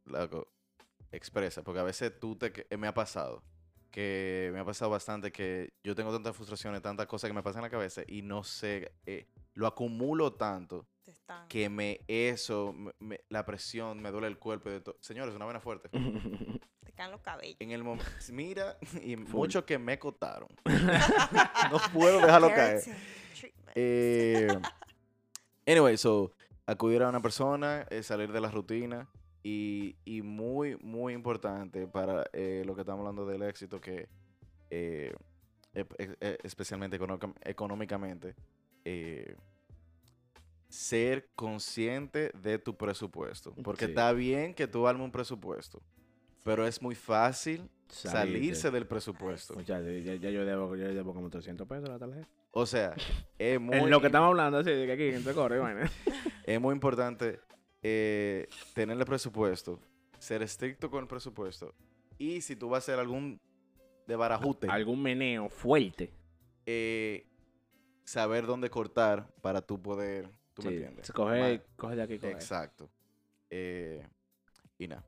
expresa, 1.12 1.62
porque 1.62 1.80
a 1.80 1.84
veces 1.84 2.18
tú 2.18 2.36
te, 2.36 2.52
que- 2.52 2.66
eh, 2.70 2.76
me 2.76 2.86
ha 2.86 2.94
pasado, 2.94 3.42
que 3.90 4.50
me 4.52 4.60
ha 4.60 4.64
pasado 4.64 4.90
bastante 4.90 5.32
que 5.32 5.72
yo 5.82 5.94
tengo 5.94 6.12
tantas 6.12 6.36
frustraciones, 6.36 6.82
tantas 6.82 7.06
cosas 7.06 7.28
que 7.28 7.34
me 7.34 7.42
pasan 7.42 7.60
en 7.60 7.64
la 7.64 7.70
cabeza 7.70 8.02
y 8.06 8.22
no 8.22 8.42
sé, 8.44 8.92
eh, 9.06 9.26
lo 9.54 9.66
acumulo 9.66 10.34
tanto 10.34 10.86
están. 11.10 11.48
que 11.48 11.68
me 11.68 12.00
eso, 12.08 12.72
me- 12.72 12.92
me- 13.00 13.20
la 13.28 13.44
presión, 13.44 14.00
me 14.00 14.10
duele 14.10 14.26
el 14.28 14.38
cuerpo 14.38 14.68
y 14.68 14.72
de. 14.72 14.82
Señores, 15.00 15.34
una 15.34 15.46
vena 15.46 15.60
fuerte. 15.60 15.88
Te 16.84 16.92
caen 16.92 17.10
los 17.10 17.20
cabellos. 17.20 17.56
En 17.60 17.70
el 17.70 17.82
momento, 17.84 18.10
mira, 18.32 18.76
y 19.02 19.16
Full. 19.16 19.28
muchos 19.30 19.64
que 19.64 19.78
me 19.78 19.98
cotaron. 19.98 20.48
no 21.70 21.78
puedo 21.92 22.20
dejarlo 22.20 22.48
caer. 22.48 22.82
Eh, 23.74 24.48
anyway, 25.66 25.96
so, 25.96 26.32
acudir 26.66 27.02
a 27.02 27.08
una 27.08 27.20
persona, 27.20 27.86
eh, 27.90 28.02
salir 28.02 28.32
de 28.32 28.40
la 28.40 28.50
rutina 28.50 29.08
y, 29.42 29.96
y 30.04 30.22
muy, 30.22 30.76
muy 30.78 31.12
importante 31.14 31.86
para 31.86 32.24
eh, 32.32 32.62
lo 32.66 32.74
que 32.74 32.80
estamos 32.82 33.00
hablando 33.00 33.26
del 33.26 33.42
éxito, 33.42 33.80
que 33.80 34.08
eh, 34.70 35.14
e- 35.74 35.86
e- 36.20 36.38
especialmente 36.42 36.96
económica- 36.96 37.32
económicamente, 37.42 38.34
eh, 38.84 39.36
ser 40.68 41.28
consciente 41.34 42.30
de 42.42 42.58
tu 42.58 42.76
presupuesto. 42.76 43.54
Porque 43.62 43.86
Sí. 43.86 43.90
está 43.92 44.12
bien 44.12 44.54
que 44.54 44.66
tú 44.66 44.86
armes 44.86 45.04
un 45.04 45.12
presupuesto, 45.12 45.80
pero 46.44 46.66
es 46.66 46.80
muy 46.82 46.94
fácil 46.94 47.68
salirse 47.88 48.70
del 48.70 48.86
presupuesto. 48.86 49.54
Muchachos, 49.54 50.04
ya, 50.04 50.14
ya 50.16 50.30
yo, 50.30 50.44
debo, 50.44 50.76
yo 50.76 50.92
debo 50.92 51.14
como 51.14 51.30
300 51.30 51.66
pesos 51.66 51.88
a 51.88 51.92
la 51.92 51.98
tarjeta. 51.98 52.28
O 52.50 52.66
sea, 52.66 52.94
es 53.38 53.58
muy... 53.60 53.76
En 53.76 53.90
lo 53.90 54.00
que 54.00 54.06
estamos 54.06 54.28
hablando, 54.28 54.58
así, 54.58 54.70
de 54.70 54.86
que 54.86 54.92
aquí, 54.92 55.08
entre 55.08 55.32
corre, 55.34 55.58
vaina. 55.58 55.90
es 56.44 56.60
muy 56.60 56.74
importante 56.74 57.40
eh, 57.82 58.46
tener 58.74 58.98
el 58.98 59.04
presupuesto, 59.06 59.80
ser 60.18 60.42
estricto 60.42 60.90
con 60.90 61.00
el 61.02 61.06
presupuesto. 61.08 61.74
Y 62.18 62.40
si 62.42 62.56
tú 62.56 62.68
vas 62.68 62.78
a 62.78 62.92
hacer 62.92 62.98
algún 62.98 63.40
de 64.06 64.16
barajute, 64.16 64.68
Algún 64.68 65.00
meneo 65.02 65.48
fuerte. 65.48 66.12
eh, 66.66 67.24
saber 68.04 68.46
dónde 68.46 68.68
cortar 68.70 69.28
para 69.42 69.60
tú 69.62 69.80
poder, 69.80 70.30
¿tú 70.58 70.62
me 70.64 70.70
Sí, 70.70 70.76
entiendes? 70.76 71.12
Coge, 71.12 71.62
coge 71.76 71.96
de 71.96 72.02
aquí, 72.02 72.18
coge. 72.18 72.32
Exacto. 72.32 72.88
Eh, 73.50 74.04
y 74.78 74.88
nada. 74.88 75.04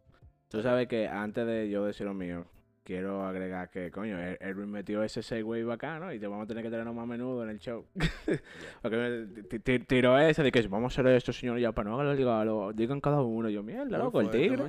Tú 0.48 0.62
sabes 0.62 0.88
que 0.88 1.07
antes 1.09 1.46
de 1.46 1.68
yo 1.70 1.84
decir 1.84 2.07
lo 2.07 2.14
mío, 2.14 2.44
quiero 2.82 3.24
agregar 3.24 3.70
que, 3.70 3.90
coño, 3.90 4.18
Er- 4.18 4.38
Erwin 4.40 4.68
metió 4.70 5.03
ese 5.05 5.22
segue 5.22 5.62
bacano 5.62 6.12
y 6.12 6.18
te 6.18 6.26
vamos 6.26 6.44
a 6.44 6.46
tener 6.48 6.64
que 6.64 6.70
tenerlo 6.70 6.92
más 6.92 7.05
a 7.05 7.07
menudo 7.07 7.44
en 7.44 7.51
el 7.51 7.59
show. 7.61 7.86
Porque 8.82 8.96
me 8.96 9.42
ti- 9.44 9.59
ti- 9.61 9.78
tiró 9.80 10.18
ese 10.18 10.42
de 10.42 10.51
que 10.51 10.66
vamos 10.66 10.92
a 10.98 11.01
hacer 11.01 11.12
esto, 11.14 11.32
señor, 11.32 11.59
ya 11.59 11.70
para 11.72 11.90
no 11.90 12.01
hacerlo, 12.01 12.72
digan 12.72 13.01
cada 13.01 13.20
uno. 13.22 13.48
Yo, 13.48 13.62
mierda, 13.62 13.96
loco, 13.98 14.20
el 14.20 14.30
tigre. 14.30 14.64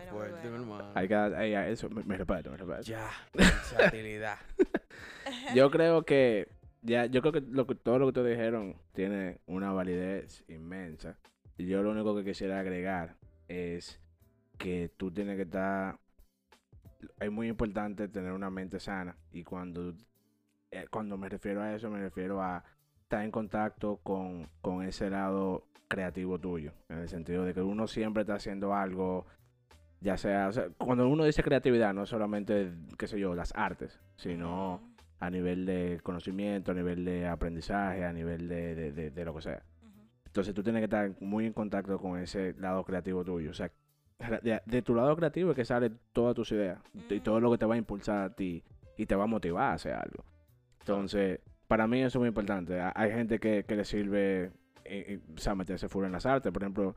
Hay 0.93 1.07
que, 1.07 1.15
hay- 1.15 1.53
hay- 1.55 1.71
eso, 1.73 1.89
me, 1.89 2.03
me 2.03 2.17
respeto, 2.17 2.51
me 2.51 2.57
respeto. 2.57 2.82
Ya, 2.84 3.09
versatilidad. 3.34 4.38
Yo 5.55 5.71
creo 5.71 6.03
que, 6.03 6.47
ya, 6.82 7.05
yo 7.05 7.21
creo 7.21 7.34
que, 7.34 7.41
lo 7.41 7.67
que 7.67 7.75
todo 7.75 7.99
lo 7.99 8.07
que 8.07 8.21
te 8.21 8.27
dijeron 8.27 8.75
tiene 8.93 9.39
una 9.45 9.71
validez 9.71 10.43
inmensa. 10.47 11.17
Y 11.57 11.67
yo 11.67 11.84
lo 11.84 11.91
único 11.91 12.15
que 12.15 12.23
quisiera 12.23 12.59
agregar 12.59 13.17
es 13.47 13.99
que 14.57 14.91
tú 14.97 15.11
tienes 15.11 15.36
que 15.36 15.43
estar, 15.43 15.99
es 17.19 17.32
muy 17.32 17.47
importante 17.47 18.07
tener 18.07 18.32
una 18.32 18.49
mente 18.49 18.79
sana. 18.79 19.15
Y 19.32 19.43
cuando, 19.43 19.93
eh, 20.71 20.88
cuando 20.89 21.17
me 21.17 21.29
refiero 21.29 21.61
a 21.61 21.75
eso, 21.75 21.89
me 21.89 21.99
refiero 21.99 22.41
a 22.41 22.63
estar 23.03 23.23
en 23.23 23.32
contacto 23.32 23.97
con, 23.97 24.49
con 24.61 24.84
ese 24.84 25.09
lado 25.09 25.67
creativo 25.88 26.39
tuyo. 26.39 26.71
En 26.89 26.99
el 26.99 27.09
sentido 27.09 27.43
de 27.43 27.53
que 27.53 27.61
uno 27.61 27.86
siempre 27.86 28.21
está 28.21 28.36
haciendo 28.36 28.73
algo, 28.73 29.27
ya 29.99 30.17
sea, 30.17 30.51
sea, 30.51 30.69
cuando 30.77 31.07
uno 31.07 31.25
dice 31.25 31.43
creatividad, 31.43 31.93
no 31.93 32.05
solamente, 32.05 32.71
qué 32.97 33.07
sé 33.07 33.19
yo, 33.19 33.36
las 33.36 33.53
artes, 33.55 33.99
sino 34.15 34.90
a 35.22 35.30
nivel 35.30 35.65
de 35.65 35.99
conocimiento, 36.03 36.72
a 36.72 36.76
nivel 36.76 37.05
de 37.05 37.28
aprendizaje, 37.28 38.03
a 38.03 38.11
nivel 38.11 38.49
de, 38.49 38.76
de- 38.76 38.91
de- 38.91 39.11
de 39.11 39.26
lo 39.26 39.34
que 39.36 39.41
sea. 39.43 39.63
Entonces 40.26 40.53
tú 40.53 40.63
tienes 40.63 40.82
que 40.82 40.86
estar 40.86 41.11
muy 41.22 41.45
en 41.45 41.53
contacto 41.53 41.97
con 41.99 42.19
ese 42.19 42.53
lado 42.59 42.84
creativo 42.84 43.24
tuyo. 43.24 43.51
O 43.51 43.53
sea, 43.53 43.72
de, 44.41 44.82
tu 44.82 44.93
lado 44.95 45.15
creativo 45.15 45.51
es 45.51 45.55
que 45.55 45.65
sale 45.65 45.91
todas 46.13 46.36
tus 46.36 46.51
ideas 46.51 46.80
y 47.09 47.19
todo 47.22 47.39
lo 47.39 47.51
que 47.51 47.57
te 47.57 47.65
va 47.65 47.76
a 47.76 47.78
impulsar 47.78 48.24
a 48.24 48.30
ti 48.34 48.63
y 48.97 49.05
te 49.05 49.15
va 49.15 49.24
a 49.24 49.28
motivar 49.28 49.63
a 49.72 49.74
hacer 49.74 49.93
algo. 49.93 50.24
Entonces, 50.80 51.39
para 51.67 51.88
mí 51.88 51.99
eso 52.01 52.17
es 52.17 52.19
muy 52.22 52.28
importante. 52.30 52.80
Ha- 52.80 52.93
Hay 52.95 53.11
gente 53.11 53.39
que, 53.39 53.63
que 53.65 53.76
le 53.76 53.86
sirve, 53.86 54.43
eh, 54.45 54.51
eh, 54.86 55.19
o 55.36 55.38
sea, 55.38 55.53
meterse 55.55 55.88
full 55.89 56.05
en 56.05 56.11
las 56.13 56.26
artes. 56.26 56.51
Por 56.51 56.63
ejemplo, 56.63 56.95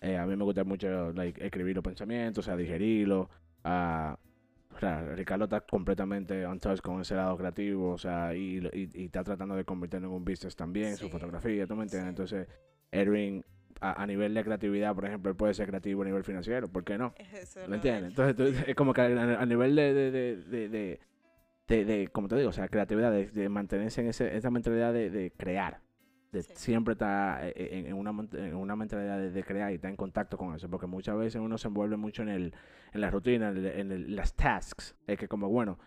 eh, 0.00 0.16
a 0.16 0.26
mí 0.26 0.36
me 0.36 0.44
gusta 0.44 0.64
mucho 0.64 1.12
like, 1.12 1.44
escribir 1.44 1.74
los 1.76 1.84
pensamientos, 1.84 2.44
o 2.44 2.46
sea, 2.46 2.56
digerirlos. 2.56 3.28
ah, 3.64 4.16
o 4.76 4.80
sea, 4.80 5.02
Ricardo 5.14 5.44
está 5.44 5.60
completamente 5.62 6.44
on 6.46 6.60
touch 6.60 6.80
con 6.80 7.00
ese 7.00 7.14
lado 7.14 7.36
creativo, 7.36 7.92
o 7.92 7.98
sea, 7.98 8.34
y, 8.34 8.58
y, 8.72 8.90
y 8.94 9.04
está 9.06 9.24
tratando 9.24 9.54
de 9.56 9.64
convertirlo 9.64 10.08
en 10.08 10.14
un 10.14 10.24
business 10.24 10.54
también, 10.54 10.96
su 10.96 11.08
fotografía, 11.08 11.66
¿tú 11.66 11.74
me 11.76 11.84
entiendes? 11.84 12.06
sí. 12.06 12.10
Entonces, 12.36 12.48
Erwin, 12.92 13.44
a, 13.80 14.02
a 14.02 14.06
nivel 14.06 14.32
de 14.34 14.44
creatividad, 14.44 14.94
por 14.94 15.04
ejemplo, 15.06 15.30
él 15.30 15.36
puede 15.36 15.54
ser 15.54 15.66
creativo 15.68 16.02
a 16.02 16.04
nivel 16.04 16.24
financiero, 16.24 16.68
¿por 16.68 16.84
qué 16.84 16.96
no? 16.98 17.14
Eso 17.32 17.60
¿Me 17.68 17.76
entiendes? 17.76 18.14
de- 18.16 18.22
Entonces, 18.30 18.36
tú- 18.64 18.70
es 18.70 18.74
como 18.74 18.92
que 18.94 19.00
a, 19.02 19.40
a 19.40 19.46
nivel 19.46 19.74
de, 19.76 19.92
de, 19.94 20.10
de, 20.10 20.36
de, 20.36 20.68
de, 20.68 21.00
de- 21.68 21.84
de- 21.84 22.08
como 22.08 22.28
te 22.28 22.36
digo, 22.36 22.50
o 22.50 22.52
sea, 22.52 22.68
creatividad, 22.68 23.10
de, 23.12 23.26
de 23.28 23.48
mantenerse 23.48 24.00
en 24.02 24.08
ese, 24.08 24.36
esa 24.36 24.50
mentalidad 24.50 24.92
de, 24.92 25.10
de 25.10 25.30
crear, 25.32 25.80
de 26.36 26.42
Sí. 26.42 26.52
siempre 26.54 26.92
está 26.92 27.46
eh, 27.48 27.52
eh, 27.56 27.68
en, 27.78 27.86
en 27.86 27.94
una, 27.94 28.10
en 28.32 28.54
una 28.56 28.76
mentalidad 28.76 29.18
de, 29.18 29.30
de 29.30 29.44
crear 29.44 29.70
y 29.72 29.76
está 29.76 29.88
en 29.88 29.96
contacto 29.96 30.36
con 30.36 30.54
eso, 30.54 30.68
porque 30.70 30.86
muchas 30.86 31.16
veces 31.16 31.40
uno 31.40 31.58
se 31.58 31.68
envuelve 31.68 31.96
mucho 31.96 32.22
en, 32.22 32.28
el, 32.28 32.54
en 32.92 33.00
la 33.00 33.10
rutina, 33.10 33.48
en, 33.50 33.56
el- 33.58 33.66
en 33.66 33.92
el- 33.92 34.16
las 34.16 34.34
tasks. 34.34 34.94
Es 35.06 35.18
que 35.18 35.28
como, 35.28 35.48
bueno, 35.48 35.78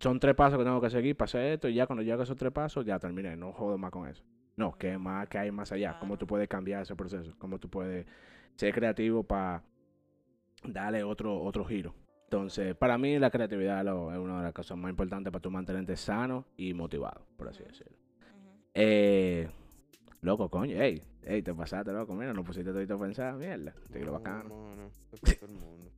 son 0.00 0.20
tres 0.20 0.34
pasos 0.34 0.58
que 0.58 0.64
tengo 0.64 0.80
que 0.80 0.90
seguir, 0.90 1.16
pasé 1.16 1.54
esto 1.54 1.68
y 1.68 1.74
ya 1.74 1.86
cuando 1.86 2.02
llego 2.02 2.20
a 2.20 2.24
esos 2.24 2.36
tres 2.36 2.52
pasos 2.52 2.84
ya 2.84 2.98
terminé, 2.98 3.36
no 3.36 3.52
jodo 3.52 3.76
más 3.78 3.90
con 3.90 4.08
eso. 4.08 4.22
No, 4.56 4.72
que 4.76 4.98
más, 4.98 5.28
que 5.28 5.38
hay 5.38 5.50
más 5.52 5.70
allá, 5.72 5.98
cómo 6.00 6.14
tú 6.14 6.20
Claro. 6.20 6.28
puedes 6.28 6.48
cambiar 6.48 6.82
ese 6.82 6.96
proceso, 6.96 7.32
cómo 7.38 7.58
tú 7.58 7.68
puedes 7.68 8.06
ser 8.56 8.74
creativo 8.74 9.22
para 9.22 9.62
darle 10.64 11.02
otro, 11.04 11.40
otro 11.40 11.64
giro. 11.64 11.94
Entonces, 12.24 12.74
para 12.74 12.98
mí 12.98 13.18
la 13.18 13.30
creatividad 13.30 13.84
lo- 13.84 14.12
es 14.12 14.18
una 14.18 14.38
de 14.38 14.42
las 14.42 14.52
cosas 14.52 14.76
más 14.76 14.90
importantes 14.90 15.32
para 15.32 15.40
tú 15.40 15.50
mantenerte 15.50 15.96
sano 15.96 16.44
y 16.56 16.74
motivado, 16.74 17.24
por 17.36 17.48
así 17.48 17.62
decirlo. 17.62 17.96
Eh, 18.74 19.48
loco, 20.22 20.48
coño, 20.48 20.80
ey, 20.80 21.02
ey, 21.24 21.42
te 21.42 21.54
pasaste, 21.54 21.92
loco, 21.92 22.14
mira, 22.14 22.32
no 22.32 22.42
pusiste 22.42 22.72
todo 22.72 22.96
a 22.96 23.00
pensar, 23.00 23.34
mierda, 23.34 23.72
te 23.92 24.00
No, 24.00 24.12
bacano. 24.12 24.48
no, 24.48 24.76
no, 24.76 24.90
todo 25.38 25.46
el 25.46 25.52
mundo. 25.54 25.90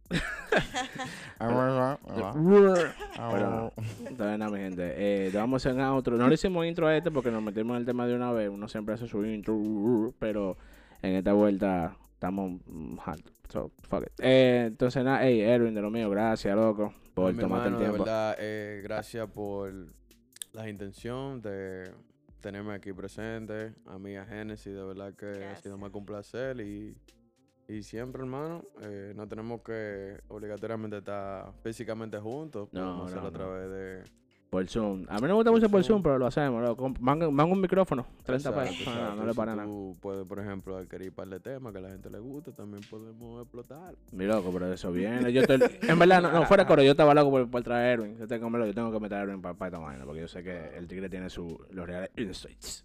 Pero, 3.31 3.73
entonces, 4.07 4.39
nada, 4.39 4.51
mi 4.51 4.59
gente, 4.59 4.95
eh, 4.97 5.31
le 5.33 5.39
vamos 5.39 5.65
a 5.65 5.71
hacer 5.71 5.81
otro. 5.83 6.17
No 6.17 6.29
le 6.29 6.35
hicimos 6.35 6.67
intro 6.67 6.87
a 6.87 6.97
este 6.97 7.11
porque 7.11 7.31
nos 7.31 7.43
metimos 7.43 7.75
en 7.75 7.81
el 7.81 7.87
tema 7.87 8.07
de 8.07 8.15
una 8.15 8.33
vez. 8.33 8.49
Uno 8.51 8.69
siempre 8.69 8.95
hace 8.95 9.07
su 9.07 9.25
intro, 9.25 10.13
pero 10.19 10.57
en 11.03 11.15
esta 11.15 11.33
vuelta 11.33 11.97
estamos 12.13 12.61
mm, 12.67 12.99
alto. 13.05 13.33
So, 13.49 13.71
fuck 13.83 14.03
it. 14.03 14.13
Eh, 14.19 14.65
entonces, 14.69 15.03
nada, 15.05 15.25
hey, 15.25 15.41
Erwin, 15.41 15.75
de 15.75 15.83
lo 15.83 15.91
mío, 15.91 16.09
gracias, 16.11 16.55
loco, 16.55 16.93
por 17.15 17.35
tomarte 17.37 17.69
el 17.69 17.75
hermano, 17.75 17.79
de 17.79 17.85
tiempo. 17.85 18.05
verdad, 18.05 18.37
eh, 18.39 18.81
gracias 18.83 19.29
por 19.31 19.73
la 20.53 20.69
intención 20.69 21.41
de 21.41 21.91
tenerme 22.41 22.75
aquí 22.75 22.93
presente. 22.93 23.75
A 23.87 23.99
mí, 23.99 24.17
a 24.17 24.25
Genesis, 24.25 24.75
de 24.75 24.83
verdad 24.85 25.15
que 25.15 25.45
ha 25.45 25.57
sido 25.57 25.79
más 25.79 25.91
que 25.91 25.99
un 25.99 26.07
placer. 26.07 26.61
Y, 26.61 26.97
y 27.69 27.83
siempre, 27.83 28.23
hermano, 28.23 28.65
eh, 28.83 29.13
no 29.15 29.29
tenemos 29.29 29.63
que 29.63 30.21
obligatoriamente 30.29 30.99
estar 30.99 31.53
físicamente 31.63 32.19
juntos. 32.19 32.69
No, 32.73 32.81
Podemos 32.81 33.07
hacerlo 33.07 33.23
no, 33.23 33.29
a 33.29 33.31
no. 33.31 33.39
través 33.39 33.71
de. 33.71 34.21
Por 34.51 34.67
Zoom. 34.67 35.07
A 35.09 35.15
mí 35.15 35.23
no 35.23 35.29
me 35.29 35.35
gusta 35.35 35.53
mucho 35.53 35.69
por 35.69 35.85
Zoom, 35.85 36.03
pero 36.03 36.19
lo 36.19 36.27
hacemos. 36.27 36.61
loco. 36.61 36.93
Van, 36.99 37.37
van 37.37 37.53
un 37.53 37.61
micrófono, 37.61 38.05
30 38.25 38.49
Exacto, 38.49 38.69
pesos. 38.69 38.87
No, 38.87 38.93
exacto. 38.93 39.15
no 39.15 39.25
le 39.25 39.31
Si 39.31 39.37
para 39.37 39.55
nada. 39.55 39.69
Tú 39.69 39.97
puedes, 40.01 40.27
por 40.27 40.41
ejemplo, 40.41 40.77
adquirir 40.77 41.11
un 41.11 41.15
par 41.15 41.29
de 41.29 41.39
temas 41.39 41.73
que 41.73 41.79
a 41.79 41.83
la 41.83 41.91
gente 41.91 42.11
le 42.11 42.19
gusta, 42.19 42.51
también 42.51 42.83
podemos 42.91 43.43
explotar. 43.43 43.95
Mi 44.11 44.25
loco, 44.25 44.51
pero 44.53 44.73
eso 44.73 44.91
viene. 44.91 45.33
Yo 45.33 45.43
estoy, 45.43 45.61
en 45.83 45.99
verdad, 46.01 46.21
no, 46.21 46.33
no, 46.33 46.47
fuera 46.47 46.67
coro, 46.67 46.83
yo 46.83 46.91
estaba 46.91 47.15
loco 47.15 47.31
por, 47.31 47.49
por 47.49 47.63
traer 47.63 47.87
a 47.87 47.93
Erwin. 47.93 48.19
Yo 48.19 48.27
tengo, 48.27 48.67
yo 48.67 48.75
tengo 48.75 48.91
que 48.91 48.99
meter 48.99 49.19
a 49.19 49.23
Erwin 49.23 49.41
para, 49.41 49.55
esta 49.67 49.79
vaina, 49.79 50.05
porque 50.05 50.23
yo 50.23 50.29
sé 50.29 50.43
que 50.43 50.77
el 50.77 50.89
tigre 50.89 51.09
tiene 51.09 51.31
su, 51.31 51.65
los 51.71 51.87
reales 51.87 52.11
insights. 52.17 52.85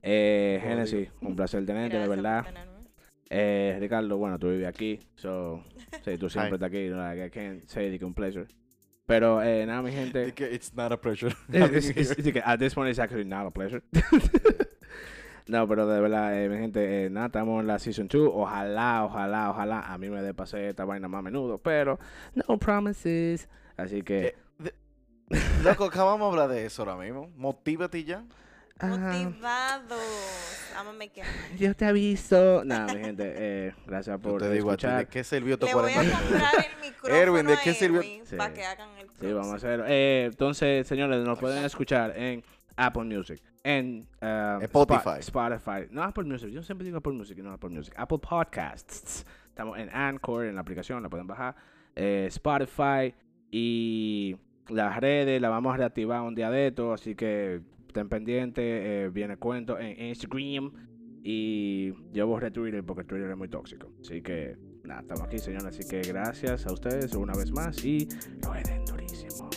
Eh, 0.00 0.58
Genesis, 0.62 1.10
un 1.20 1.36
placer 1.36 1.66
tenerte, 1.66 1.98
de 1.98 2.06
Gracias 2.06 2.08
por 2.08 2.16
verdad. 2.16 2.64
Eh, 3.28 3.76
Ricardo, 3.78 4.16
bueno, 4.16 4.38
tú 4.38 4.48
vives 4.48 4.68
aquí, 4.68 5.00
so, 5.16 5.62
sí, 6.04 6.16
tú 6.16 6.30
siempre 6.30 6.54
estás 6.54 6.68
aquí, 6.68 6.88
like, 6.88 7.26
I 7.26 7.30
can't 7.30 7.62
say 7.68 7.98
que 7.98 8.04
un 8.06 8.14
pleasure. 8.14 8.46
Pero, 9.06 9.42
eh, 9.42 9.66
nada, 9.66 9.82
mi 9.82 9.92
gente, 9.92 10.32
It's 10.52 10.72
not 10.74 10.90
a 10.92 10.96
pressure. 11.00 11.34
it's- 11.52 11.90
it's- 11.90 12.42
at 12.44 12.58
this 12.58 12.74
point 12.74 12.88
it's 12.90 12.98
actually 12.98 13.24
not 13.24 13.46
a 13.46 13.50
pleasure. 13.50 13.82
no, 15.46 15.68
pero 15.68 15.86
de 15.86 16.00
verdad, 16.00 16.42
eh, 16.42 16.48
mi 16.48 16.56
gente, 16.56 17.04
eh, 17.06 17.10
nada, 17.10 17.26
estamos 17.26 17.60
en 17.60 17.66
la 17.66 17.78
season 17.78 18.08
2. 18.08 18.30
Ojalá, 18.32 19.04
ojalá, 19.04 19.50
ojalá 19.50 19.80
a 19.92 19.98
mí 19.98 20.08
me 20.08 20.22
dé 20.22 20.32
pase 20.32 20.68
esta 20.70 20.84
vaina 20.86 21.06
más 21.08 21.18
a 21.18 21.22
menudo, 21.22 21.58
pero 21.58 21.98
no 22.34 22.58
promises. 22.58 23.48
Así 23.76 24.02
que, 24.02 24.26
Eh, 24.28 24.34
de- 24.58 24.74
Loco, 25.62 25.84
acabamos 25.84 26.20
de 26.20 26.42
hablar 26.42 26.48
de 26.56 26.64
eso 26.66 26.82
ahora 26.82 26.96
mismo. 26.96 27.30
Motívate 27.36 28.04
ya. 28.04 28.24
Motivados. 28.80 30.00
Make 30.98 31.20
it. 31.20 31.58
yo 31.58 31.74
te 31.74 31.84
aviso. 31.86 32.62
Nada, 32.64 32.92
mi 32.92 33.00
gente, 33.00 33.32
eh, 33.36 33.74
gracias 33.86 34.16
Yo 34.20 34.22
por 34.30 34.40
te 34.42 34.50
digo 34.50 34.70
a 34.70 34.76
ti, 34.76 34.86
¿de 34.86 34.92
escuchar. 34.92 35.08
qué 35.08 35.24
sirvió 35.24 35.58
tu 35.58 35.66
Le 35.66 35.74
voy 35.74 35.90
a 35.90 35.94
40 35.94 36.02
minutos? 36.02 36.30
comprar 36.30 36.52
el 36.66 36.80
micrófono 36.90 37.14
Erwin, 37.14 37.46
¿de 37.46 37.52
a 37.52 37.60
qué 37.62 37.74
sirvió? 37.74 38.00
Erwin 38.00 38.26
Sí. 38.26 38.36
para 38.36 38.52
que 38.54 38.64
hagan 38.64 38.88
el 38.98 39.08
Sí, 39.20 39.32
vamos 39.32 39.52
a 39.52 39.56
hacerlo. 39.56 39.84
Eh, 39.88 40.24
entonces, 40.26 40.86
señores, 40.86 41.24
nos 41.24 41.38
pueden 41.38 41.64
escuchar 41.64 42.16
en 42.18 42.42
Apple 42.76 43.04
Music, 43.04 43.40
en 43.62 44.06
uh, 44.20 44.60
Spotify. 44.62 45.00
Spo- 45.20 45.58
Spotify. 45.58 45.88
No 45.90 46.02
Apple 46.02 46.24
Music, 46.24 46.48
yo 46.50 46.62
siempre 46.62 46.84
digo 46.84 46.98
Apple 46.98 47.12
Music 47.12 47.38
y 47.38 47.42
no 47.42 47.52
Apple 47.52 47.70
Music. 47.70 47.94
Apple 47.96 48.18
Podcasts. 48.18 49.24
Estamos 49.48 49.78
en 49.78 49.88
Anchor, 49.90 50.46
en 50.46 50.56
la 50.56 50.60
aplicación, 50.62 51.00
la 51.02 51.08
pueden 51.08 51.26
bajar. 51.28 51.54
Eh, 51.94 52.24
Spotify 52.28 53.14
y 53.52 54.36
las 54.68 54.96
redes 54.98 55.40
las 55.40 55.50
vamos 55.52 55.72
a 55.74 55.76
reactivar 55.76 56.22
un 56.22 56.34
día 56.34 56.50
de 56.50 56.68
esto, 56.68 56.92
así 56.92 57.14
que 57.14 57.60
estén 57.94 58.08
pendientes. 58.08 58.64
eh, 58.64 59.10
viene 59.12 59.36
cuento 59.36 59.78
en 59.78 60.08
Instagram 60.08 60.72
y 61.22 61.92
yo 62.12 62.26
borré 62.26 62.50
Twitter 62.50 62.84
porque 62.84 63.04
Twitter 63.04 63.30
es 63.30 63.36
muy 63.36 63.48
tóxico. 63.48 63.92
Así 64.00 64.20
que 64.20 64.56
nada, 64.82 65.00
estamos 65.02 65.22
aquí, 65.22 65.38
señores. 65.38 65.66
Así 65.66 65.88
que 65.88 66.02
gracias 66.02 66.66
a 66.66 66.72
ustedes 66.72 67.14
una 67.14 67.34
vez 67.34 67.52
más 67.52 67.84
y 67.84 68.08
lo 68.42 68.52
den 68.52 68.84
durísimo. 68.84 69.48